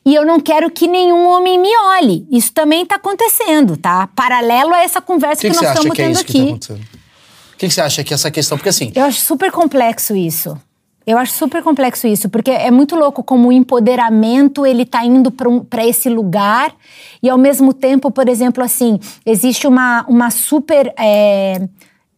E 0.05 0.14
eu 0.14 0.27
não 0.27 0.40
quero 0.40 0.70
que 0.70 0.88
nenhum 0.88 1.27
homem 1.29 1.59
me 1.59 1.77
olhe. 1.77 2.27
Isso 2.31 2.53
também 2.53 2.85
tá 2.85 2.96
acontecendo, 2.96 3.77
tá? 3.77 4.09
Paralelo 4.09 4.75
a 4.75 4.83
essa 4.83 5.01
conversa 5.01 5.40
que, 5.42 5.51
que, 5.51 5.57
que 5.57 5.64
nós 5.64 5.77
estamos 5.77 5.94
que 5.96 6.03
é 6.03 6.07
tendo 6.07 6.18
que 6.18 6.25
tá 6.25 6.38
aqui. 6.38 6.48
acontecendo? 6.48 6.81
O 6.81 7.01
que, 7.62 7.68
que 7.68 7.75
você 7.75 7.81
acha 7.81 8.05
que 8.05 8.12
essa 8.12 8.31
questão... 8.31 8.59
Porque 8.59 8.68
assim, 8.68 8.92
Eu 8.94 9.05
acho 9.05 9.20
super 9.20 9.51
complexo 9.53 10.16
isso. 10.16 10.59
Eu 11.07 11.18
acho 11.18 11.33
super 11.33 11.62
complexo 11.62 12.07
isso, 12.07 12.29
porque 12.29 12.51
é 12.51 12.70
muito 12.70 12.94
louco 12.94 13.25
como 13.25 13.48
o 13.48 13.53
empoderamento 13.53 14.64
ele 14.64 14.85
tá 14.85 15.05
indo 15.05 15.33
para 15.33 15.48
um, 15.48 15.64
esse 15.81 16.09
lugar 16.09 16.72
e 17.20 17.29
ao 17.29 17.37
mesmo 17.37 17.72
tempo, 17.72 18.09
por 18.11 18.29
exemplo, 18.29 18.62
assim, 18.62 19.01
existe 19.27 19.66
uma, 19.66 20.05
uma 20.09 20.31
super 20.31 20.92
é, 20.96 21.68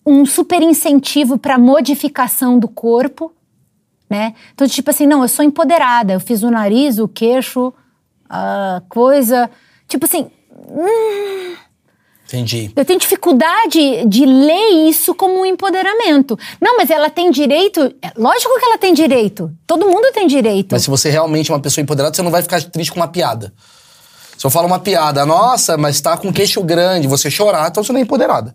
um 0.04 0.26
super 0.26 0.61
incentivo 0.61 1.38
para 1.38 1.59
modificação 1.59 2.59
do 2.59 2.68
corpo, 2.68 3.33
né? 4.09 4.35
Então 4.52 4.68
tipo 4.68 4.90
assim, 4.90 5.07
não, 5.07 5.22
eu 5.22 5.28
sou 5.28 5.42
empoderada, 5.44 6.12
eu 6.12 6.20
fiz 6.20 6.42
o 6.42 6.50
nariz, 6.50 6.98
o 6.98 7.09
queixo, 7.09 7.72
a 8.28 8.83
coisa, 8.90 9.50
tipo 9.88 10.04
assim, 10.04 10.30
entendi. 12.34 12.70
eu 12.74 12.84
tenho 12.84 12.98
dificuldade 12.98 14.04
de 14.06 14.26
ler 14.26 14.88
isso 14.88 15.14
como 15.14 15.40
um 15.40 15.46
empoderamento. 15.46 16.38
Não, 16.60 16.76
mas 16.76 16.90
ela 16.90 17.08
tem 17.08 17.30
direito. 17.30 17.80
é 18.02 18.12
Lógico 18.16 18.58
que 18.58 18.64
ela 18.64 18.78
tem 18.78 18.92
direito. 18.92 19.50
Todo 19.66 19.86
mundo 19.86 20.10
tem 20.12 20.26
direito. 20.26 20.72
Mas 20.72 20.82
se 20.82 20.90
você 20.90 21.10
realmente 21.10 21.50
é 21.50 21.54
uma 21.54 21.60
pessoa 21.60 21.82
empoderada, 21.82 22.14
você 22.14 22.22
não 22.22 22.30
vai 22.30 22.42
ficar 22.42 22.62
triste 22.62 22.92
com 22.92 23.00
uma 23.00 23.08
piada. 23.08 23.52
Se 24.36 24.46
eu 24.46 24.50
falo 24.50 24.66
uma 24.66 24.78
piada, 24.78 25.24
nossa, 25.24 25.76
mas 25.76 26.00
tá 26.00 26.16
com 26.16 26.32
queixo 26.32 26.62
grande, 26.62 27.06
você 27.06 27.30
chorar, 27.30 27.68
então 27.70 27.82
você 27.82 27.92
não 27.92 28.00
é 28.00 28.02
empoderada. 28.02 28.54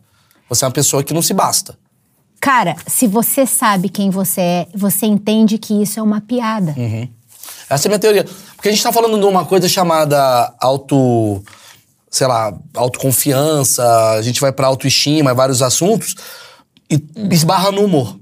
Você 0.49 0.65
é 0.65 0.67
uma 0.67 0.73
pessoa 0.73 1.03
que 1.03 1.13
não 1.13 1.21
se 1.21 1.33
basta. 1.33 1.77
Cara, 2.41 2.75
se 2.87 3.05
você 3.07 3.45
sabe 3.45 3.89
quem 3.89 4.09
você 4.09 4.41
é, 4.41 4.67
você 4.73 5.05
entende 5.05 5.57
que 5.57 5.81
isso 5.81 5.99
é 5.99 6.03
uma 6.03 6.21
piada. 6.21 6.73
Essa 7.69 7.87
é 7.87 7.87
a 7.87 7.89
minha 7.89 7.99
teoria. 7.99 8.25
Porque 8.55 8.69
a 8.69 8.71
gente 8.71 8.81
tá 8.83 8.91
falando 8.91 9.19
de 9.19 9.25
uma 9.25 9.45
coisa 9.45 9.67
chamada 9.69 10.53
auto. 10.59 11.43
Sei 12.09 12.27
lá, 12.27 12.53
autoconfiança, 12.75 13.83
a 14.11 14.21
gente 14.21 14.41
vai 14.41 14.51
pra 14.51 14.67
autoestima, 14.67 15.33
vários 15.33 15.61
assuntos, 15.61 16.15
e 16.89 17.01
esbarra 17.31 17.71
no 17.71 17.83
humor. 17.83 18.19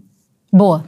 Boa. 0.52 0.84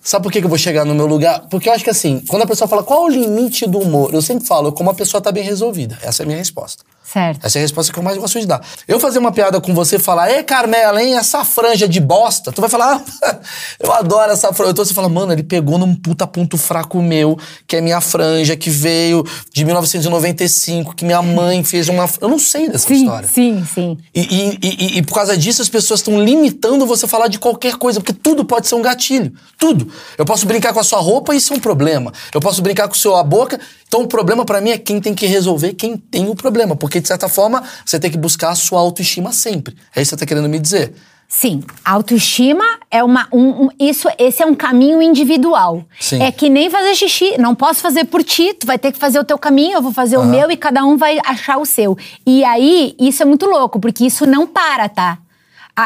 Sabe 0.00 0.22
por 0.22 0.30
que 0.30 0.38
que 0.38 0.44
eu 0.44 0.48
vou 0.48 0.58
chegar 0.58 0.84
no 0.84 0.94
meu 0.94 1.06
lugar? 1.06 1.48
Porque 1.50 1.68
eu 1.68 1.72
acho 1.72 1.82
que 1.82 1.90
assim, 1.90 2.22
quando 2.28 2.42
a 2.42 2.46
pessoa 2.46 2.68
fala 2.68 2.84
qual 2.84 3.00
é 3.00 3.02
o 3.06 3.08
limite 3.08 3.66
do 3.66 3.80
humor, 3.80 4.14
eu 4.14 4.22
sempre 4.22 4.46
falo 4.46 4.70
como 4.70 4.88
a 4.88 4.94
pessoa 4.94 5.20
tá 5.20 5.32
bem 5.32 5.42
resolvida. 5.42 5.98
Essa 6.00 6.22
é 6.22 6.24
a 6.24 6.26
minha 6.26 6.38
resposta. 6.38 6.84
Certo. 7.12 7.46
Essa 7.46 7.58
é 7.58 7.60
a 7.60 7.62
resposta 7.62 7.92
que 7.92 7.98
eu 7.98 8.02
mais 8.02 8.18
gosto 8.18 8.40
de 8.40 8.46
dar. 8.46 8.60
Eu 8.88 8.98
fazer 8.98 9.20
uma 9.20 9.30
piada 9.30 9.60
com 9.60 9.72
você 9.72 9.94
e 9.94 9.98
falar, 9.98 10.28
Ê, 10.28 10.42
Carmela, 10.42 11.00
hein, 11.00 11.16
essa 11.16 11.44
franja 11.44 11.86
de 11.86 12.00
bosta. 12.00 12.50
Tu 12.50 12.60
vai 12.60 12.68
falar, 12.68 13.00
ah, 13.22 13.38
eu 13.78 13.92
adoro 13.92 14.32
essa 14.32 14.52
franja. 14.52 14.72
Então 14.72 14.84
você 14.84 14.92
fala, 14.92 15.08
mano, 15.08 15.32
ele 15.32 15.44
pegou 15.44 15.78
num 15.78 15.94
puta 15.94 16.26
ponto 16.26 16.58
fraco 16.58 17.00
meu, 17.00 17.38
que 17.64 17.76
é 17.76 17.80
minha 17.80 18.00
franja, 18.00 18.56
que 18.56 18.68
veio 18.70 19.24
de 19.54 19.64
1995, 19.64 20.96
que 20.96 21.04
minha 21.04 21.22
mãe 21.22 21.62
fez 21.62 21.88
uma. 21.88 22.10
Eu 22.20 22.28
não 22.28 22.40
sei 22.40 22.68
dessa 22.68 22.88
sim, 22.88 22.94
história. 22.94 23.28
Sim, 23.28 23.64
sim. 23.72 23.98
E, 24.12 24.20
e, 24.20 24.58
e, 24.62 24.98
e, 24.98 25.02
por 25.02 25.14
causa 25.14 25.36
disso, 25.36 25.62
as 25.62 25.68
pessoas 25.68 26.00
estão 26.00 26.20
limitando 26.20 26.86
você 26.86 27.06
falar 27.06 27.28
de 27.28 27.38
qualquer 27.38 27.76
coisa, 27.76 28.00
porque 28.00 28.12
tudo 28.12 28.44
pode 28.44 28.66
ser 28.66 28.74
um 28.74 28.82
gatilho. 28.82 29.32
Tudo. 29.56 29.88
Eu 30.18 30.24
posso 30.24 30.44
brincar 30.44 30.72
com 30.72 30.80
a 30.80 30.84
sua 30.84 30.98
roupa 30.98 31.32
e 31.34 31.38
isso 31.38 31.52
é 31.52 31.56
um 31.56 31.60
problema. 31.60 32.12
Eu 32.34 32.40
posso 32.40 32.60
brincar 32.60 32.88
com 32.88 32.94
a 32.94 32.98
sua 32.98 33.22
boca. 33.22 33.60
Então 33.86 34.02
o 34.02 34.08
problema 34.08 34.44
para 34.44 34.60
mim 34.60 34.70
é 34.70 34.78
quem 34.78 35.00
tem 35.00 35.14
que 35.14 35.26
resolver 35.26 35.72
quem 35.74 35.96
tem 35.96 36.28
o 36.28 36.34
problema. 36.34 36.74
Porque, 36.74 36.95
de 37.00 37.08
certa 37.08 37.28
forma, 37.28 37.62
você 37.84 37.98
tem 37.98 38.10
que 38.10 38.18
buscar 38.18 38.50
a 38.50 38.54
sua 38.54 38.80
autoestima 38.80 39.32
sempre. 39.32 39.74
É 39.94 40.02
isso 40.02 40.10
que 40.10 40.18
você 40.20 40.24
tá 40.24 40.26
querendo 40.26 40.48
me 40.48 40.58
dizer. 40.58 40.94
Sim, 41.28 41.64
autoestima 41.84 42.64
é 42.88 43.02
uma. 43.02 43.26
Um, 43.32 43.64
um, 43.64 43.68
isso, 43.80 44.08
esse 44.16 44.42
é 44.42 44.46
um 44.46 44.54
caminho 44.54 45.02
individual. 45.02 45.84
Sim. 45.98 46.22
É 46.22 46.30
que 46.30 46.48
nem 46.48 46.70
fazer 46.70 46.94
xixi. 46.94 47.36
Não 47.36 47.52
posso 47.52 47.80
fazer 47.80 48.04
por 48.04 48.22
ti, 48.22 48.54
tu 48.54 48.64
vai 48.64 48.78
ter 48.78 48.92
que 48.92 48.98
fazer 48.98 49.18
o 49.18 49.24
teu 49.24 49.36
caminho, 49.36 49.74
eu 49.74 49.82
vou 49.82 49.92
fazer 49.92 50.18
o 50.18 50.24
meu 50.24 50.50
e 50.52 50.56
cada 50.56 50.84
um 50.84 50.96
vai 50.96 51.18
achar 51.26 51.58
o 51.58 51.66
seu. 51.66 51.98
E 52.24 52.44
aí, 52.44 52.94
isso 52.98 53.22
é 53.22 53.26
muito 53.26 53.44
louco, 53.46 53.80
porque 53.80 54.06
isso 54.06 54.24
não 54.24 54.46
para, 54.46 54.88
tá? 54.88 55.18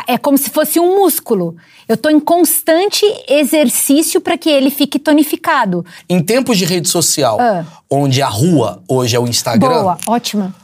É 0.07 0.16
como 0.18 0.38
se 0.38 0.51
fosse 0.51 0.79
um 0.79 1.01
músculo. 1.01 1.57
Eu 1.88 1.96
tô 1.96 2.09
em 2.11 2.20
constante 2.20 3.05
exercício 3.27 4.20
para 4.20 4.38
que 4.38 4.49
ele 4.49 4.70
fique 4.70 4.99
tonificado. 5.01 5.85
Em 6.09 6.23
tempos 6.23 6.59
de 6.59 6.64
rede 6.64 6.88
social, 6.88 7.38
Ah. 7.40 7.64
onde 7.90 8.23
a 8.23 8.29
rua 8.29 8.83
hoje 8.87 9.16
é 9.16 9.18
o 9.18 9.27
Instagram, 9.27 9.83
Boa, 9.83 9.99
ótima. 10.07 10.55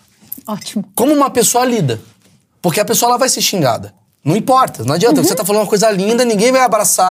Ótimo. 0.47 0.85
como 0.95 1.13
uma 1.13 1.31
pessoa 1.31 1.65
lida? 1.65 2.01
Porque 2.63 2.81
a 2.81 2.85
pessoa 2.85 3.11
ela 3.11 3.19
vai 3.19 3.29
ser 3.29 3.41
xingada. 3.43 3.95
Não 4.25 4.37
importa, 4.37 4.85
não 4.85 4.95
adianta. 4.95 5.23
Você 5.23 5.35
tá 5.35 5.45
falando 5.45 5.63
uma 5.63 5.69
coisa 5.69 5.91
linda, 5.91 6.25
ninguém 6.25 6.51
vai 6.51 6.63
abraçar. 6.63 7.07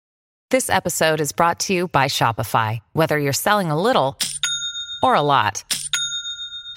This 0.51 0.69
episode 0.69 1.23
is 1.23 1.33
brought 1.33 1.65
to 1.67 1.73
you 1.73 1.89
by 1.89 2.09
Shopify. 2.09 2.81
Whether 2.93 3.19
you're 3.19 3.33
selling 3.33 3.71
a 3.71 3.77
little 3.77 4.17
or 5.03 5.15
a 5.15 5.23
lot, 5.23 5.65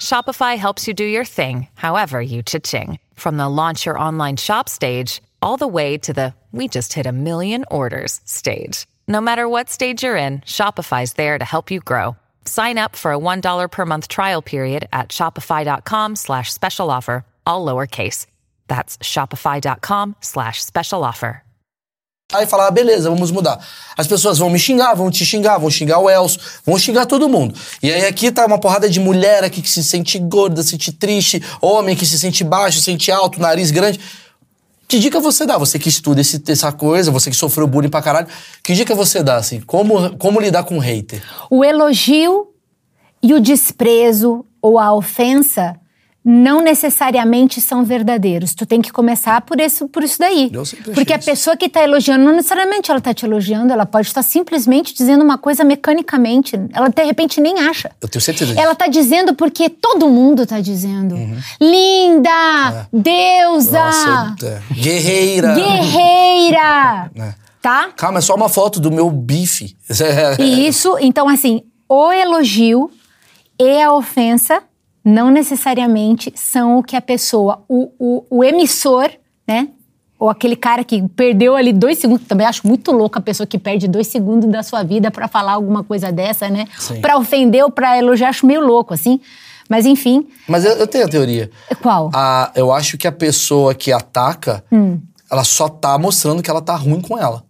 Shopify 0.00 0.56
helps 0.56 0.86
you 0.86 0.94
do 0.94 1.04
your 1.04 1.24
thing, 1.24 1.68
however 1.74 2.20
you 2.20 2.42
cha-ching. 2.42 2.98
From 3.14 3.36
the 3.36 3.48
launch 3.48 3.84
your 3.84 3.98
online 3.98 4.36
shop 4.36 4.68
stage, 4.68 5.20
all 5.42 5.56
the 5.56 5.68
way 5.68 5.98
to 5.98 6.12
the 6.12 6.34
we 6.52 6.68
just 6.68 6.92
hit 6.92 7.06
a 7.06 7.12
million 7.12 7.64
orders 7.70 8.20
stage. 8.24 8.86
No 9.06 9.20
matter 9.20 9.48
what 9.48 9.70
stage 9.70 10.02
you're 10.02 10.16
in, 10.16 10.40
Shopify's 10.40 11.14
there 11.14 11.38
to 11.38 11.44
help 11.44 11.70
you 11.70 11.80
grow. 11.80 12.16
Sign 12.48 12.78
up 12.78 12.96
for 12.96 13.12
a 13.12 13.18
$1 13.18 13.70
per 13.70 13.84
month 13.84 14.08
trial 14.08 14.40
period 14.42 14.88
at 14.90 15.10
shopify.com 15.10 16.16
slash 16.16 16.50
special 16.50 16.90
offer, 16.90 17.24
all 17.46 17.64
lowercase. 17.64 18.26
That's 18.68 18.96
shopify.com 18.98 20.16
slash 20.20 20.64
special 20.64 21.04
offer. 21.04 21.42
Aí 22.30 22.46
falar, 22.46 22.66
ah, 22.66 22.70
beleza, 22.70 23.08
vamos 23.08 23.30
mudar. 23.30 23.58
As 23.96 24.06
pessoas 24.06 24.36
vão 24.36 24.50
me 24.50 24.58
xingar, 24.58 24.94
vão 24.94 25.10
te 25.10 25.24
xingar, 25.24 25.56
vão 25.56 25.70
xingar 25.70 25.98
o 25.98 26.10
Elcio, 26.10 26.38
vão 26.62 26.78
xingar 26.78 27.06
todo 27.06 27.26
mundo. 27.26 27.58
E 27.82 27.90
aí 27.90 28.04
aqui 28.04 28.30
tá 28.30 28.44
uma 28.44 28.58
porrada 28.58 28.86
de 28.86 29.00
mulher 29.00 29.44
aqui 29.44 29.62
que 29.62 29.70
se 29.70 29.82
sente 29.82 30.18
gorda, 30.18 30.62
se 30.62 30.70
sente 30.72 30.92
triste, 30.92 31.42
homem 31.58 31.96
que 31.96 32.04
se 32.04 32.18
sente 32.18 32.44
baixo, 32.44 32.80
se 32.80 32.84
sente 32.84 33.10
alto, 33.10 33.40
nariz 33.40 33.70
grande. 33.70 33.98
Que 34.88 34.98
dica 34.98 35.20
você 35.20 35.44
dá? 35.44 35.58
Você 35.58 35.78
que 35.78 35.90
estuda 35.90 36.22
esse, 36.22 36.42
essa 36.48 36.72
coisa, 36.72 37.10
você 37.10 37.28
que 37.28 37.36
sofreu 37.36 37.66
bullying 37.66 37.90
pra 37.90 38.00
caralho, 38.00 38.26
que 38.64 38.72
dica 38.72 38.94
você 38.94 39.22
dá, 39.22 39.36
assim? 39.36 39.60
Como, 39.60 40.16
como 40.16 40.40
lidar 40.40 40.64
com 40.64 40.76
um 40.76 40.80
hater? 40.80 41.22
O 41.50 41.62
elogio 41.62 42.48
e 43.22 43.34
o 43.34 43.40
desprezo 43.40 44.46
ou 44.62 44.78
a 44.78 44.94
ofensa 44.94 45.78
não 46.30 46.60
necessariamente 46.60 47.58
são 47.58 47.82
verdadeiros. 47.82 48.54
Tu 48.54 48.66
tem 48.66 48.82
que 48.82 48.92
começar 48.92 49.40
por 49.40 49.58
isso, 49.58 49.88
por 49.88 50.04
isso 50.04 50.18
daí. 50.18 50.52
Porque 50.94 51.14
a 51.14 51.18
pessoa 51.18 51.56
que 51.56 51.64
está 51.64 51.82
elogiando, 51.82 52.22
não 52.22 52.34
necessariamente 52.34 52.90
ela 52.90 52.98
está 52.98 53.14
te 53.14 53.24
elogiando, 53.24 53.72
ela 53.72 53.86
pode 53.86 54.08
estar 54.08 54.22
simplesmente 54.22 54.94
dizendo 54.94 55.24
uma 55.24 55.38
coisa 55.38 55.64
mecanicamente. 55.64 56.54
Ela 56.74 56.90
de 56.90 57.02
repente 57.02 57.40
nem 57.40 57.58
acha. 57.60 57.90
Eu 57.98 58.08
tenho 58.10 58.20
certeza 58.20 58.52
disso. 58.52 58.62
Ela 58.62 58.74
tá 58.74 58.88
dizendo 58.88 59.34
porque 59.34 59.70
todo 59.70 60.06
mundo 60.10 60.44
tá 60.44 60.60
dizendo. 60.60 61.16
Linda! 61.58 62.86
Deusa! 62.92 63.84
Nossa, 63.84 64.36
é. 64.44 64.74
guerreira. 64.74 65.54
Guerreira! 65.54 67.10
É. 67.18 67.34
Tá? 67.60 67.90
Calma, 67.96 68.18
é 68.18 68.22
só 68.22 68.34
uma 68.34 68.48
foto 68.48 68.78
do 68.78 68.90
meu 68.90 69.10
bife. 69.10 69.76
E 70.38 70.68
isso, 70.68 70.96
então, 71.00 71.28
assim, 71.28 71.62
o 71.88 72.12
elogio 72.12 72.90
e 73.58 73.82
a 73.82 73.92
ofensa 73.92 74.62
não 75.08 75.30
necessariamente 75.30 76.32
são 76.36 76.78
o 76.78 76.82
que 76.82 76.94
a 76.96 77.00
pessoa, 77.00 77.62
o, 77.68 77.90
o, 77.98 78.24
o 78.30 78.44
emissor, 78.44 79.10
né? 79.46 79.68
Ou 80.18 80.28
aquele 80.28 80.56
cara 80.56 80.82
que 80.82 81.00
perdeu 81.10 81.54
ali 81.54 81.72
dois 81.72 81.98
segundos, 81.98 82.26
também 82.26 82.46
acho 82.46 82.66
muito 82.66 82.90
louco 82.90 83.18
a 83.18 83.20
pessoa 83.22 83.46
que 83.46 83.56
perde 83.58 83.86
dois 83.86 84.08
segundos 84.08 84.50
da 84.50 84.62
sua 84.64 84.82
vida 84.82 85.10
pra 85.12 85.28
falar 85.28 85.52
alguma 85.52 85.84
coisa 85.84 86.10
dessa, 86.10 86.48
né? 86.50 86.66
Pra 87.00 87.16
ofender 87.16 87.62
ou 87.62 87.70
pra 87.70 87.96
elogiar, 87.96 88.28
acho 88.30 88.44
meio 88.44 88.60
louco, 88.60 88.92
assim. 88.92 89.20
Mas 89.68 89.86
enfim, 89.86 90.26
Mas 90.48 90.64
eu, 90.64 90.72
eu 90.72 90.86
tenho 90.86 91.04
a 91.04 91.08
teoria. 91.08 91.50
qual? 91.80 92.10
A, 92.12 92.50
eu 92.56 92.72
acho 92.72 92.98
que 92.98 93.06
a 93.06 93.12
pessoa 93.12 93.74
que 93.74 93.92
ataca, 93.92 94.64
Hum. 94.72 94.98
ela 95.30 95.44
só 95.44 95.68
tá 95.68 95.96
mostrando 95.98 96.42
que 96.42 96.50
ela 96.50 96.60
tá 96.62 96.74
ruim 96.74 97.00
com 97.00 97.16
ela. 97.18 97.44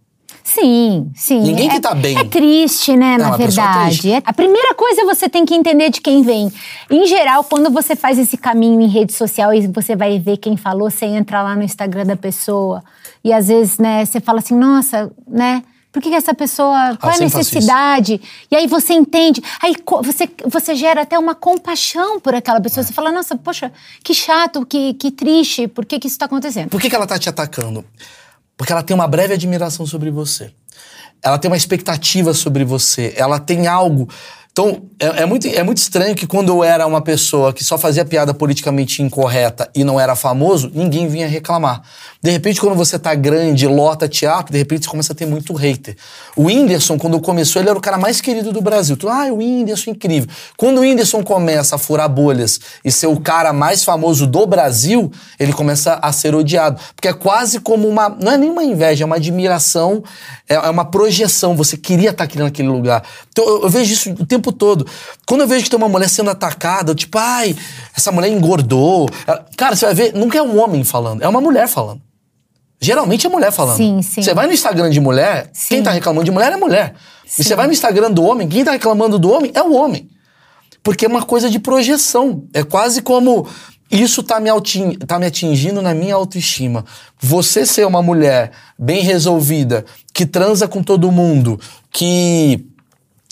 Sim, 0.54 1.10
sim. 1.14 1.40
Ninguém 1.40 1.68
é, 1.68 1.72
que 1.72 1.80
tá 1.80 1.94
bem. 1.94 2.16
É 2.18 2.24
triste, 2.24 2.96
né, 2.96 3.18
Não, 3.18 3.28
na 3.30 3.34
é 3.34 3.38
verdade. 3.38 3.88
triste. 4.00 4.12
É- 4.12 4.22
a 4.24 4.32
primeira 4.32 4.74
coisa 4.74 5.04
você 5.04 5.28
tem 5.28 5.44
que 5.44 5.54
entender 5.54 5.90
de 5.90 6.00
quem 6.00 6.22
vem. 6.22 6.50
Em 6.90 7.06
geral, 7.06 7.44
quando 7.44 7.70
você 7.70 7.94
faz 7.94 8.18
esse 8.18 8.36
caminho 8.38 8.80
em 8.80 8.88
rede 8.88 9.12
social 9.12 9.52
e 9.52 9.66
você 9.66 9.94
vai 9.94 10.18
ver 10.18 10.38
quem 10.38 10.56
falou, 10.56 10.90
você 10.90 11.04
entra 11.04 11.42
lá 11.42 11.54
no 11.54 11.62
Instagram 11.62 12.06
da 12.06 12.16
pessoa 12.16 12.82
e 13.22 13.30
às 13.32 13.48
vezes, 13.48 13.78
né, 13.78 14.04
você 14.06 14.20
fala 14.20 14.38
assim, 14.38 14.54
nossa, 14.54 15.10
né? 15.26 15.62
Por 15.92 16.02
que, 16.02 16.10
que 16.10 16.14
essa 16.14 16.34
pessoa. 16.34 16.96
Qual 17.00 17.12
é 17.12 17.16
a 17.16 17.20
necessidade? 17.20 18.20
E 18.50 18.54
aí 18.54 18.66
você 18.66 18.92
entende. 18.92 19.42
Aí 19.60 19.74
você, 20.02 20.28
você 20.46 20.74
gera 20.74 21.00
até 21.02 21.18
uma 21.18 21.34
compaixão 21.34 22.20
por 22.20 22.34
aquela 22.34 22.58
É. 22.58 22.60
pessoa. 22.60 22.84
Você 22.84 22.92
fala, 22.92 23.10
nossa, 23.10 23.36
poxa, 23.36 23.72
que 24.04 24.12
chato, 24.14 24.64
que, 24.66 24.92
que 24.94 25.10
triste, 25.10 25.66
por 25.66 25.84
que, 25.86 25.98
que 25.98 26.06
isso 26.06 26.14
está 26.14 26.26
acontecendo? 26.26 26.68
Por 26.68 26.80
que, 26.80 26.88
que 26.90 26.94
ela 26.94 27.06
tá 27.06 27.18
te 27.18 27.28
atacando? 27.28 27.84
Porque 28.58 28.72
ela 28.72 28.82
tem 28.82 28.94
uma 28.94 29.06
breve 29.06 29.32
admiração 29.32 29.86
sobre 29.86 30.10
você. 30.10 30.50
Ela 31.22 31.38
tem 31.38 31.48
uma 31.48 31.56
expectativa 31.56 32.34
sobre 32.34 32.64
você. 32.64 33.14
Ela 33.16 33.38
tem 33.38 33.68
algo. 33.68 34.08
Então, 34.50 34.82
é, 34.98 35.22
é 35.22 35.26
muito, 35.26 35.46
é 35.46 35.62
muito 35.62 35.78
estranho 35.78 36.16
que 36.16 36.26
quando 36.26 36.48
eu 36.48 36.64
era 36.64 36.84
uma 36.86 37.00
pessoa 37.00 37.52
que 37.52 37.62
só 37.62 37.78
fazia 37.78 38.04
piada 38.04 38.34
politicamente 38.34 39.02
incorreta 39.02 39.70
e 39.74 39.84
não 39.84 40.00
era 40.00 40.16
famoso, 40.16 40.70
ninguém 40.74 41.06
vinha 41.06 41.28
reclamar. 41.28 41.82
De 42.20 42.30
repente, 42.32 42.60
quando 42.60 42.74
você 42.74 42.98
tá 42.98 43.14
grande, 43.14 43.68
lota 43.68 44.08
teatro, 44.08 44.52
de 44.52 44.58
repente 44.58 44.84
você 44.84 44.90
começa 44.90 45.12
a 45.12 45.16
ter 45.16 45.26
muito 45.26 45.52
hater. 45.52 45.96
O 46.34 46.46
Whindersson, 46.46 46.98
quando 46.98 47.20
começou, 47.20 47.62
ele 47.62 47.68
era 47.68 47.78
o 47.78 47.80
cara 47.80 47.96
mais 47.96 48.20
querido 48.20 48.52
do 48.52 48.60
Brasil. 48.60 48.96
Tu, 48.96 49.08
ah, 49.08 49.26
o 49.26 49.36
Whindersson, 49.36 49.90
incrível. 49.90 50.28
Quando 50.56 50.78
o 50.78 50.80
Whindersson 50.80 51.22
começa 51.22 51.76
a 51.76 51.78
furar 51.78 52.08
bolhas 52.08 52.58
e 52.84 52.90
ser 52.90 53.06
o 53.06 53.20
cara 53.20 53.52
mais 53.52 53.84
famoso 53.84 54.26
do 54.26 54.44
Brasil, 54.44 55.12
ele 55.38 55.52
começa 55.52 55.94
a 56.02 56.10
ser 56.10 56.34
odiado. 56.34 56.80
Porque 56.96 57.06
é 57.06 57.12
quase 57.12 57.60
como 57.60 57.86
uma. 57.86 58.08
Não 58.08 58.32
é 58.32 58.36
nem 58.36 58.50
uma 58.50 58.64
inveja, 58.64 59.04
é 59.04 59.06
uma 59.06 59.16
admiração, 59.16 60.02
é, 60.48 60.54
é 60.54 60.70
uma 60.70 60.84
projeção. 60.84 61.54
Você 61.54 61.76
queria 61.76 62.10
estar 62.10 62.24
aqui 62.24 62.38
naquele 62.38 62.68
lugar. 62.68 63.04
Então 63.30 63.46
eu, 63.46 63.62
eu 63.62 63.70
vejo 63.70 63.92
isso 63.92 64.10
o 64.10 64.26
tempo 64.26 64.47
todo. 64.52 64.86
Quando 65.26 65.42
eu 65.42 65.48
vejo 65.48 65.64
que 65.64 65.70
tem 65.70 65.78
uma 65.78 65.88
mulher 65.88 66.08
sendo 66.08 66.30
atacada, 66.30 66.92
eu 66.92 66.94
tipo, 66.94 67.18
ai, 67.18 67.56
essa 67.96 68.12
mulher 68.12 68.28
engordou. 68.28 69.08
Cara, 69.56 69.76
você 69.76 69.86
vai 69.86 69.94
ver, 69.94 70.14
nunca 70.14 70.38
é 70.38 70.42
um 70.42 70.58
homem 70.58 70.84
falando, 70.84 71.22
é 71.22 71.28
uma 71.28 71.40
mulher 71.40 71.68
falando. 71.68 72.00
Geralmente 72.80 73.26
é 73.26 73.30
mulher 73.30 73.50
falando. 73.50 73.76
Sim, 73.76 74.02
sim. 74.02 74.22
Você 74.22 74.32
vai 74.32 74.46
no 74.46 74.52
Instagram 74.52 74.90
de 74.90 75.00
mulher, 75.00 75.50
quem 75.68 75.78
Sim. 75.78 75.82
tá 75.82 75.90
reclamando 75.90 76.24
de 76.24 76.30
mulher 76.30 76.52
é 76.52 76.56
mulher. 76.56 76.94
E 77.24 77.30
Sim. 77.30 77.42
você 77.42 77.56
vai 77.56 77.66
no 77.66 77.72
Instagram 77.72 78.10
do 78.10 78.22
homem, 78.22 78.48
quem 78.48 78.64
tá 78.64 78.70
reclamando 78.70 79.18
do 79.18 79.30
homem 79.30 79.50
é 79.54 79.62
o 79.62 79.74
homem. 79.74 80.08
Porque 80.82 81.04
é 81.04 81.08
uma 81.08 81.22
coisa 81.22 81.50
de 81.50 81.58
projeção. 81.58 82.44
É 82.54 82.62
quase 82.62 83.02
como 83.02 83.46
isso 83.90 84.22
tá 84.22 84.38
me, 84.38 84.50
tá 84.98 85.18
me 85.18 85.26
atingindo 85.26 85.82
na 85.82 85.94
minha 85.94 86.14
autoestima. 86.14 86.84
Você 87.20 87.66
ser 87.66 87.86
uma 87.86 88.02
mulher 88.02 88.52
bem 88.78 89.02
resolvida, 89.02 89.84
que 90.12 90.26
transa 90.26 90.68
com 90.68 90.82
todo 90.82 91.10
mundo, 91.10 91.58
que, 91.90 92.66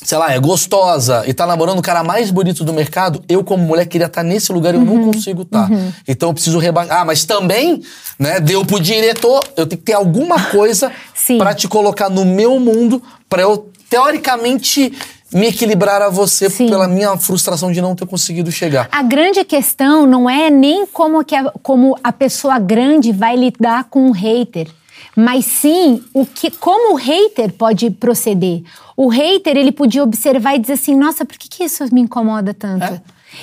sei 0.06 0.16
lá, 0.18 0.32
é 0.32 0.38
gostosa 0.38 1.24
e 1.26 1.34
tá 1.34 1.44
namorando 1.46 1.80
o 1.80 1.82
cara 1.82 2.04
mais 2.04 2.30
bonito 2.30 2.62
do 2.62 2.72
mercado, 2.72 3.24
eu, 3.28 3.42
como 3.42 3.64
mulher, 3.64 3.86
queria 3.86 4.06
estar 4.06 4.22
nesse 4.22 4.52
lugar 4.52 4.72
e 4.72 4.76
eu 4.76 4.82
Uhum. 4.82 4.98
não 5.06 5.12
consigo 5.12 5.42
estar. 5.42 5.68
Então 6.06 6.28
eu 6.28 6.32
preciso 6.32 6.58
rebaixar. 6.60 7.00
Ah, 7.00 7.04
mas 7.04 7.24
também, 7.24 7.82
né, 8.16 8.38
deu 8.38 8.64
pro 8.64 8.78
diretor, 8.78 9.40
eu 9.56 9.66
tenho 9.66 9.78
que 9.80 9.84
ter 9.86 9.94
alguma 9.94 10.40
coisa 10.44 10.92
pra 11.38 11.52
te 11.52 11.66
colocar 11.66 12.08
no 12.08 12.24
meu 12.24 12.60
mundo, 12.60 13.02
pra 13.28 13.42
eu, 13.42 13.68
teoricamente, 13.90 14.92
me 15.32 15.48
equilibrar 15.48 16.00
a 16.00 16.08
você 16.08 16.48
Sim. 16.48 16.68
pela 16.68 16.86
minha 16.86 17.16
frustração 17.16 17.72
de 17.72 17.80
não 17.82 17.96
ter 17.96 18.06
conseguido 18.06 18.52
chegar. 18.52 18.88
A 18.92 19.02
grande 19.02 19.42
questão 19.44 20.06
não 20.06 20.30
é 20.30 20.48
nem 20.50 20.86
como, 20.86 21.24
que 21.24 21.34
a, 21.34 21.50
como 21.64 21.96
a 22.02 22.12
pessoa 22.12 22.60
grande 22.60 23.10
vai 23.12 23.34
lidar 23.36 23.84
com 23.90 24.08
o 24.08 24.12
hater, 24.12 24.68
mas 25.16 25.46
sim 25.46 26.04
o 26.12 26.26
que, 26.26 26.50
como 26.50 26.92
o 26.92 26.96
hater 26.96 27.50
pode 27.54 27.90
proceder. 27.90 28.62
O 28.94 29.08
hater 29.08 29.56
ele 29.56 29.72
podia 29.72 30.02
observar 30.02 30.54
e 30.54 30.58
dizer 30.58 30.74
assim, 30.74 30.94
nossa, 30.94 31.24
por 31.24 31.38
que, 31.38 31.48
que 31.48 31.64
isso 31.64 31.82
me 31.92 32.02
incomoda 32.02 32.52
tanto? 32.52 32.84
É. 32.84 33.00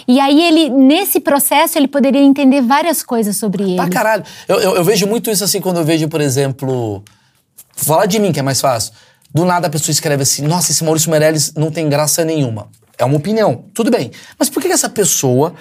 E 0.07 0.19
aí 0.19 0.41
ele, 0.41 0.69
nesse 0.69 1.19
processo, 1.19 1.77
ele 1.77 1.87
poderia 1.87 2.21
entender 2.21 2.61
várias 2.61 3.01
coisas 3.01 3.37
sobre 3.37 3.63
ele. 3.63 3.75
Pra 3.75 3.89
caralho. 3.89 4.23
Eu, 4.47 4.59
eu, 4.59 4.75
eu 4.75 4.83
vejo 4.83 5.07
muito 5.07 5.29
isso 5.29 5.43
assim 5.43 5.59
quando 5.59 5.77
eu 5.77 5.83
vejo, 5.83 6.07
por 6.07 6.21
exemplo. 6.21 7.03
Falar 7.75 8.05
de 8.05 8.19
mim, 8.19 8.31
que 8.31 8.39
é 8.39 8.43
mais 8.43 8.61
fácil. 8.61 8.93
Do 9.33 9.45
nada 9.45 9.67
a 9.67 9.69
pessoa 9.69 9.91
escreve 9.91 10.23
assim: 10.23 10.43
Nossa, 10.43 10.71
esse 10.71 10.83
Maurício 10.83 11.09
Meirelles 11.11 11.53
não 11.55 11.71
tem 11.71 11.89
graça 11.89 12.23
nenhuma. 12.23 12.67
É 12.97 13.05
uma 13.05 13.17
opinião. 13.17 13.65
Tudo 13.73 13.89
bem. 13.91 14.11
Mas 14.37 14.49
por 14.49 14.61
que 14.61 14.67
essa 14.67 14.89
pessoa. 14.89 15.53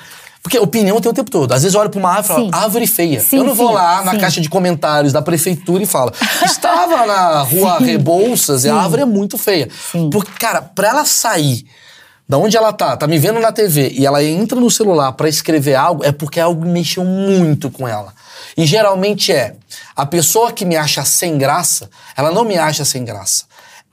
Porque 0.42 0.58
opinião 0.58 1.00
tem 1.00 1.10
o 1.10 1.14
tempo 1.14 1.30
todo. 1.30 1.52
Às 1.52 1.62
vezes 1.62 1.74
eu 1.74 1.80
olho 1.80 1.88
pra 1.88 2.00
uma 2.00 2.10
árvore 2.10 2.46
e 2.48 2.50
falo, 2.50 2.64
árvore 2.64 2.86
feia. 2.86 3.20
Sim, 3.20 3.38
eu 3.38 3.44
não 3.44 3.54
vou 3.54 3.68
sim, 3.68 3.74
lá 3.74 4.04
na 4.04 4.12
sim. 4.12 4.18
caixa 4.18 4.40
de 4.40 4.48
comentários 4.48 5.12
da 5.12 5.22
prefeitura 5.22 5.82
e 5.82 5.86
falo, 5.86 6.12
estava 6.44 7.06
na 7.06 7.42
rua. 7.42 7.78
Rebouças 7.84 8.64
e 8.64 8.68
a 8.68 8.74
árvore 8.74 9.02
é 9.02 9.04
muito 9.04 9.38
feia. 9.38 9.68
Porque, 10.10 10.32
cara, 10.38 10.60
pra 10.60 10.88
ela 10.88 11.04
sair 11.04 11.64
da 12.28 12.38
onde 12.38 12.56
ela 12.56 12.72
tá, 12.72 12.96
tá 12.96 13.06
me 13.06 13.18
vendo 13.18 13.38
na 13.40 13.52
TV 13.52 13.92
e 13.94 14.06
ela 14.06 14.24
entra 14.24 14.58
no 14.58 14.70
celular 14.70 15.12
pra 15.12 15.28
escrever 15.28 15.74
algo, 15.74 16.04
é 16.04 16.10
porque 16.10 16.40
algo 16.40 16.64
mexeu 16.66 17.04
muito 17.04 17.70
com 17.70 17.86
ela. 17.86 18.12
E 18.56 18.64
geralmente 18.64 19.32
é 19.32 19.54
a 19.94 20.06
pessoa 20.06 20.50
que 20.50 20.64
me 20.64 20.74
acha 20.76 21.04
sem 21.04 21.38
graça, 21.38 21.88
ela 22.16 22.30
não 22.30 22.44
me 22.44 22.58
acha 22.58 22.84
sem 22.84 23.04
graça. 23.04 23.44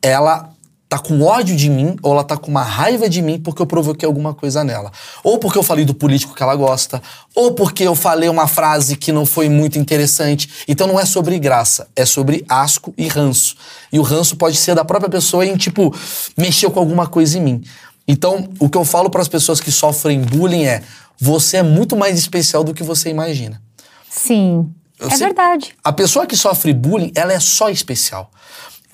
Ela 0.01 0.49
tá 0.89 0.97
com 0.97 1.21
ódio 1.21 1.55
de 1.55 1.69
mim 1.69 1.95
ou 2.01 2.13
ela 2.13 2.23
tá 2.23 2.35
com 2.35 2.49
uma 2.49 2.63
raiva 2.63 3.07
de 3.07 3.21
mim 3.21 3.39
porque 3.39 3.61
eu 3.61 3.67
provoquei 3.67 4.07
alguma 4.07 4.33
coisa 4.33 4.63
nela. 4.63 4.91
Ou 5.23 5.37
porque 5.37 5.57
eu 5.59 5.61
falei 5.61 5.85
do 5.85 5.93
político 5.93 6.33
que 6.33 6.41
ela 6.41 6.55
gosta, 6.55 6.99
ou 7.35 7.53
porque 7.53 7.83
eu 7.83 7.93
falei 7.93 8.27
uma 8.27 8.47
frase 8.47 8.97
que 8.97 9.11
não 9.11 9.23
foi 9.23 9.47
muito 9.47 9.77
interessante. 9.77 10.49
Então 10.67 10.87
não 10.87 10.99
é 10.99 11.05
sobre 11.05 11.37
graça, 11.37 11.87
é 11.95 12.05
sobre 12.05 12.43
asco 12.49 12.91
e 12.97 13.07
ranço. 13.07 13.55
E 13.93 13.99
o 13.99 14.01
ranço 14.01 14.35
pode 14.35 14.57
ser 14.57 14.73
da 14.73 14.83
própria 14.83 15.09
pessoa 15.11 15.45
em 15.45 15.55
tipo 15.55 15.95
mexeu 16.35 16.71
com 16.71 16.79
alguma 16.79 17.05
coisa 17.05 17.37
em 17.37 17.41
mim. 17.41 17.63
Então, 18.07 18.49
o 18.59 18.67
que 18.67 18.75
eu 18.77 18.83
falo 18.83 19.07
para 19.11 19.21
as 19.21 19.27
pessoas 19.27 19.61
que 19.61 19.71
sofrem 19.71 20.19
bullying 20.21 20.63
é: 20.63 20.81
você 21.19 21.57
é 21.57 21.63
muito 21.63 21.95
mais 21.95 22.17
especial 22.17 22.63
do 22.63 22.73
que 22.73 22.81
você 22.81 23.07
imagina. 23.11 23.61
Sim. 24.09 24.73
Eu 24.99 25.07
é 25.07 25.11
sei- 25.11 25.27
verdade. 25.27 25.75
A 25.83 25.93
pessoa 25.93 26.25
que 26.25 26.35
sofre 26.35 26.73
bullying, 26.73 27.11
ela 27.13 27.31
é 27.31 27.39
só 27.39 27.69
especial. 27.69 28.31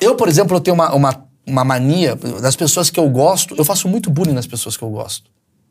Eu, 0.02 0.16
por 0.16 0.28
exemplo, 0.28 0.58
eu 0.58 0.60
tenho 0.60 0.76
uma, 0.76 0.93
uma, 0.93 1.25
uma 1.48 1.64
mania 1.64 2.16
das 2.41 2.56
pessoas 2.56 2.89
que 2.89 3.00
eu 3.00 3.08
gosto, 3.10 3.56
eu 3.58 3.66
faço 3.66 3.88
muito 3.88 4.10
bullying 4.10 4.34
nas 4.34 4.48
pessoas 4.48 4.76
que 4.78 4.84
eu 4.84 4.89
gosto. 4.89 5.30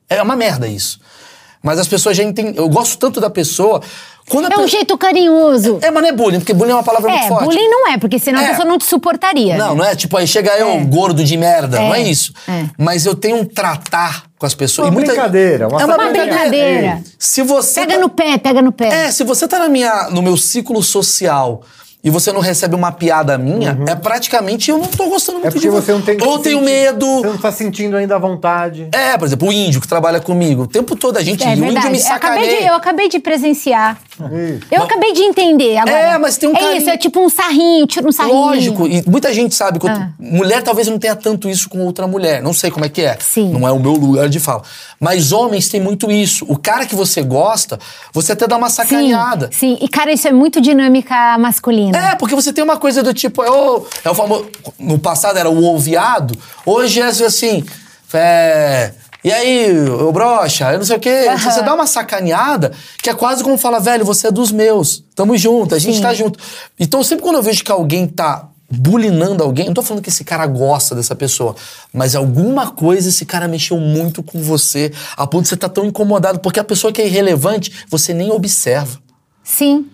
É 0.09 0.23
uma 0.23 0.37
merda 0.37 0.67
isso. 0.69 1.01
Mas 1.63 1.79
as 1.79 1.89
pessoas 1.89 2.15
já 2.15 2.23
entendem. 2.23 2.55
Eu 2.57 2.69
gosto 2.69 2.99
tanto 2.99 3.21
da 3.23 3.31
pessoa. 3.31 3.81
Quando 4.29 4.53
É 4.53 4.57
um 4.57 4.65
pe- 4.65 4.69
jeito 4.69 4.97
carinhoso. 4.99 5.79
É, 5.81 5.91
mas 5.91 6.03
não 6.03 6.09
é 6.11 6.13
bullying, 6.13 6.39
porque 6.39 6.53
bullying 6.53 6.73
é 6.73 6.75
uma 6.75 6.83
palavra 6.83 7.11
muito 7.11 7.25
É, 7.25 7.29
forte. 7.29 7.45
bullying 7.45 7.69
não 7.69 7.89
é, 7.89 7.97
porque 7.97 8.19
senão 8.19 8.39
É. 8.41 8.45
a 8.45 8.49
pessoa 8.51 8.67
não 8.67 8.77
te 8.77 8.85
suportaria. 8.85 9.57
Não, 9.57 9.71
né? 9.71 9.75
não 9.79 9.85
é 9.85 9.97
tipo, 9.97 10.15
aí 10.19 10.27
chega 10.27 10.51
eu, 10.59 10.69
É. 10.69 10.85
gordo 10.85 11.25
de 11.25 11.37
merda, 11.39 11.79
não 11.81 11.95
é 11.95 12.03
É, 12.03 12.09
isso. 12.09 12.35
é. 12.47 12.67
Mas 12.79 13.07
eu 13.07 13.15
tenho 13.15 13.37
um 13.39 13.45
tratar 13.47 14.25
com 14.39 14.45
as 14.45 14.55
pessoas. 14.55 14.89
Uma 14.89 14.93
e 14.93 14.95
muita- 14.95 15.13
brincadeira, 15.13 15.69
uma 15.69 15.81
é 15.81 15.85
uma 15.87 15.95
Uma 15.97 16.11
brincadeira. 16.11 17.03
Se 17.19 17.43
você. 17.43 17.81
Pega 17.81 17.95
tá- 17.95 18.01
no 18.01 18.09
pé, 18.11 18.37
pega 18.39 18.61
no 18.63 18.73
pé. 18.73 19.07
É, 19.07 19.11
se 19.13 19.25
você 19.25 19.49
tá 19.49 19.59
na 19.59 19.69
minha, 19.69 20.11
no 20.11 20.21
meu 20.21 20.37
ciclo 20.37 20.83
social 20.83 21.63
e 22.05 22.11
você 22.11 22.31
não 22.31 22.41
recebe 22.41 22.75
uma 22.75 22.93
piada 22.93 23.39
minha, 23.39 23.77
é 23.89 23.95
praticamente 23.95 24.71
eu 24.71 24.77
não 24.79 24.87
tô 24.87 25.09
gostando 25.09 25.39
muito 25.41 25.45
Uhum. 25.45 25.49
É 25.49 25.53
porque 25.53 25.67
de 25.67 25.71
você 25.71 25.93
não 25.93 26.03
tem. 26.03 26.19
Ou 26.21 26.35
eu 26.35 26.39
tenho 26.41 26.59
sentir- 26.59 26.71
medo. 26.71 27.07
Você 27.07 27.27
não 27.27 27.39
tá 27.39 27.51
sentindo 27.51 27.97
ainda 27.97 28.15
a 28.17 28.19
vontade. 28.19 28.89
É, 28.93 29.17
por 29.17 29.25
exemplo, 29.27 29.49
o 29.49 29.53
índio 29.53 29.81
que 29.81 29.89
trabalha 29.89 30.21
comigo. 30.21 30.63
O 30.63 30.67
tempo 30.67 30.95
todo 30.95 31.17
a 31.17 31.23
gente 31.23 31.43
É 31.43 31.49
o 31.49 31.53
índio 31.53 31.65
me 31.67 31.73
Eu 31.73 31.79
acabei, 31.79 31.97
de, 31.99 32.03
sacaneia. 32.05 32.67
eu 32.69 32.75
acabei 32.75 33.09
de 33.09 33.19
presenciar. 33.19 33.99
Isso. 34.15 34.67
Eu 34.71 34.83
acabei 34.83 35.13
de 35.13 35.23
entender 35.23 35.77
agora. 35.77 35.97
É, 35.99 36.19
mas 36.19 36.37
tem 36.37 36.49
um 36.49 36.53
É 36.55 36.61
carinho. 36.61 36.77
isso, 36.79 36.91
é 36.91 36.97
tipo 36.97 37.21
um 37.21 37.29
sarrinho, 37.29 37.87
tira 37.87 38.07
um 38.09 38.13
sarrinho. 38.13 38.37
Lógico, 38.37 38.87
e 38.87 39.03
muita 39.09 39.33
gente 39.35 39.55
sabe 39.55 39.79
que 39.81 39.89
Ah. 39.89 40.11
mulher 40.19 40.63
talvez 40.63 40.87
não 40.89 40.99
tenha 40.99 41.17
tanto 41.17 41.49
isso 41.49 41.69
com 41.69 41.81
outra 41.85 42.07
mulher. 42.07 42.41
Não 42.43 42.53
sei 42.53 42.71
como 42.71 42.85
é 42.85 42.89
que 42.89 43.03
é. 43.03 43.17
Sim. 43.21 43.51
Não 43.53 43.67
é 43.67 43.73
o 43.73 43.79
meu 43.81 43.93
lugar 43.93 44.29
de 44.29 44.39
fala. 44.39 44.63
Mas 45.01 45.33
homens 45.33 45.69
têm 45.69 45.81
muito 45.81 46.11
isso. 46.11 46.45
O 46.49 46.57
cara 46.57 46.87
que 46.87 46.95
você 46.95 47.23
gosta, 47.23 47.79
você 48.13 48.33
até 48.33 48.47
dá 48.47 48.57
uma 48.57 48.69
Sim, 48.71 48.77
sacaneada. 48.77 49.51
sim. 49.53 49.77
E, 49.81 49.89
cara, 49.89 50.13
isso 50.13 50.29
é 50.29 50.33
muito 50.33 50.61
dinâmica 50.61 51.37
masculina. 51.39 51.99
É, 51.99 52.15
porque 52.15 52.35
você 52.35 52.53
tem 52.53 52.63
uma 52.63 52.77
coisa 52.77 53.03
do 53.03 53.13
tipo, 53.13 53.43
é 53.43 53.51
o, 53.51 53.85
é 54.05 54.11
o 54.11 54.15
famoso. 54.15 54.47
No 54.79 54.99
passado 54.99 55.39
era 55.39 55.51
o 55.51 55.63
ouviado, 55.63 56.39
hoje 56.65 57.01
é 57.01 57.05
assim. 57.07 57.65
É, 58.17 58.93
e 59.25 59.33
aí, 59.33 59.81
ô 59.89 60.13
brocha, 60.13 60.71
eu 60.71 60.79
não 60.79 60.85
sei 60.85 60.97
o 60.99 61.01
quê. 61.01 61.27
Aham. 61.31 61.39
Você 61.51 61.63
dá 61.63 61.75
uma 61.75 61.87
sacaneada 61.87 62.73
que 63.03 63.09
é 63.09 63.15
quase 63.15 63.43
como 63.43 63.57
falar, 63.57 63.79
velho, 63.79 64.05
você 64.05 64.27
é 64.27 64.31
dos 64.31 64.53
meus. 64.53 65.03
Tamo 65.15 65.35
junto, 65.37 65.75
a 65.75 65.79
gente 65.79 65.97
Sim. 65.97 66.03
tá 66.03 66.13
junto. 66.13 66.39
Então, 66.79 67.03
sempre 67.03 67.25
quando 67.25 67.37
eu 67.37 67.43
vejo 67.43 67.65
que 67.65 67.73
alguém 67.73 68.07
tá 68.07 68.49
bulinando 68.71 69.43
alguém, 69.43 69.67
não 69.67 69.75
tô 69.75 69.83
falando 69.83 70.03
que 70.03 70.11
esse 70.11 70.25
cara 70.25 70.47
gosta 70.47 70.95
dessa 70.95 71.15
pessoa, 71.15 71.55
mas 71.93 72.15
alguma 72.15 72.71
coisa 72.71 73.09
esse 73.09 73.25
cara 73.25 73.49
mexeu 73.49 73.79
muito 73.79 74.23
com 74.23 74.43
você, 74.43 74.93
a 75.17 75.27
ponto 75.27 75.45
de 75.45 75.49
você 75.49 75.57
tá 75.57 75.69
tão 75.69 75.85
incomodado, 75.85 76.41
porque 76.41 76.61
a 76.61 76.65
pessoa 76.65 76.93
que 76.93 77.01
é 77.01 77.07
irrelevante, 77.07 77.73
você 77.89 78.13
nem 78.13 78.31
observa. 78.31 78.99
Sim. 79.43 79.87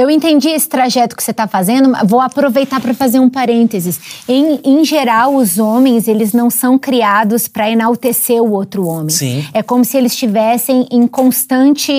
Eu 0.00 0.08
entendi 0.08 0.48
esse 0.48 0.66
trajeto 0.66 1.14
que 1.14 1.22
você 1.22 1.30
está 1.30 1.46
fazendo, 1.46 1.92
vou 2.06 2.22
aproveitar 2.22 2.80
para 2.80 2.94
fazer 2.94 3.20
um 3.20 3.28
parênteses. 3.28 4.00
Em, 4.26 4.58
em 4.64 4.82
geral, 4.82 5.36
os 5.36 5.58
homens, 5.58 6.08
eles 6.08 6.32
não 6.32 6.48
são 6.48 6.78
criados 6.78 7.46
para 7.46 7.70
enaltecer 7.70 8.42
o 8.42 8.50
outro 8.50 8.86
homem. 8.86 9.10
Sim. 9.10 9.44
É 9.52 9.62
como 9.62 9.84
se 9.84 9.98
eles 9.98 10.12
estivessem 10.12 10.86
em 10.90 11.06
constante 11.06 11.92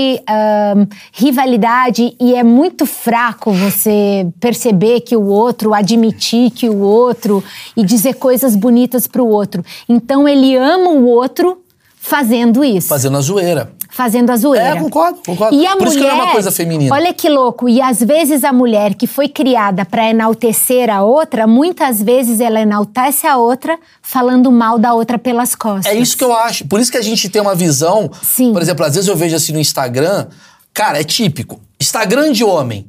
rivalidade 1.14 2.16
e 2.20 2.34
é 2.34 2.42
muito 2.44 2.88
fraco 2.88 3.52
você 3.52 4.28
perceber 4.40 5.02
que 5.02 5.16
o 5.16 5.28
outro, 5.28 5.72
admitir 5.72 6.50
que 6.50 6.68
o 6.68 6.80
outro 6.80 7.44
e 7.78 7.84
dizer 7.84 8.16
coisas 8.16 8.56
bonitas 8.56 9.06
para 9.06 9.22
o 9.22 9.28
outro. 9.28 9.64
Então, 9.88 10.28
ele 10.28 10.56
ama 10.56 10.90
o 10.90 11.06
outro 11.06 11.62
fazendo 12.00 12.64
isso 12.64 12.88
Fazendo 12.88 13.18
a 13.18 13.22
zoeira. 13.22 13.72
Fazendo 13.92 14.32
a 14.32 14.38
zoeira. 14.38 14.70
É, 14.70 14.80
concordo, 14.80 15.20
concordo. 15.26 15.56
E 15.56 15.66
a 15.68 15.72
Por 15.76 15.86
mulher, 15.86 15.90
isso 15.90 15.98
que 16.00 16.04
não 16.04 16.10
é 16.10 16.14
uma 16.24 16.32
coisa 16.32 16.52
feminina. 16.52 16.96
Olha 16.96 17.14
que 17.14 17.30
louco. 17.30 17.70
E 17.70 17.82
às 17.82 18.00
vezes 18.00 18.44
a 18.44 18.52
mulher 18.52 18.96
que 18.96 19.06
foi 19.06 19.28
criada 19.28 19.86
para 19.86 20.10
enaltecer 20.10 20.90
a 20.90 21.04
outra, 21.04 21.46
muitas 21.46 22.02
vezes 22.02 22.40
ela 22.40 22.60
enaltece 22.60 23.28
a 23.28 23.38
outra 23.38 23.78
falando 24.02 24.52
mal 24.52 24.80
da 24.80 24.94
outra 24.94 25.20
pelas 25.20 25.54
costas. 25.54 25.94
É 25.94 25.96
isso 25.96 26.18
que 26.18 26.24
eu 26.24 26.34
acho. 26.36 26.66
Por 26.68 26.80
isso 26.80 26.92
que 26.92 26.98
a 26.98 27.02
gente 27.04 27.30
tem 27.30 27.42
uma 27.42 27.54
visão. 27.54 28.10
Sim. 28.24 28.54
Por 28.54 28.62
exemplo, 28.62 28.86
às 28.86 28.96
vezes 28.96 29.08
eu 29.08 29.16
vejo 29.16 29.36
assim 29.36 29.52
no 29.52 29.60
Instagram. 29.60 30.28
Cara, 30.74 31.00
é 31.00 31.04
típico. 31.04 31.60
Instagram 31.80 32.32
de 32.32 32.44
homem. 32.44 32.88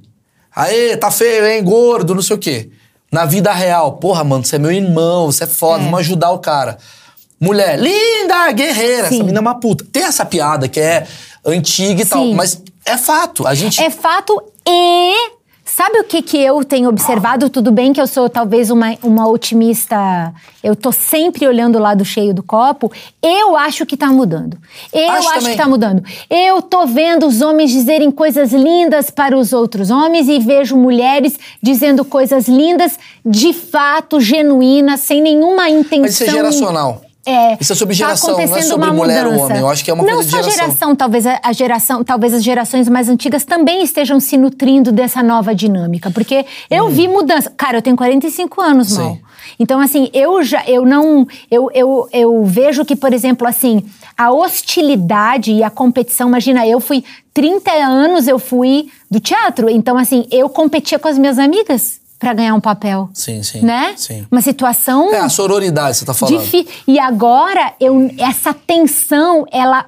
Aê, 0.54 0.96
tá 0.96 1.10
feio, 1.10 1.46
hein? 1.46 1.62
Gordo, 1.64 2.14
não 2.14 2.22
sei 2.22 2.36
o 2.36 2.38
quê. 2.38 2.70
Na 3.10 3.24
vida 3.26 3.52
real, 3.52 3.92
porra, 3.94 4.22
mano, 4.24 4.44
você 4.44 4.56
é 4.56 4.58
meu 4.58 4.70
irmão, 4.72 5.26
você 5.26 5.44
é 5.44 5.46
foda, 5.46 5.82
É. 5.82 5.84
vamos 5.84 6.00
ajudar 6.00 6.30
o 6.30 6.38
cara. 6.38 6.78
Mulher, 7.42 7.76
linda, 7.76 8.52
guerreira, 8.52 9.08
Sim. 9.08 9.16
essa 9.16 9.24
menina 9.24 9.38
é 9.38 9.40
uma 9.40 9.58
puta. 9.58 9.84
Tem 9.90 10.04
essa 10.04 10.24
piada 10.24 10.68
que 10.68 10.78
é 10.78 11.04
antiga 11.44 12.00
e 12.00 12.06
tal, 12.06 12.22
Sim. 12.22 12.34
mas 12.36 12.62
é 12.86 12.96
fato. 12.96 13.44
A 13.44 13.52
gente. 13.52 13.82
É 13.82 13.90
fato 13.90 14.40
e 14.64 15.12
sabe 15.64 15.98
o 15.98 16.04
que 16.04 16.22
que 16.22 16.36
eu 16.36 16.62
tenho 16.62 16.88
observado? 16.88 17.50
Tudo 17.50 17.72
bem 17.72 17.92
que 17.92 18.00
eu 18.00 18.06
sou 18.06 18.30
talvez 18.30 18.70
uma, 18.70 18.96
uma 19.02 19.26
otimista, 19.26 20.32
eu 20.62 20.76
tô 20.76 20.92
sempre 20.92 21.44
olhando 21.44 21.78
o 21.78 21.80
lado 21.80 22.04
cheio 22.04 22.32
do 22.32 22.44
copo. 22.44 22.92
Eu 23.20 23.56
acho 23.56 23.84
que 23.84 23.96
tá 23.96 24.06
mudando. 24.06 24.56
Eu 24.92 25.10
Acho 25.10 25.28
acho, 25.30 25.50
que 25.50 25.56
tá 25.56 25.66
mudando. 25.66 26.04
Eu 26.30 26.62
tô 26.62 26.86
vendo 26.86 27.26
os 27.26 27.40
homens 27.42 27.72
dizerem 27.72 28.12
coisas 28.12 28.52
lindas 28.52 29.10
para 29.10 29.36
os 29.36 29.52
outros 29.52 29.90
homens 29.90 30.28
e 30.28 30.38
vejo 30.38 30.76
mulheres 30.76 31.36
dizendo 31.60 32.04
coisas 32.04 32.46
lindas, 32.46 32.96
de 33.26 33.52
fato, 33.52 34.20
genuínas, 34.20 35.00
sem 35.00 35.20
nenhuma 35.20 35.68
intenção. 35.68 36.02
Mas 36.02 36.20
isso 36.20 36.22
é 36.22 36.30
geracional. 36.30 37.02
É, 37.24 37.56
Isso 37.60 37.72
é 37.72 37.76
sobre 37.76 37.94
tá 37.94 37.98
geração, 37.98 38.32
não 38.32 38.40
é 38.40 38.62
sobre 38.62 38.86
uma 38.86 38.92
mulher 38.92 39.24
ou 39.26 39.32
mudança. 39.32 39.46
homem. 39.46 39.60
Eu 39.60 39.68
acho 39.68 39.84
que 39.84 39.90
é 39.90 39.94
uma 39.94 40.02
não 40.02 40.14
coisa 40.14 40.28
de 40.28 40.30
só 40.34 40.42
geração. 40.42 40.66
geração, 40.66 40.96
talvez 40.96 41.26
a, 41.26 41.40
a 41.42 41.52
geração, 41.52 42.02
talvez 42.02 42.34
as 42.34 42.42
gerações 42.42 42.88
mais 42.88 43.08
antigas 43.08 43.44
também 43.44 43.82
estejam 43.84 44.18
se 44.18 44.36
nutrindo 44.36 44.90
dessa 44.90 45.22
nova 45.22 45.54
dinâmica, 45.54 46.10
porque 46.10 46.44
eu 46.68 46.88
vi 46.88 47.06
mudança. 47.06 47.52
Cara, 47.56 47.78
eu 47.78 47.82
tenho 47.82 47.96
45 47.96 48.60
anos, 48.60 48.96
mal. 48.96 49.18
Então 49.58 49.78
assim, 49.78 50.10
eu 50.12 50.42
já 50.42 50.64
eu 50.66 50.84
não 50.84 51.26
eu, 51.50 51.70
eu, 51.72 52.08
eu 52.12 52.44
vejo 52.44 52.84
que, 52.84 52.96
por 52.96 53.12
exemplo, 53.12 53.46
assim, 53.46 53.84
a 54.18 54.32
hostilidade 54.32 55.52
e 55.52 55.62
a 55.62 55.70
competição, 55.70 56.28
imagina, 56.28 56.66
eu 56.66 56.80
fui 56.80 57.04
30 57.32 57.70
anos 57.70 58.26
eu 58.26 58.38
fui 58.38 58.88
do 59.08 59.20
teatro, 59.20 59.68
então 59.68 59.96
assim, 59.96 60.26
eu 60.30 60.48
competia 60.48 60.98
com 60.98 61.06
as 61.06 61.18
minhas 61.18 61.38
amigas 61.38 62.01
pra 62.22 62.32
ganhar 62.32 62.54
um 62.54 62.60
papel. 62.60 63.10
Sim, 63.12 63.42
sim, 63.42 63.62
Né? 63.62 63.94
sim. 63.96 64.24
Uma 64.30 64.40
situação 64.40 65.12
É 65.12 65.18
a 65.18 65.28
sororidade, 65.28 65.96
você 65.96 66.04
tá 66.04 66.14
falando. 66.14 66.38
Difi- 66.40 66.68
E 66.86 66.96
agora, 67.00 67.74
eu, 67.80 68.08
essa 68.16 68.54
tensão, 68.54 69.44
ela. 69.50 69.86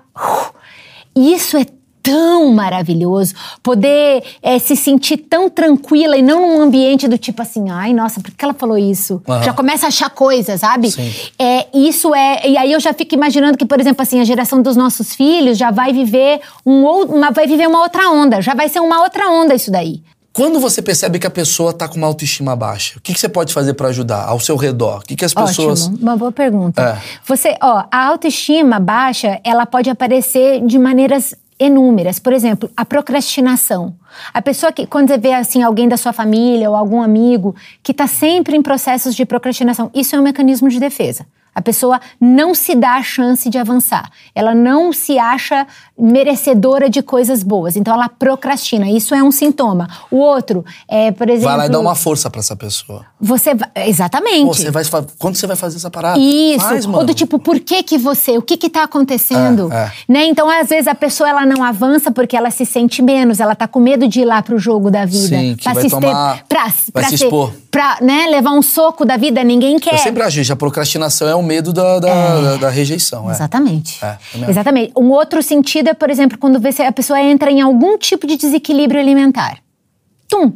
Isso 1.15 1.57
é 1.57 1.65
tão 2.03 2.53
maravilhoso. 2.53 3.33
Poder 3.63 4.23
eh, 4.43 4.59
se 4.59 4.77
sentir 4.77 5.17
tão 5.17 5.49
tranquila 5.49 6.17
e 6.19 6.23
não 6.23 6.41
num 6.43 6.61
ambiente 6.61 7.09
do 7.09 7.17
tipo 7.17 7.41
assim, 7.41 7.71
ai, 7.71 7.95
nossa, 7.95 8.21
por 8.21 8.31
que 8.33 8.45
ela 8.45 8.53
falou 8.53 8.77
isso? 8.77 9.23
Aham. 9.27 9.43
Já 9.43 9.53
começa 9.55 9.87
a 9.87 9.89
achar 9.89 10.11
coisas, 10.11 10.61
sabe? 10.61 10.91
Sim. 10.91 11.11
É, 11.39 11.67
isso 11.73 12.15
é. 12.15 12.47
E 12.47 12.59
aí 12.59 12.73
eu 12.73 12.81
já 12.81 12.93
fico 12.93 13.15
imaginando 13.15 13.57
que, 13.57 13.65
por 13.65 13.81
exemplo, 13.81 14.03
assim, 14.03 14.21
a 14.21 14.25
geração 14.25 14.61
dos 14.61 14.77
nossos 14.77 15.15
filhos 15.15 15.57
já 15.57 15.71
vai 15.71 15.93
viver 15.95 16.41
um 16.67 16.83
ou- 16.85 17.07
uma, 17.07 17.31
vai 17.31 17.47
viver 17.47 17.67
uma 17.69 17.81
outra 17.81 18.11
onda. 18.11 18.43
Já 18.43 18.55
vai 18.55 18.69
ser 18.69 18.81
uma 18.81 19.01
outra 19.03 19.31
onda 19.31 19.55
isso 19.55 19.71
daí. 19.71 20.03
Quando 20.35 20.59
você 20.59 20.83
percebe 20.83 21.21
que 21.21 21.29
a 21.29 21.31
pessoa 21.31 21.73
tá 21.73 21.87
com 21.87 21.97
uma 21.97 22.09
autoestima 22.09 22.57
baixa, 22.57 22.99
o 22.99 23.01
que, 23.01 23.15
que 23.15 23.21
você 23.21 23.29
pode 23.29 23.55
fazer 23.55 23.73
pra 23.75 23.87
ajudar 23.89 24.25
ao 24.25 24.41
seu 24.41 24.57
redor? 24.57 24.99
O 24.99 25.03
que, 25.03 25.15
que 25.15 25.25
as 25.25 25.33
pessoas. 25.33 25.87
Ótimo, 25.87 25.99
uma 26.03 26.17
boa 26.17 26.33
pergunta. 26.33 26.83
É. 26.83 27.01
Você, 27.25 27.57
ó, 27.63 27.85
a 27.89 28.07
autoestima 28.07 28.81
baixa, 28.81 29.41
ela 29.45 29.65
pode 29.65 29.89
aparecer 29.89 30.61
de 30.67 30.77
maneiras 30.77 31.37
inúmeras. 31.57 32.19
Por 32.19 32.33
exemplo, 32.33 32.69
a 32.77 32.85
procrastinação. 32.85 33.95
A 34.33 34.43
pessoa 34.43 34.73
que, 34.73 34.89
quando 34.89 35.07
você 35.07 35.19
vê 35.19 35.33
assim 35.33 35.63
alguém 35.63 35.89
da 35.89 35.97
sua 35.97 36.13
família 36.13 36.69
ou 36.69 36.75
algum 36.75 37.01
amigo 37.01 37.55
que 37.81 37.93
está 37.93 38.09
sempre 38.09 38.57
em 38.57 38.63
processos 38.63 39.15
de 39.15 39.25
procrastinação, 39.25 39.89
isso 39.95 40.17
é 40.17 40.19
um 40.19 40.23
mecanismo 40.23 40.69
de 40.69 40.81
defesa. 40.81 41.25
A 41.55 41.63
pessoa 41.63 42.01
não 42.21 42.55
se 42.55 42.75
dá 42.75 42.95
a 42.97 43.03
chance 43.03 43.49
de 43.49 43.59
avançar. 43.59 44.11
Ela 44.35 44.55
não 44.55 44.93
se 44.93 45.19
acha 45.19 45.67
merecedora 45.97 46.89
de 46.89 47.03
coisas 47.03 47.43
boas. 47.43 47.77
Então 47.77 47.95
ela 47.95 48.09
procrastina. 48.09 48.89
Isso 48.91 49.15
é 49.15 49.23
um 49.23 49.31
sintoma. 49.31 49.89
O 50.11 50.17
outro 50.17 50.65
é, 50.89 51.11
por 51.13 51.29
exemplo. 51.29 51.49
Vai 51.49 51.57
lá 51.59 51.67
e 51.67 51.69
dá 51.69 51.79
uma 51.81 51.95
força 51.95 52.29
pra 52.31 52.41
essa 52.41 52.55
pessoa. 52.57 53.05
Você 53.21 53.55
vai- 53.55 53.69
exatamente. 53.87 54.47
Pô, 54.47 54.55
você 54.55 54.71
vai, 54.71 54.85
quando 55.19 55.37
você 55.37 55.47
vai 55.47 55.57
fazer 55.57 55.77
essa 55.77 55.91
parada? 55.91 56.19
Isso. 56.19 56.61
Faz, 56.67 56.85
Ou 56.87 56.93
mano. 56.93 57.07
do 57.07 57.15
tipo, 57.15 57.39
por 57.39 57.59
que 57.61 57.83
que 57.83 57.99
você? 57.99 58.37
O 58.39 58.43
que 58.43 58.57
que 58.57 58.69
tá 58.71 58.85
acontecendo? 58.85 59.73
É, 59.73 59.77
é. 59.77 59.93
Né? 60.09 60.25
Então, 60.27 60.49
às 60.51 60.69
vezes, 60.69 60.87
a 60.87 60.95
pessoa 60.95 61.29
ela 61.29 61.45
não 61.47 61.63
avança 61.63 62.11
porque 62.11 62.37
ela 62.37 62.51
se 62.51 62.65
sente 62.67 63.03
menos, 63.03 63.41
ela 63.41 63.55
tá 63.55 63.67
com 63.67 63.81
medo 63.81 64.07
de 64.09 64.21
ir 64.21 64.25
lá 64.25 64.43
pro 64.43 64.59
jogo 64.59 64.91
da 64.91 65.05
vida. 65.05 65.37
Sim, 65.39 65.55
que 65.57 65.65
pra 65.65 65.73
vai 65.75 65.83
se 65.85 65.91
tomar- 65.91 66.37
ter- 66.39 66.45
pra, 66.49 66.73
pra 66.93 67.09
se 67.09 67.15
expor. 67.17 67.53
Pra, 67.71 67.99
né, 68.01 68.27
levar 68.29 68.53
um 68.53 68.63
soco 68.63 69.05
da 69.05 69.17
vida, 69.17 69.43
ninguém 69.43 69.79
quer. 69.79 69.95
Eu 69.95 69.99
sempre 69.99 70.23
acho, 70.23 70.37
gente, 70.37 70.53
a 70.53 70.57
procrastinação 70.57 71.27
é 71.29 71.35
o 71.35 71.43
medo 71.45 71.73
da, 71.73 71.99
da, 72.01 72.41
da- 72.41 72.57
da 72.57 72.69
rejeição. 72.71 73.29
É. 73.31 73.33
Exatamente. 73.35 74.05
É, 74.05 74.07
acho. 74.09 74.51
Exatamente. 74.51 74.93
Um 74.97 75.11
outro 75.11 75.43
sentido 75.43 75.89
é, 75.91 75.95
por 75.95 76.11
exemplo, 76.11 76.39
quando 76.39 76.59
você, 76.61 76.83
a 76.83 76.93
pessoa 76.93 77.21
entra 77.21 77.51
em 77.51 77.61
algum 77.61 77.97
tipo 77.99 78.27
de 78.27 78.37
desequilíbrio 78.37 79.01
alimentar. 79.01 79.59
Tum! 80.29 80.53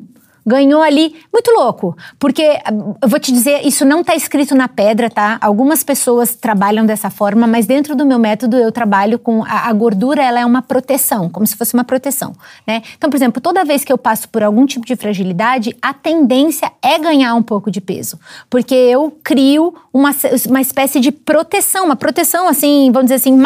Ganhou 0.49 0.81
ali, 0.81 1.15
muito 1.31 1.51
louco. 1.51 1.95
Porque, 2.19 2.43
ah, 2.65 2.73
eu 3.03 3.09
vou 3.09 3.21
te 3.21 3.31
dizer, 3.31 3.67
isso 3.67 3.85
não 3.85 4.01
está 4.01 4.17
escrito 4.17 4.55
na 4.55 4.67
pedra, 4.67 5.11
tá? 5.11 5.37
Algumas 5.43 5.85
pessoas 5.85 6.35
trabalham 6.35 6.87
dessa 6.87 7.11
forma, 7.11 7.47
mas 7.47 7.67
dentro 7.67 7.95
do 7.95 8.07
meu 8.07 8.19
método 8.19 8.57
eu 8.57 8.73
trabalho 8.73 9.19
com. 9.19 9.45
A, 9.45 9.69
a 9.69 9.73
gordura, 9.75 10.23
ela 10.23 10.41
é 10.41 10.47
uma 10.47 10.63
proteção, 10.63 11.29
como 11.29 11.47
se 11.47 11.55
fosse 11.55 11.75
uma 11.75 11.85
proteção, 11.85 12.33
né? 12.67 12.83
Então, 12.97 13.11
por 13.11 13.17
exemplo, 13.17 13.43
toda 13.43 13.63
vez 13.63 13.85
que 13.85 13.93
eu 13.93 13.99
passo 13.99 14.27
por 14.31 14.43
algum 14.43 14.65
tipo 14.65 14.87
de 14.87 14.97
fragilidade, 14.97 15.77
a 15.83 15.93
tendência 15.93 16.73
é 16.83 16.99
ganhar 16.99 17.35
um 17.35 17.43
pouco 17.43 17.71
de 17.71 17.83
peso. 17.83 18.19
Porque 18.49 18.75
eu 18.75 19.15
crio 19.23 19.75
uma, 19.93 20.13
uma 20.49 20.61
espécie 20.63 20.99
de 20.99 21.13
proteção, 21.13 21.85
uma 21.85 21.97
proteção, 21.97 22.49
assim, 22.49 22.91
vamos 22.91 23.11
dizer 23.11 23.17
assim, 23.17 23.39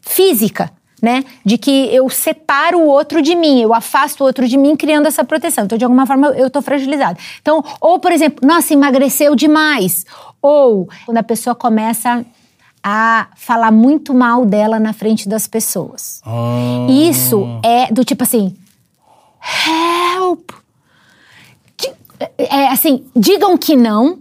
física 0.00 0.70
né? 1.02 1.24
De 1.44 1.58
que 1.58 1.94
eu 1.94 2.08
separo 2.08 2.78
o 2.78 2.86
outro 2.86 3.20
de 3.20 3.34
mim, 3.34 3.60
eu 3.60 3.74
afasto 3.74 4.22
o 4.22 4.24
outro 4.24 4.48
de 4.48 4.56
mim, 4.56 4.74
criando 4.76 5.06
essa 5.06 5.22
proteção. 5.24 5.64
Então, 5.64 5.76
de 5.76 5.84
alguma 5.84 6.06
forma, 6.06 6.28
eu- 6.28 6.48
tô 6.50 6.62
fragilizada. 6.62 7.18
Então, 7.42 7.62
ou, 7.80 7.98
por 7.98 8.10
exemplo, 8.12 8.46
nossa, 8.46 8.72
emagreceu 8.72 9.34
demais. 9.34 10.04
Ou 10.40 10.88
quando 11.04 11.18
a 11.18 11.22
pessoa 11.22 11.54
começa 11.54 12.24
a 12.82 13.26
falar 13.36 13.70
muito 13.72 14.14
mal 14.14 14.46
dela 14.46 14.78
na 14.78 14.92
frente 14.92 15.28
das 15.28 15.46
pessoas. 15.46 16.20
Ah. 16.24 16.86
Isso 16.88 17.44
é 17.64 17.92
do 17.92 18.04
tipo 18.04 18.22
assim, 18.22 18.54
help! 19.66 20.50
Di- 21.76 21.92
É 22.38 22.68
assim, 22.68 23.04
digam 23.14 23.56
que 23.58 23.76
não. 23.76 24.18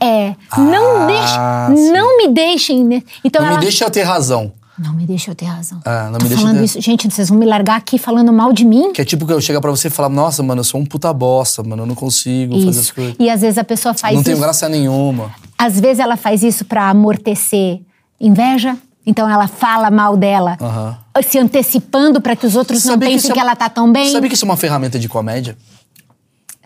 É, 0.00 0.36
não 0.56 1.02
Ah, 1.02 1.06
deixe, 1.06 1.82
sim. 1.82 1.90
não 1.92 2.18
me 2.18 2.28
deixem. 2.28 2.84
né? 2.84 3.02
Então 3.24 3.42
Não 3.42 3.48
ela, 3.48 3.58
me 3.58 3.64
deixa 3.64 3.84
eu 3.84 3.90
ter 3.90 4.02
razão. 4.02 4.52
Não 4.78 4.94
me 4.94 5.06
deixa 5.06 5.30
eu 5.30 5.34
ter 5.34 5.46
razão. 5.46 5.80
Ah, 5.84 6.08
não 6.10 6.18
Tô 6.18 6.24
me 6.24 6.28
deixa 6.28 6.42
falando 6.42 6.58
ter- 6.58 6.64
isso. 6.64 6.80
Gente, 6.80 7.10
vocês 7.10 7.28
vão 7.28 7.38
me 7.38 7.46
largar 7.46 7.76
aqui 7.76 7.98
falando 7.98 8.32
mal 8.32 8.52
de 8.52 8.64
mim? 8.64 8.92
Que 8.92 9.00
é 9.02 9.04
tipo 9.04 9.26
que 9.26 9.32
eu 9.32 9.40
chegar 9.40 9.60
pra 9.60 9.70
você 9.70 9.88
e 9.88 9.90
falar, 9.90 10.08
nossa, 10.08 10.42
mano, 10.42 10.60
eu 10.60 10.64
sou 10.64 10.80
um 10.80 10.86
puta 10.86 11.12
bosta, 11.12 11.62
mano, 11.62 11.82
eu 11.82 11.86
não 11.86 11.94
consigo 11.94 12.54
fazer 12.54 12.68
as 12.70 12.76
Isso. 12.76 12.94
coisas. 12.94 13.16
E 13.18 13.28
às 13.30 13.40
vezes 13.40 13.58
a 13.58 13.64
pessoa 13.64 13.92
faz 13.94 14.14
Não 14.14 14.20
isso. 14.22 14.30
tenho 14.30 14.40
graça 14.40 14.68
nenhuma. 14.68 15.32
Às 15.56 15.78
vezes 15.80 15.98
ela 15.98 16.16
faz 16.16 16.42
isso 16.42 16.64
pra 16.64 16.88
amortecer 16.90 17.80
inveja. 18.20 18.76
Então 19.06 19.28
ela 19.28 19.48
fala 19.48 19.90
mal 19.90 20.16
dela, 20.18 20.58
Aham. 20.60 20.98
se 21.26 21.38
antecipando 21.38 22.20
pra 22.20 22.36
que 22.36 22.46
os 22.46 22.54
outros 22.54 22.84
não 22.84 22.92
Sabe 22.92 23.06
pensem 23.06 23.16
isso 23.16 23.30
é 23.30 23.32
que, 23.32 23.40
ela 23.40 23.56
tá 23.56 23.68
tão 23.70 23.90
bem. 23.90 24.12
Sabe 24.12 24.28
que 24.28 24.34
isso 24.34 24.44
é 24.44 24.48
uma 24.48 24.56
ferramenta 24.56 24.98
de 24.98 25.08
comédia? 25.08 25.56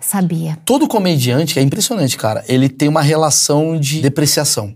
Sabia. 0.01 0.59
Todo 0.65 0.89
comediante, 0.89 1.59
é 1.59 1.63
impressionante, 1.63 2.17
cara, 2.19 2.45
ele 2.49 2.69
tem 2.69 2.89
uma 2.89 3.01
relação 3.01 3.79
de 3.79 4.01
depreciação. 4.01 4.75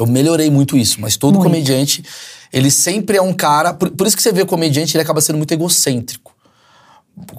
Eu 0.00 0.06
melhorei 0.06 0.50
muito 0.50 0.78
isso, 0.78 0.98
mas 0.98 1.18
todo 1.18 1.34
Muito. 1.34 1.44
comediante, 1.44 2.02
ele 2.50 2.70
sempre 2.70 3.18
é 3.18 3.22
um 3.22 3.34
cara. 3.34 3.74
Por, 3.74 3.90
por 3.90 4.06
isso 4.06 4.16
que 4.16 4.22
você 4.22 4.32
vê 4.32 4.40
o 4.40 4.46
comediante, 4.46 4.96
ele 4.96 5.02
acaba 5.02 5.20
sendo 5.20 5.36
muito 5.36 5.52
egocêntrico. 5.52 6.34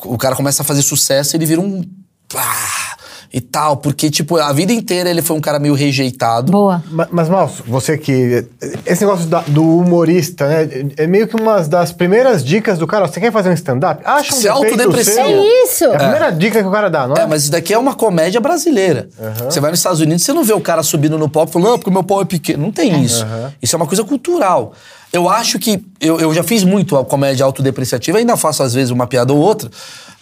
O 0.05 0.15
cara 0.15 0.35
começa 0.35 0.61
a 0.61 0.65
fazer 0.65 0.83
sucesso, 0.83 1.35
ele 1.35 1.45
vira 1.45 1.59
um. 1.59 1.83
pá, 2.29 2.97
e 3.33 3.39
tal, 3.39 3.77
porque, 3.77 4.09
tipo, 4.11 4.37
a 4.37 4.51
vida 4.51 4.73
inteira 4.73 5.09
ele 5.09 5.21
foi 5.21 5.37
um 5.37 5.39
cara 5.41 5.57
meio 5.57 5.73
rejeitado. 5.73 6.51
Boa. 6.51 6.83
Ma- 6.91 7.07
Mas, 7.11 7.29
Malso, 7.29 7.63
você 7.65 7.97
que. 7.97 8.45
Esse 8.85 9.05
negócio 9.05 9.25
da- 9.27 9.43
do 9.47 9.63
humorista, 9.77 10.47
né? 10.47 10.67
É 10.97 11.07
meio 11.07 11.27
que 11.27 11.35
uma 11.39 11.61
das 11.61 11.91
primeiras 11.93 12.43
dicas 12.43 12.77
do 12.77 12.85
cara. 12.85 13.07
Você 13.07 13.19
quer 13.21 13.31
fazer 13.31 13.49
um 13.49 13.53
stand-up? 13.53 14.01
Acha 14.05 14.35
um 14.35 14.37
Se 14.37 14.47
autodeprecia. 14.49 15.13
seu. 15.13 15.23
É 15.25 15.63
isso. 15.63 15.83
É 15.85 15.95
a 15.95 15.99
primeira 15.99 16.29
dica 16.31 16.61
que 16.61 16.67
o 16.67 16.71
cara 16.71 16.89
dá, 16.89 17.07
não 17.07 17.15
é? 17.15 17.21
É, 17.21 17.25
mas 17.25 17.43
isso 17.43 17.51
daqui 17.51 17.73
é 17.73 17.77
uma 17.77 17.93
comédia 17.93 18.41
brasileira. 18.41 19.07
Você 19.45 19.59
vai 19.59 19.71
nos 19.71 19.79
Estados 19.79 20.01
Unidos, 20.01 20.23
você 20.23 20.33
não 20.33 20.43
vê 20.43 20.53
o 20.53 20.61
cara 20.61 20.83
subindo 20.83 21.17
no 21.17 21.29
palco 21.29 21.51
falando, 21.53 21.69
não, 21.69 21.77
porque 21.77 21.89
o 21.89 21.93
meu 21.93 22.03
pau 22.03 22.21
é 22.21 22.25
pequeno. 22.25 22.63
Não 22.63 22.71
tem 22.71 23.01
isso. 23.01 23.25
Isso 23.61 23.75
é 23.75 23.77
uma 23.77 23.87
coisa 23.87 24.03
cultural. 24.03 24.73
Eu 25.13 25.29
acho 25.29 25.59
que. 25.59 25.83
Eu, 25.99 26.19
eu 26.19 26.33
já 26.33 26.43
fiz 26.43 26.63
muito 26.63 26.97
a 26.97 27.03
comédia 27.03 27.45
autodepreciativa, 27.45 28.17
ainda 28.17 28.37
faço 28.37 28.63
às 28.63 28.73
vezes 28.73 28.91
uma 28.91 29.05
piada 29.05 29.33
ou 29.33 29.39
outra, 29.39 29.69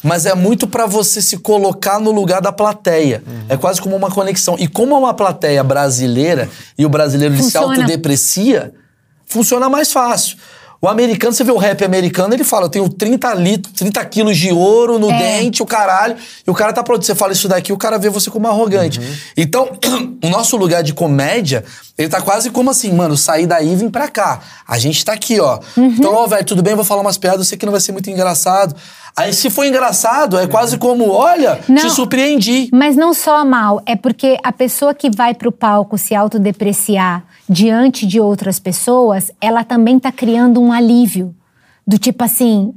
mas 0.04 0.26
é 0.26 0.34
muito 0.34 0.68
pra 0.68 0.86
você 0.86 1.22
se 1.22 1.38
colocar 1.38 2.00
no 2.00 2.12
lugar 2.12 2.42
da 2.42 2.52
plateia. 2.52 3.24
É 3.48 3.58
quase 3.58 3.82
como 3.82 3.96
uma 3.96 4.10
conexão. 4.10 4.56
E 4.58 4.68
como 4.68 4.96
é 4.96 4.98
uma 4.98 5.14
plateia 5.14 5.64
brasileira 5.64 6.50
e 6.78 6.86
o 6.86 6.90
brasileiro 6.90 7.36
se 7.42 7.58
autodeprecia, 7.58 8.74
funciona 9.26 9.70
mais 9.70 9.92
fácil. 9.92 10.38
O 10.82 10.88
americano, 10.88 11.34
você 11.34 11.44
vê 11.44 11.52
o 11.52 11.58
rap 11.58 11.84
americano, 11.84 12.34
ele 12.34 12.44
fala, 12.46 12.66
eu 12.66 12.70
tenho 12.70 12.88
30 12.88 13.34
litros, 13.34 13.74
30 13.74 14.06
quilos 14.06 14.38
de 14.38 14.50
ouro 14.54 14.98
no 14.98 15.12
É. 15.12 15.18
dente, 15.18 15.62
o 15.62 15.66
caralho, 15.66 16.16
e 16.48 16.50
o 16.50 16.54
cara 16.54 16.72
tá 16.72 16.82
pronto. 16.82 17.06
Você 17.06 17.14
fala 17.14 17.34
isso 17.34 17.50
daqui, 17.50 17.74
o 17.74 17.78
cara 17.78 17.98
vê 17.98 18.10
você 18.10 18.30
como 18.30 18.48
arrogante. 18.48 19.02
Então, 19.36 19.70
o 20.24 20.30
nosso 20.30 20.56
lugar 20.56 20.82
de 20.82 20.94
comédia, 20.94 21.66
ele 21.98 22.08
tá 22.08 22.22
quase 22.22 22.50
como 22.50 22.70
assim, 22.70 22.94
mano, 22.94 23.18
sair 23.18 23.46
daí 23.46 23.74
e 23.74 23.76
vim 23.76 23.90
pra 23.90 24.08
cá. 24.08 24.40
A 24.66 24.78
gente 24.78 25.04
tá 25.04 25.12
aqui, 25.12 25.38
ó. 25.42 25.60
Então, 25.76 26.14
ó, 26.14 26.26
velho, 26.28 26.46
tudo 26.46 26.64
bem, 26.64 26.76
vou 26.76 26.86
falar 26.86 27.02
umas 27.02 27.18
piadas, 27.18 27.40
eu 27.42 27.46
sei 27.46 27.58
que 27.58 27.66
não 27.66 27.74
vai 27.74 27.82
ser 27.82 27.92
muito 27.92 28.10
engraçado. 28.10 28.74
Aí, 29.20 29.34
se 29.34 29.50
for 29.50 29.66
engraçado, 29.66 30.38
é 30.40 30.48
quase 30.48 30.78
como, 30.78 31.10
olha, 31.10 31.60
Não. 31.68 31.76
te 31.76 31.90
surpreendi. 31.90 32.70
Mas 32.72 32.96
não 32.96 33.14
só 33.14 33.44
mal, 33.44 33.82
é 33.86 33.96
porque 33.96 34.38
a 34.44 34.52
pessoa 34.52 34.94
que 34.94 35.10
vai 35.10 35.34
pro 35.34 35.52
palco 35.52 35.98
se 35.98 36.16
autodepreciar 36.16 37.24
diante 37.48 38.06
de 38.06 38.20
outras 38.20 38.60
pessoas, 38.60 39.32
ela 39.42 39.64
também 39.64 40.00
tá 40.00 40.12
criando 40.12 40.62
um 40.62 40.72
alívio. 40.72 41.36
Do 41.86 41.98
tipo 41.98 42.24
assim, 42.24 42.74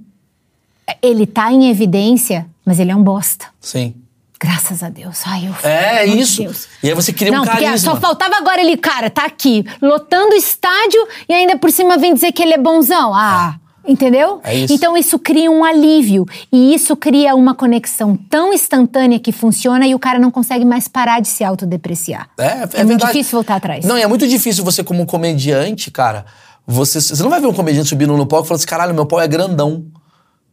ele 1.01 1.27
tá 1.27 1.53
em 1.53 1.71
evidência, 1.71 2.47
mas 2.65 2.81
ele 2.81 2.91
é 2.91 2.97
um 2.97 3.03
bosta. 3.03 3.47
Sim. 3.61 3.95
Graças 4.41 4.83
a 4.83 4.89
Deus. 4.89 5.21
Ai, 5.25 5.47
eu 5.47 5.69
É, 5.71 6.05
isso. 6.05 6.43
Deus. 6.43 6.67
E 6.83 6.89
aí 6.89 6.95
você 6.95 7.13
cria 7.13 7.31
Não, 7.31 7.43
um 7.43 7.45
porque 7.47 7.63
carisma. 7.65 7.95
só 7.95 8.01
faltava 8.01 8.35
agora 8.39 8.61
ele, 8.61 8.77
cara, 8.77 9.09
tá 9.09 9.25
aqui, 9.25 9.65
lotando 9.81 10.33
o 10.35 10.37
estádio 10.37 11.07
e 11.29 11.33
ainda 11.33 11.57
por 11.57 11.71
cima 11.71 11.97
vem 11.97 12.13
dizer 12.13 12.33
que 12.33 12.43
ele 12.43 12.55
é 12.55 12.59
bonzão. 12.59 13.15
Ah, 13.15 13.55
entendeu? 13.87 14.41
É 14.45 14.55
isso. 14.55 14.73
Então 14.73 14.97
isso 14.97 15.19
cria 15.19 15.51
um 15.51 15.65
alívio. 15.65 16.27
E 16.53 16.75
isso 16.75 16.97
cria 16.97 17.35
uma 17.35 17.55
conexão 17.55 18.17
tão 18.17 18.53
instantânea 18.53 19.19
que 19.19 19.33
funciona 19.33 19.87
e 19.87 19.95
o 19.95 19.99
cara 19.99 20.19
não 20.19 20.31
consegue 20.31 20.65
mais 20.65 20.89
parar 20.89 21.21
de 21.21 21.29
se 21.29 21.45
autodepreciar. 21.45 22.29
É, 22.39 22.45
é, 22.45 22.51
É 22.51 22.59
muito 22.59 22.75
verdade. 22.75 23.13
difícil 23.13 23.33
voltar 23.37 23.57
atrás. 23.57 23.85
Não, 23.85 23.99
e 23.99 24.03
é 24.03 24.07
muito 24.07 24.27
difícil 24.27 24.65
você, 24.65 24.83
como 24.85 25.05
comediante, 25.07 25.91
cara. 25.91 26.25
Você, 26.67 27.01
você 27.01 27.23
não 27.23 27.31
vai 27.31 27.41
ver 27.41 27.47
um 27.47 27.53
comediante 27.53 27.89
subindo 27.89 28.17
no 28.17 28.27
palco 28.27 28.47
e 28.47 28.49
falando 28.49 28.59
assim: 28.59 28.69
caralho, 28.69 28.95
meu 28.95 29.07
pau 29.07 29.21
é 29.21 29.27
grandão. 29.27 29.85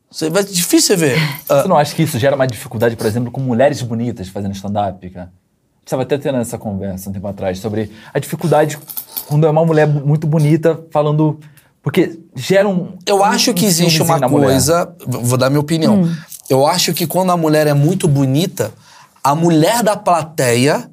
Você, 0.10 0.30
vai, 0.30 0.44
difícil 0.44 0.96
você 0.96 0.96
ver. 0.96 1.20
Você 1.46 1.68
não 1.68 1.78
acha 1.78 1.94
que 1.94 2.02
isso 2.02 2.18
gera 2.18 2.36
uma 2.36 2.48
dificuldade, 2.48 2.96
por 2.96 3.06
exemplo, 3.06 3.32
com 3.32 3.40
mulheres 3.42 3.80
bonitas 3.84 4.28
fazendo 4.28 4.56
stand-up, 4.56 5.08
cara? 5.12 5.32
Estava 5.86 6.02
até 6.02 6.18
tendo 6.18 6.40
essa 6.40 6.58
conversa 6.58 7.10
um 7.10 7.14
tempo 7.14 7.28
atrás 7.28 7.60
sobre 7.60 7.92
a 8.14 8.18
dificuldade 8.20 8.78
quando 9.28 9.46
é 9.46 9.50
uma 9.50 9.64
mulher 9.64 9.88
muito 9.88 10.26
bonita 10.26 10.80
falando. 10.92 11.40
Porque 11.82 12.20
gera 12.36 12.68
um. 12.68 12.94
eu 13.06 13.18
um- 13.20 13.24
acho 13.24 13.54
que 13.54 13.66
um 13.66 13.68
existe 13.68 14.02
uma 14.02 14.20
coisa. 14.30 14.94
Vou 15.08 15.38
dar 15.38 15.50
minha 15.50 15.60
opinião. 15.62 16.04
Hum. 16.04 16.16
Eu 16.50 16.66
acho 16.68 16.94
que 16.94 17.06
quando 17.08 17.32
a 17.32 17.38
mulher 17.38 17.68
é 17.68 17.74
muito 17.74 18.08
bonita, 18.08 18.72
a 19.24 19.34
mulher 19.36 19.82
da 19.84 19.96
plateia. 19.96 20.90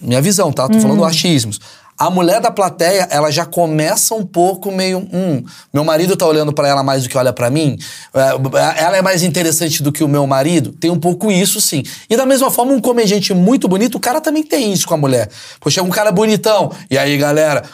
Minha 0.00 0.22
visão, 0.22 0.50
tá? 0.52 0.66
Tô 0.68 0.76
Hum. 0.76 0.80
falando 0.80 1.04
achismos. 1.04 1.60
A 1.98 2.08
mulher 2.08 2.40
da 2.40 2.50
plateia, 2.50 3.06
ela 3.10 3.30
já 3.30 3.44
começa 3.44 4.14
um 4.14 4.24
pouco 4.24 4.72
meio. 4.72 5.00
Hum, 5.12 5.44
meu 5.74 5.84
marido 5.84 6.16
tá 6.16 6.24
olhando 6.26 6.50
pra 6.50 6.66
ela 6.66 6.82
mais 6.82 7.02
do 7.02 7.10
que 7.10 7.18
olha 7.18 7.30
pra 7.34 7.50
mim. 7.50 7.76
É, 8.14 8.82
ela 8.82 8.96
é 8.96 9.02
mais 9.02 9.22
interessante 9.22 9.82
do 9.82 9.92
que 9.92 10.02
o 10.02 10.08
meu 10.08 10.26
marido. 10.26 10.72
Tem 10.72 10.90
um 10.90 10.98
pouco 10.98 11.30
isso, 11.30 11.60
sim. 11.60 11.82
E 12.08 12.16
da 12.16 12.24
mesma 12.24 12.50
forma, 12.50 12.72
um 12.72 12.80
comediante 12.80 13.34
muito 13.34 13.68
bonito, 13.68 13.96
o 13.96 14.00
cara 14.00 14.18
também 14.22 14.42
tem 14.42 14.72
isso 14.72 14.88
com 14.88 14.94
a 14.94 14.96
mulher. 14.96 15.28
Pô, 15.60 15.68
chega 15.68 15.86
um 15.86 15.90
cara 15.90 16.10
bonitão. 16.10 16.72
E 16.90 16.96
aí, 16.96 17.18
galera, 17.18 17.64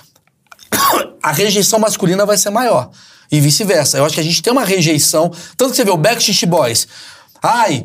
a 1.27 1.33
rejeição 1.33 1.81
masculina 1.81 2.25
vai 2.25 2.39
ser 2.39 2.51
maior. 2.51 2.89
E 3.33 3.41
vice-versa. 3.41 3.99
Eu 3.99 4.05
acho 4.05 4.15
que 4.15 4.21
a 4.21 4.25
gente 4.25 4.41
tem 4.41 4.53
uma 4.53 4.65
rejeição. 4.65 5.33
Tanto 5.57 5.73
que 5.73 5.77
você 5.77 5.85
vê 5.85 5.91
o 5.91 5.97
Backstreet 5.97 6.47
Boys. 6.47 6.87
Ai, 7.43 7.85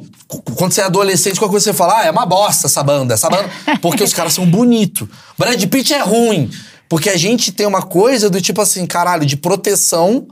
quando 0.55 0.71
você 0.71 0.81
é 0.81 0.83
adolescente, 0.83 1.39
qualquer 1.39 1.53
coisa 1.53 1.71
você 1.71 1.73
fala, 1.73 2.01
ah, 2.01 2.05
é 2.05 2.11
uma 2.11 2.23
bosta 2.23 2.67
essa 2.67 2.83
banda, 2.83 3.15
essa 3.15 3.31
banda. 3.31 3.49
Porque 3.81 4.03
os 4.03 4.13
caras 4.13 4.33
são 4.33 4.45
bonitos. 4.45 5.07
Brad 5.39 5.59
Pitt 5.65 5.91
é 5.91 6.03
ruim. 6.03 6.51
Porque 6.87 7.09
a 7.09 7.17
gente 7.17 7.51
tem 7.51 7.65
uma 7.65 7.81
coisa 7.81 8.29
do 8.29 8.39
tipo 8.39 8.61
assim, 8.61 8.85
caralho, 8.85 9.25
de 9.25 9.35
proteção, 9.35 10.27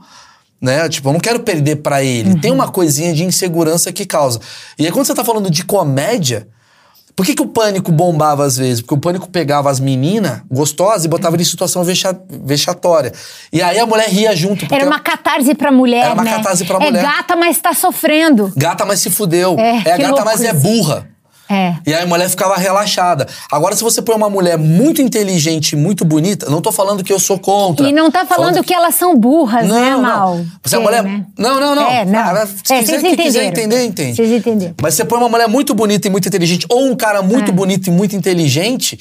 né? 0.60 0.88
Tipo, 0.88 1.08
eu 1.08 1.14
não 1.14 1.20
quero 1.20 1.40
perder 1.40 1.76
pra 1.76 2.04
ele. 2.04 2.38
Tem 2.38 2.52
uma 2.52 2.68
coisinha 2.68 3.12
de 3.12 3.24
insegurança 3.24 3.90
que 3.92 4.06
causa. 4.06 4.38
E 4.78 4.86
aí, 4.86 4.92
quando 4.92 5.04
você 5.04 5.14
tá 5.16 5.24
falando 5.24 5.50
de 5.50 5.64
comédia, 5.64 6.46
por 7.16 7.26
que, 7.26 7.34
que 7.34 7.42
o 7.42 7.46
pânico 7.46 7.90
bombava 7.92 8.44
às 8.44 8.56
vezes? 8.56 8.80
Porque 8.80 8.94
o 8.94 8.98
pânico 8.98 9.28
pegava 9.28 9.70
as 9.70 9.78
meninas 9.80 10.40
gostosas 10.50 11.04
e 11.04 11.08
botava 11.08 11.36
em 11.36 11.44
situação 11.44 11.84
vexa- 11.84 12.18
vexatória. 12.44 13.12
E 13.52 13.60
aí 13.62 13.78
a 13.78 13.86
mulher 13.86 14.08
ria 14.08 14.34
junto. 14.34 14.66
Era 14.72 14.86
uma 14.86 15.00
catarse 15.00 15.54
pra 15.54 15.70
mulher, 15.70 16.04
Era 16.06 16.14
uma 16.14 16.24
né? 16.24 16.30
catarse 16.36 16.64
pra 16.64 16.76
É 16.76 16.86
mulher. 16.86 17.02
gata, 17.02 17.36
mas 17.36 17.58
tá 17.58 17.74
sofrendo. 17.74 18.52
Gata, 18.56 18.84
mas 18.86 19.00
se 19.00 19.10
fudeu. 19.10 19.58
É, 19.58 19.80
que 19.96 20.02
gata, 20.02 20.24
mas 20.24 20.40
é 20.42 20.50
isso. 20.52 20.60
burra. 20.60 21.06
É. 21.50 21.74
E 21.84 21.92
aí 21.92 22.04
a 22.04 22.06
mulher 22.06 22.28
ficava 22.30 22.56
relaxada. 22.56 23.26
Agora, 23.50 23.74
se 23.74 23.82
você 23.82 24.00
põe 24.00 24.14
uma 24.14 24.30
mulher 24.30 24.56
muito 24.56 25.02
inteligente, 25.02 25.74
muito 25.74 26.04
bonita, 26.04 26.48
não 26.48 26.60
tô 26.62 26.70
falando 26.70 27.02
que 27.02 27.12
eu 27.12 27.18
sou 27.18 27.38
contra. 27.38 27.88
E 27.88 27.92
não 27.92 28.10
tá 28.10 28.24
falando 28.24 28.62
que 28.62 28.72
elas 28.72 28.94
são 28.94 29.16
burras, 29.18 29.66
né, 29.68 29.90
não, 29.90 30.02
Mal? 30.02 30.36
não. 30.36 30.46
Você 30.62 30.76
é 30.76 30.78
Tem, 30.78 30.86
mulher. 30.86 31.02
né? 31.02 31.26
Não, 31.36 31.58
não, 31.60 31.74
não. 31.74 31.90
É, 31.90 32.04
não. 32.04 32.18
Ah, 32.20 32.42
É, 32.42 32.46
se 32.46 32.62
quiser, 32.62 32.84
vocês 32.86 33.02
quem 33.02 33.16
quiser 33.16 33.44
entender, 33.44 33.84
entende. 33.84 34.16
Vocês 34.16 34.30
entenderam. 34.30 34.74
Mas 34.80 34.94
você 34.94 35.04
põe 35.04 35.18
uma 35.18 35.28
mulher 35.28 35.48
muito 35.48 35.74
bonita 35.74 36.06
e 36.06 36.10
muito 36.10 36.28
inteligente, 36.28 36.66
ou 36.70 36.86
um 36.86 36.94
cara 36.94 37.20
muito 37.20 37.50
É. 37.50 37.52
bonito 37.52 37.88
e 37.88 37.90
muito 37.90 38.14
inteligente, 38.14 38.98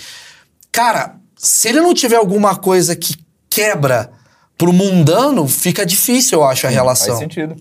cara, 0.72 1.16
se 1.38 1.70
ele 1.70 1.82
não 1.82 1.94
tiver 1.94 2.16
alguma 2.18 2.56
coisa 2.56 2.96
que 2.96 3.14
quebra 3.50 4.10
pro 4.58 4.74
mundano, 4.74 5.48
fica 5.48 5.86
difícil, 5.86 6.40
eu 6.40 6.46
acho, 6.46 6.68
a 6.68 6.70
relação. 6.70 7.08
Faz 7.08 7.20
sentido. 7.20 7.56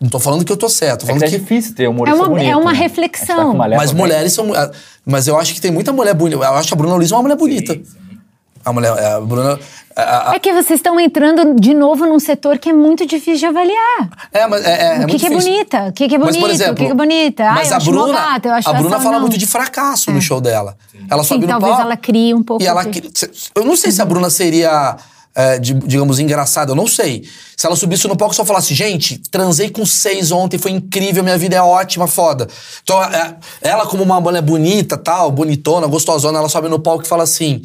Não 0.00 0.08
tô 0.08 0.18
falando 0.18 0.44
que 0.44 0.50
eu 0.52 0.56
tô 0.56 0.68
certo, 0.68 1.00
tô 1.00 1.04
É 1.04 1.06
falando 1.08 1.20
que 1.20 1.26
é 1.26 1.30
que 1.30 1.38
difícil 1.38 1.74
ter 1.74 1.86
humorista 1.88 2.16
É 2.16 2.20
uma- 2.20 2.28
bonito. 2.28 2.50
é 2.50 2.56
uma 2.56 2.72
né? 2.72 2.78
reflexão. 2.78 3.36
Tá 3.36 3.44
uma 3.46 3.68
Mas 3.68 3.90
bem- 3.92 4.00
mulheres 4.00 4.32
são. 4.32 4.52
ah, 4.54 4.70
Mas 5.04 5.26
eu 5.28 5.38
acho 5.38 5.52
que 5.54 5.60
tem 5.60 5.70
muita 5.70 5.92
mulher 5.92 6.14
bonita. 6.14 6.42
Eu 6.44 6.54
acho 6.54 6.68
que 6.68 6.74
a 6.74 6.76
Bruna 6.76 6.94
Luiz 6.94 7.10
é 7.10 7.14
uma 7.14 7.22
mulher 7.22 7.36
bonita. 7.36 7.78
A 8.64 8.72
mulher. 8.72 8.92
A 8.92 9.20
Bruna. 9.20 9.58
a- 9.96 10.30
a- 10.30 10.34
É 10.34 10.38
que 10.38 10.52
vocês 10.52 10.78
estão 10.78 10.98
entrando 11.00 11.54
de 11.60 11.74
novo 11.74 12.06
num 12.06 12.18
setor 12.20 12.58
que 12.58 12.70
é 12.70 12.72
muito 12.72 13.04
difícil 13.06 13.36
de 13.36 13.46
avaliar. 13.46 14.08
é, 14.32 14.46
mas 14.46 14.64
é, 14.64 14.70
é, 14.70 15.02
é 15.02 15.04
o 15.04 15.06
que, 15.06 15.18
que 15.18 15.26
é 15.26 15.30
bonita? 15.30 15.86
O 15.88 15.92
que, 15.92 16.08
que 16.08 16.14
é 16.14 16.18
Mas, 16.18 16.28
bonito? 16.28 16.40
por 16.42 16.50
exemplo, 16.50 16.72
o 16.72 16.76
que, 16.76 16.84
que 16.86 16.90
é 16.92 16.94
bonita? 16.94 17.44
Ai, 17.44 17.54
Mas 17.56 17.70
eu 17.70 17.76
a 17.76 17.80
Bruna, 17.80 18.18
acho 18.56 18.68
a 18.68 18.72
Bruna 18.74 19.00
fala 19.00 19.12
não. 19.16 19.20
muito 19.22 19.36
de 19.36 19.46
fracasso 19.46 20.10
no 20.12 20.20
show 20.22 20.40
dela. 20.40 20.76
Ela 21.10 21.22
Sim, 21.22 21.28
sobe 21.30 21.42
no 21.42 21.48
talvez 21.48 21.72
palco. 21.72 21.86
ela 21.86 21.96
crie 21.96 22.32
um 22.34 22.42
pouco 22.42 22.62
E 22.62 22.66
ela, 22.66 22.82
de- 22.84 23.00
cri- 23.00 23.10
eu 23.54 23.64
não 23.64 23.76
sei 23.76 23.90
se 23.90 24.00
a 24.00 24.04
Bruna 24.04 24.30
seria, 24.30 24.96
é, 25.34 25.58
de- 25.58 25.74
digamos, 25.74 26.18
engraçada. 26.18 26.72
Eu 26.72 26.76
não 26.76 26.86
sei. 26.86 27.24
Se 27.56 27.66
ela 27.66 27.76
subisse 27.76 28.06
no 28.08 28.16
palco 28.16 28.34
e 28.34 28.36
só 28.36 28.44
falasse, 28.44 28.74
gente, 28.74 29.18
transei 29.30 29.70
com 29.70 29.84
seis 29.86 30.32
ontem, 30.32 30.58
foi 30.58 30.70
incrível, 30.72 31.22
minha 31.22 31.38
vida 31.38 31.56
é 31.56 31.62
ótima, 31.62 32.06
foda. 32.06 32.48
Então, 32.82 33.02
é, 33.02 33.36
ela 33.60 33.86
como 33.86 34.02
uma 34.02 34.20
mulher 34.20 34.42
bonita, 34.42 34.96
tal, 34.96 35.30
bonitona, 35.30 35.86
gostosona, 35.86 36.38
ela 36.38 36.48
sobe 36.48 36.68
no 36.68 36.80
palco 36.80 37.04
e 37.04 37.08
fala 37.08 37.22
assim, 37.24 37.62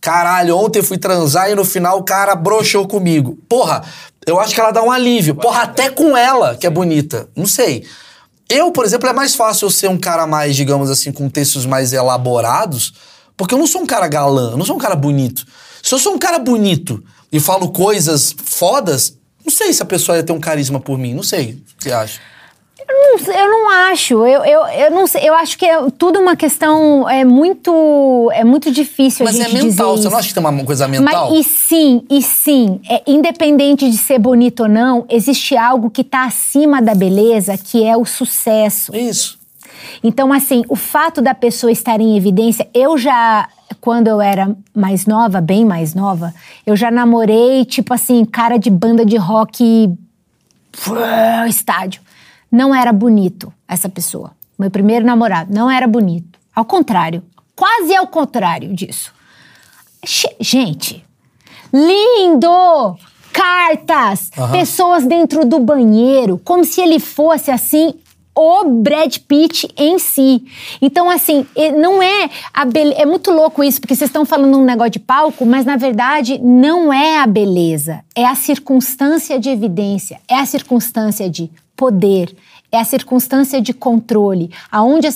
caralho, 0.00 0.56
ontem 0.56 0.82
fui 0.82 0.98
transar 0.98 1.50
e 1.50 1.54
no 1.54 1.64
final 1.64 1.98
o 1.98 2.02
cara 2.02 2.34
broxou 2.34 2.86
comigo. 2.86 3.38
Porra, 3.48 3.82
eu 4.26 4.38
acho 4.40 4.54
que 4.54 4.60
ela 4.60 4.70
dá 4.70 4.82
um 4.82 4.90
alívio. 4.90 5.34
Porra, 5.34 5.62
até 5.62 5.90
com 5.90 6.16
ela, 6.16 6.56
que 6.56 6.66
é 6.66 6.70
bonita. 6.70 7.28
Não 7.36 7.46
sei. 7.46 7.84
Eu, 8.48 8.70
por 8.70 8.84
exemplo, 8.84 9.08
é 9.08 9.12
mais 9.12 9.34
fácil 9.34 9.66
eu 9.66 9.70
ser 9.70 9.88
um 9.88 9.96
cara 9.98 10.26
mais, 10.26 10.54
digamos 10.54 10.90
assim, 10.90 11.10
com 11.10 11.28
textos 11.28 11.64
mais 11.64 11.92
elaborados, 11.92 12.92
porque 13.36 13.54
eu 13.54 13.58
não 13.58 13.66
sou 13.66 13.82
um 13.82 13.86
cara 13.86 14.08
galã, 14.08 14.52
eu 14.52 14.56
não 14.56 14.64
sou 14.64 14.76
um 14.76 14.80
cara 14.80 14.94
bonito. 14.94 15.46
Se 15.82 15.94
eu 15.94 15.98
sou 15.98 16.14
um 16.14 16.18
cara 16.18 16.38
bonito 16.38 17.02
e 17.30 17.40
falo 17.40 17.70
coisas 17.70 18.34
fodas, 18.44 19.16
não 19.44 19.50
sei 19.50 19.72
se 19.72 19.82
a 19.82 19.86
pessoa 19.86 20.16
ia 20.16 20.22
ter 20.22 20.32
um 20.32 20.40
carisma 20.40 20.78
por 20.78 20.98
mim, 20.98 21.14
não 21.14 21.22
sei. 21.22 21.52
O 21.52 21.76
que 21.76 21.84
você 21.84 21.92
acha? 21.92 22.20
Não 22.88 23.18
sei, 23.18 23.34
Eu 23.34 23.48
não 23.48 23.70
acho. 23.70 24.14
Eu, 24.26 24.44
eu, 24.44 24.66
eu 24.66 24.90
não 24.90 25.06
sei. 25.06 25.28
Eu 25.28 25.34
acho 25.34 25.56
que 25.56 25.64
é 25.64 25.78
tudo 25.98 26.18
uma 26.18 26.36
questão 26.36 27.08
é 27.08 27.24
muito 27.24 28.30
é 28.32 28.44
muito 28.44 28.70
difícil 28.70 29.24
Mas 29.24 29.38
a 29.38 29.44
é 29.44 29.48
gente 29.48 29.64
mental, 29.64 29.94
dizer 29.94 30.02
você 30.02 30.10
não 30.10 30.18
acha 30.18 30.28
que 30.28 30.34
tem 30.34 30.42
uma 30.42 30.64
coisa 30.64 30.88
mental? 30.88 31.30
Mas 31.30 31.40
e 31.40 31.48
sim, 31.48 32.02
e 32.10 32.22
sim, 32.22 32.80
é, 32.88 33.02
independente 33.06 33.88
de 33.90 33.96
ser 33.96 34.18
bonito 34.18 34.64
ou 34.64 34.68
não, 34.68 35.04
existe 35.08 35.56
algo 35.56 35.90
que 35.90 36.02
está 36.02 36.24
acima 36.24 36.80
da 36.80 36.94
beleza, 36.94 37.56
que 37.56 37.84
é 37.84 37.96
o 37.96 38.04
sucesso. 38.04 38.94
Isso. 38.94 39.38
Então, 40.02 40.32
assim, 40.32 40.64
o 40.68 40.76
fato 40.76 41.20
da 41.20 41.34
pessoa 41.34 41.70
estar 41.70 42.00
em 42.00 42.16
evidência, 42.16 42.68
eu 42.74 42.98
já, 42.98 43.48
quando 43.80 44.08
eu 44.08 44.20
era 44.20 44.54
mais 44.74 45.06
nova, 45.06 45.40
bem 45.40 45.64
mais 45.64 45.94
nova, 45.94 46.34
eu 46.66 46.76
já 46.76 46.90
namorei, 46.90 47.64
tipo 47.64 47.92
assim, 47.94 48.24
cara 48.24 48.58
de 48.58 48.70
banda 48.70 49.04
de 49.04 49.16
rock 49.16 49.92
estádio. 51.48 52.02
Não 52.50 52.74
era 52.74 52.92
bonito 52.92 53.52
essa 53.66 53.88
pessoa. 53.88 54.32
Meu 54.58 54.70
primeiro 54.70 55.04
namorado 55.04 55.52
não 55.52 55.70
era 55.70 55.86
bonito. 55.86 56.38
Ao 56.54 56.64
contrário, 56.64 57.22
quase 57.56 57.94
ao 57.96 58.06
contrário 58.06 58.74
disso. 58.74 59.12
Gente, 60.40 61.04
lindo! 61.72 62.96
Cartas, 63.32 64.30
pessoas 64.50 65.06
dentro 65.06 65.46
do 65.46 65.58
banheiro, 65.58 66.38
como 66.44 66.64
se 66.64 66.82
ele 66.82 67.00
fosse 67.00 67.50
assim 67.50 67.94
o 68.34 68.64
Brad 68.64 69.18
Pitt 69.28 69.68
em 69.76 69.98
si. 69.98 70.44
Então, 70.80 71.10
assim, 71.10 71.46
não 71.78 72.02
é 72.02 72.30
a 72.52 72.64
bele... 72.64 72.94
É 72.96 73.04
muito 73.04 73.30
louco 73.30 73.62
isso, 73.62 73.80
porque 73.80 73.94
vocês 73.94 74.08
estão 74.08 74.24
falando 74.24 74.58
um 74.58 74.64
negócio 74.64 74.92
de 74.92 74.98
palco, 74.98 75.44
mas 75.44 75.66
na 75.66 75.76
verdade 75.76 76.38
não 76.38 76.92
é 76.92 77.18
a 77.18 77.26
beleza, 77.26 78.02
é 78.14 78.24
a 78.24 78.34
circunstância 78.34 79.38
de 79.38 79.50
evidência, 79.50 80.18
é 80.26 80.36
a 80.38 80.46
circunstância 80.46 81.28
de 81.28 81.50
poder, 81.76 82.34
é 82.70 82.78
a 82.78 82.84
circunstância 82.84 83.60
de 83.60 83.74
controle, 83.74 84.50
aonde 84.70 85.06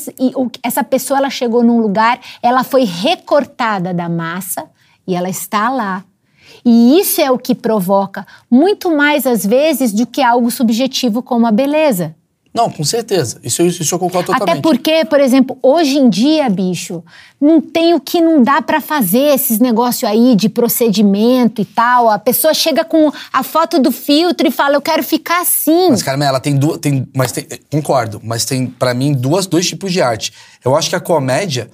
essa 0.62 0.84
pessoa 0.84 1.18
ela 1.18 1.30
chegou 1.30 1.62
num 1.62 1.80
lugar, 1.80 2.20
ela 2.42 2.62
foi 2.62 2.84
recortada 2.84 3.94
da 3.94 4.10
massa 4.10 4.64
e 5.06 5.14
ela 5.14 5.30
está 5.30 5.70
lá. 5.70 6.04
E 6.64 6.98
isso 6.98 7.20
é 7.20 7.30
o 7.30 7.38
que 7.38 7.54
provoca 7.54 8.26
muito 8.50 8.94
mais 8.94 9.26
às 9.26 9.46
vezes 9.46 9.92
do 9.92 10.06
que 10.06 10.20
algo 10.20 10.50
subjetivo 10.50 11.22
como 11.22 11.46
a 11.46 11.52
beleza. 11.52 12.14
Não, 12.56 12.70
com 12.70 12.82
certeza. 12.82 13.38
Isso, 13.44 13.60
eu- 13.62 13.66
isso 13.66 13.94
eu 13.94 13.98
concordo 13.98 14.32
totalmente. 14.32 14.52
Até 14.58 14.60
porque, 14.62 15.04
por 15.04 15.20
exemplo, 15.20 15.58
hoje 15.62 15.98
em 15.98 16.08
dia, 16.08 16.48
bicho, 16.48 17.04
não 17.40 17.60
tem 17.60 17.92
o 17.94 18.00
que 18.00 18.20
não 18.20 18.42
dá 18.42 18.62
pra 18.62 18.80
fazer 18.80 19.34
esses 19.34 19.58
negócios 19.58 20.04
aí 20.10 20.34
de 20.34 20.48
procedimento 20.48 21.60
e 21.60 21.64
tal. 21.64 22.08
A 22.08 22.18
pessoa 22.18 22.54
chega 22.54 22.84
com 22.84 23.12
a 23.32 23.42
foto 23.42 23.78
do 23.78 23.92
filtro 23.92 24.46
e 24.48 24.50
fala, 24.50 24.74
eu 24.76 24.80
quero 24.80 25.02
ficar 25.02 25.42
assim. 25.42 25.90
Mas, 25.90 26.02
Carmela, 26.02 26.30
ela 26.30 26.40
tem 26.40 26.56
duas. 26.56 26.78
Tem, 26.78 27.06
mas 27.14 27.32
tem, 27.32 27.46
concordo, 27.70 28.20
mas 28.24 28.44
tem, 28.44 28.66
pra 28.66 28.94
mim, 28.94 29.12
duas, 29.12 29.46
dois 29.46 29.66
tipos 29.68 29.92
de 29.92 30.00
arte. 30.00 30.32
Eu 30.64 30.74
acho 30.74 30.88
que 30.88 30.96
a 30.96 31.00
comédia, 31.00 31.70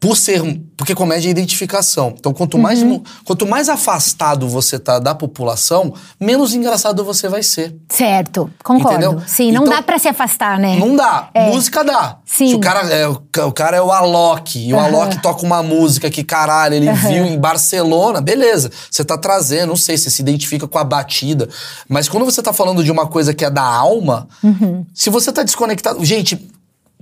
por 0.00 0.16
ser. 0.16 0.40
Porque 0.78 0.94
comédia 0.94 1.28
é 1.28 1.30
identificação. 1.30 2.14
Então, 2.18 2.32
quanto 2.32 2.56
mais, 2.58 2.82
Uhum. 2.82 3.02
quanto 3.22 3.46
mais 3.46 3.68
afastado 3.68 4.48
você 4.48 4.78
tá 4.78 4.98
da 4.98 5.14
população, 5.14 5.92
menos 6.18 6.54
engraçado 6.54 7.04
você 7.04 7.28
vai 7.28 7.42
ser. 7.42 7.76
Certo, 7.86 8.50
concordo. 8.64 8.96
Entendeu? 8.96 9.22
Sim, 9.26 9.52
não 9.52 9.62
Então, 9.64 9.74
dá 9.76 9.82
pra 9.82 9.98
se 9.98 10.08
afastar, 10.08 10.58
né? 10.58 10.76
Não 10.78 10.96
dá. 10.96 11.28
É. 11.34 11.50
Música 11.50 11.84
dá. 11.84 12.16
Sim. 12.24 12.48
Se 12.48 12.54
o 12.54 12.60
cara 12.60 12.80
é 12.88 13.06
o, 13.06 13.16
ca- 13.30 13.44
o 13.44 13.52
cara 13.52 13.76
é 13.76 13.82
o 13.82 13.92
Alok, 13.92 14.58
e 14.58 14.72
o 14.72 14.78
Aham. 14.78 14.86
Alok 14.86 15.20
toca 15.20 15.44
uma 15.44 15.62
música 15.62 16.08
que, 16.08 16.24
caralho, 16.24 16.76
ele 16.76 16.90
viu 16.92 17.26
em 17.26 17.38
Barcelona, 17.38 18.22
beleza. 18.22 18.70
Você 18.90 19.04
tá 19.04 19.18
trazendo, 19.18 19.68
não 19.68 19.76
sei, 19.76 19.98
você 19.98 20.08
se 20.08 20.22
identifica 20.22 20.66
com 20.66 20.78
a 20.78 20.84
batida. 20.84 21.46
Mas 21.86 22.08
quando 22.08 22.24
você 22.24 22.42
tá 22.42 22.54
falando 22.54 22.82
de 22.82 22.90
uma 22.90 23.06
coisa 23.06 23.34
que 23.34 23.44
é 23.44 23.50
da 23.50 23.62
alma, 23.62 24.26
Uhum. 24.42 24.86
se 24.94 25.10
você 25.10 25.30
tá 25.30 25.42
desconectado. 25.42 26.02
Gente, 26.02 26.36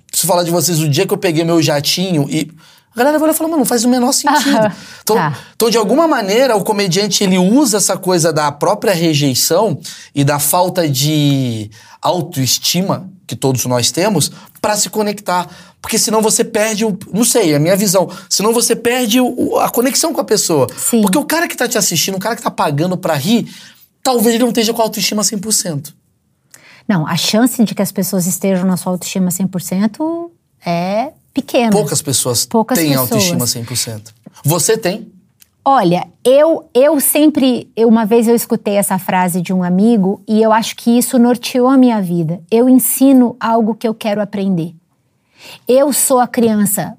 preciso 0.08 0.26
falar 0.26 0.42
de 0.42 0.50
vocês, 0.50 0.80
o 0.80 0.88
dia 0.88 1.06
que 1.06 1.14
eu 1.14 1.18
peguei 1.18 1.44
meu 1.44 1.62
jatinho 1.62 2.26
e. 2.28 2.50
A 2.98 3.04
galera 3.04 3.18
vai 3.18 3.26
olhar 3.28 3.34
e 3.34 3.38
falar, 3.38 3.48
mano, 3.50 3.60
não 3.60 3.64
faz 3.66 3.84
o 3.84 3.88
menor 3.88 4.12
sentido. 4.12 4.56
Aham. 4.56 4.72
Então, 5.08 5.16
Tá. 5.16 5.38
então, 5.56 5.70
de 5.70 5.78
alguma 5.78 6.06
maneira, 6.06 6.54
o 6.54 6.62
comediante 6.62 7.24
ele 7.24 7.38
usa 7.38 7.78
essa 7.78 7.96
coisa 7.96 8.30
da 8.30 8.52
própria 8.52 8.92
rejeição 8.92 9.80
e 10.14 10.22
da 10.22 10.38
falta 10.38 10.86
de 10.86 11.70
autoestima 12.02 13.08
que 13.26 13.34
todos 13.36 13.64
nós 13.66 13.90
temos 13.90 14.30
pra 14.60 14.76
se 14.76 14.90
conectar. 14.90 15.46
Porque 15.80 15.98
senão 15.98 16.20
você 16.20 16.42
perde 16.44 16.84
o. 16.84 16.98
Não 17.12 17.24
sei, 17.24 17.52
é 17.52 17.56
a 17.56 17.60
minha 17.60 17.76
visão. 17.76 18.10
Senão 18.28 18.52
você 18.52 18.74
perde 18.76 19.18
o- 19.20 19.58
a 19.60 19.70
conexão 19.70 20.12
com 20.12 20.20
a 20.20 20.24
pessoa. 20.24 20.66
Sim. 20.76 21.00
Porque 21.02 21.16
o 21.16 21.24
cara 21.24 21.46
que 21.48 21.56
tá 21.56 21.66
te 21.68 21.78
assistindo, 21.78 22.16
o 22.16 22.20
cara 22.20 22.36
que 22.36 22.42
tá 22.42 22.50
pagando 22.50 22.96
pra 22.98 23.14
rir, 23.14 23.48
talvez 24.02 24.34
ele 24.34 24.42
não 24.42 24.48
esteja 24.50 24.74
com 24.74 24.82
a 24.82 24.84
autoestima 24.84 25.22
100%. 25.22 25.94
Não, 26.86 27.06
a 27.06 27.16
chance 27.16 27.62
de 27.64 27.74
que 27.74 27.82
as 27.82 27.92
pessoas 27.92 28.26
estejam 28.26 28.66
na 28.66 28.76
sua 28.76 28.92
autoestima 28.92 29.30
100% 29.30 30.30
é 30.66 31.12
Poucas 31.72 32.02
pessoas 32.02 32.46
Poucas 32.46 32.78
têm 32.78 32.90
pessoas. 32.90 33.10
autoestima 33.12 33.44
100%. 33.44 34.12
Você 34.44 34.76
tem? 34.76 35.10
Olha, 35.64 36.06
eu, 36.24 36.68
eu 36.72 36.98
sempre. 36.98 37.70
Uma 37.76 38.06
vez 38.06 38.26
eu 38.26 38.34
escutei 38.34 38.74
essa 38.74 38.98
frase 38.98 39.42
de 39.42 39.52
um 39.52 39.62
amigo 39.62 40.22
e 40.26 40.40
eu 40.42 40.50
acho 40.50 40.74
que 40.74 40.96
isso 40.96 41.18
norteou 41.18 41.68
a 41.68 41.76
minha 41.76 42.00
vida. 42.00 42.40
Eu 42.50 42.68
ensino 42.68 43.36
algo 43.38 43.74
que 43.74 43.86
eu 43.86 43.92
quero 43.92 44.22
aprender. 44.22 44.74
Eu 45.66 45.92
sou 45.92 46.20
a 46.20 46.26
criança 46.26 46.96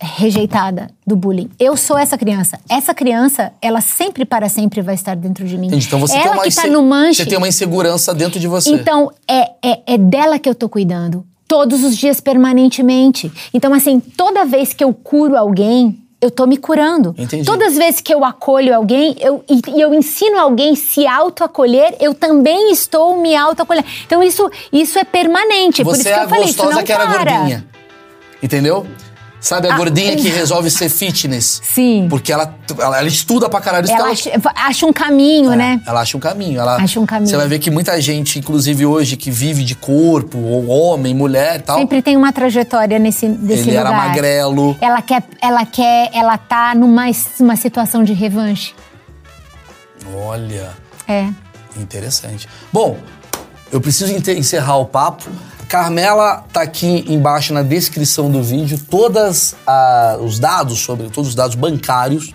rejeitada 0.00 0.90
do 1.06 1.14
bullying. 1.14 1.48
Eu 1.58 1.76
sou 1.76 1.96
essa 1.96 2.18
criança. 2.18 2.58
Essa 2.68 2.92
criança, 2.92 3.52
ela 3.62 3.80
sempre 3.80 4.24
para 4.24 4.48
sempre 4.48 4.82
vai 4.82 4.96
estar 4.96 5.14
dentro 5.14 5.46
de 5.46 5.56
mim. 5.56 5.68
Então 5.72 6.00
você 6.00 6.16
ela 6.16 6.22
tem 6.22 6.32
uma 6.32 6.42
que 6.42 6.54
tá 6.54 6.66
no 6.66 6.82
manche. 6.82 7.22
Você 7.22 7.26
tem 7.26 7.38
uma 7.38 7.48
insegurança 7.48 8.12
dentro 8.12 8.40
de 8.40 8.48
você. 8.48 8.70
Então, 8.70 9.12
é, 9.28 9.52
é, 9.64 9.94
é 9.94 9.98
dela 9.98 10.38
que 10.38 10.48
eu 10.48 10.54
tô 10.54 10.68
cuidando. 10.68 11.24
Todos 11.52 11.84
os 11.84 11.94
dias, 11.98 12.18
permanentemente. 12.18 13.30
Então, 13.52 13.74
assim, 13.74 14.00
toda 14.00 14.42
vez 14.46 14.72
que 14.72 14.82
eu 14.82 14.94
curo 14.94 15.36
alguém, 15.36 15.98
eu 16.18 16.30
tô 16.30 16.46
me 16.46 16.56
curando. 16.56 17.14
Entendi. 17.18 17.44
Todas 17.44 17.72
as 17.72 17.76
vezes 17.76 18.00
que 18.00 18.14
eu 18.14 18.24
acolho 18.24 18.74
alguém 18.74 19.14
eu, 19.20 19.44
e, 19.46 19.78
eu 19.78 19.92
ensino 19.92 20.38
alguém 20.38 20.74
se 20.74 21.06
autoacolher, 21.06 21.94
eu 22.00 22.14
também 22.14 22.72
estou 22.72 23.20
me 23.20 23.36
autoacolhendo. 23.36 23.86
Então, 24.06 24.22
isso, 24.22 24.50
isso 24.72 24.98
é 24.98 25.04
permanente. 25.04 25.84
Por 25.84 25.94
Você 25.94 26.00
isso 26.00 26.08
é 26.08 26.14
que 26.14 26.24
eu 26.24 26.28
falei, 26.30 26.44
isso 26.46 26.70
não 26.70 26.82
que 26.82 26.90
era 26.90 27.06
para. 27.06 27.32
gordinha. 27.36 27.66
Entendeu? 28.42 28.86
Sabe 29.42 29.66
a 29.68 29.74
Ah, 29.74 29.76
gordinha 29.76 30.14
que 30.14 30.28
resolve 30.28 30.70
ser 30.70 30.88
fitness? 30.88 31.60
Sim. 31.64 32.06
Porque 32.08 32.32
ela, 32.32 32.54
ela, 32.78 32.98
ela 33.00 33.08
estuda 33.08 33.48
pra 33.48 33.60
caralho. 33.60 33.84
Isso 33.86 33.92
Ela 33.92 34.14
que 34.14 34.30
acha, 34.30 34.40
acha 34.54 34.86
um 34.86 34.92
caminho, 34.92 35.52
É, 35.52 35.56
né? 35.56 35.80
Ela 35.84 36.00
acha 36.00 36.16
um 36.16 36.20
caminho. 36.20 36.60
Ela, 36.60 36.76
Acha 36.76 37.00
um 37.00 37.04
caminho. 37.04 37.28
Você 37.28 37.36
vai 37.36 37.48
ver 37.48 37.58
que 37.58 37.68
muita 37.68 38.00
gente, 38.00 38.38
inclusive 38.38 38.86
hoje, 38.86 39.16
que 39.16 39.32
vive 39.32 39.64
de 39.64 39.74
corpo, 39.74 40.38
ou 40.38 40.68
homem, 40.68 41.12
mulher 41.12 41.56
e 41.56 41.62
tal. 41.64 41.76
Sempre 41.76 42.00
tem 42.00 42.16
uma 42.16 42.32
trajetória 42.32 43.00
nesse 43.00 43.28
desse 43.28 43.68
Ele 43.68 43.76
era 43.76 43.90
lugar. 43.90 44.06
magrelo. 44.08 44.76
Ela 44.80 45.02
quer, 45.02 45.24
ela 45.40 45.66
quer, 45.66 46.10
ela 46.14 46.38
tá 46.38 46.72
numa 46.76 47.06
uma 47.40 47.56
situação 47.56 48.04
de 48.04 48.12
revanche. 48.12 48.72
Olha, 50.14 50.70
É. 51.08 51.26
interessante. 51.76 52.48
Bom, 52.72 52.96
eu 53.72 53.80
preciso 53.80 54.12
encerrar 54.12 54.76
o 54.76 54.84
papo. 54.86 55.28
Carmela 55.72 56.44
tá 56.52 56.60
aqui 56.60 57.02
embaixo 57.08 57.54
na 57.54 57.62
descrição 57.62 58.30
do 58.30 58.42
vídeo 58.42 58.78
todas 58.90 59.56
ah, 59.66 60.18
os 60.20 60.38
dados 60.38 60.80
sobre 60.80 61.08
todos 61.08 61.30
os 61.30 61.34
dados 61.34 61.54
bancários, 61.54 62.30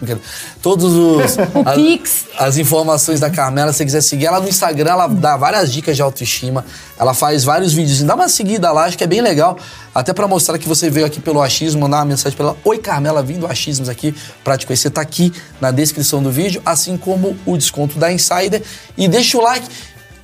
todos 0.59 0.91
os 0.95 1.37
as, 1.63 1.75
Pix. 1.75 2.25
as 2.35 2.57
informações 2.57 3.19
da 3.19 3.29
Carmela. 3.29 3.71
Se 3.71 3.77
você 3.77 3.85
quiser 3.85 4.01
seguir 4.01 4.25
ela 4.25 4.39
no 4.39 4.49
Instagram, 4.49 4.89
ela 4.89 5.05
dá 5.05 5.37
várias 5.37 5.71
dicas 5.71 5.95
de 5.95 6.01
autoestima. 6.01 6.65
Ela 6.97 7.13
faz 7.13 7.43
vários 7.43 7.73
vídeos. 7.73 8.01
Dá 8.01 8.15
uma 8.15 8.27
seguida 8.27 8.71
lá, 8.71 8.85
acho 8.85 8.97
que 8.97 9.03
é 9.03 9.07
bem 9.07 9.21
legal. 9.21 9.55
Até 9.93 10.13
pra 10.13 10.27
mostrar 10.27 10.57
que 10.57 10.67
você 10.67 10.89
veio 10.89 11.05
aqui 11.05 11.19
pelo 11.19 11.39
achismo, 11.39 11.81
mandar 11.81 11.97
uma 11.97 12.05
mensagem 12.05 12.35
pra 12.35 12.47
ela. 12.47 12.57
Oi, 12.63 12.79
Carmela, 12.79 13.21
vim 13.21 13.37
do 13.37 13.45
achismos 13.45 13.87
aqui 13.87 14.15
pra 14.43 14.57
te 14.57 14.65
conhecer. 14.65 14.89
Tá 14.89 15.01
aqui 15.01 15.31
na 15.61 15.69
descrição 15.69 16.23
do 16.23 16.31
vídeo, 16.31 16.59
assim 16.65 16.97
como 16.97 17.37
o 17.45 17.55
desconto 17.55 17.99
da 17.99 18.11
Insider. 18.11 18.63
E 18.97 19.07
deixa 19.07 19.37
o 19.37 19.43
like. 19.43 19.67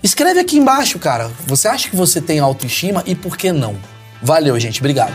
Escreve 0.03 0.41
aqui 0.41 0.57
embaixo, 0.57 0.99
cara. 0.99 1.31
Você 1.47 1.65
acha 1.65 1.89
que 1.89 1.95
você 1.95 2.19
tem 2.19 2.37
autoestima 2.37 3.01
e 3.05 3.15
por 3.15 3.37
que 3.37 3.53
não? 3.53 3.77
Valeu, 4.21 4.59
gente. 4.59 4.81
Obrigado. 4.81 5.13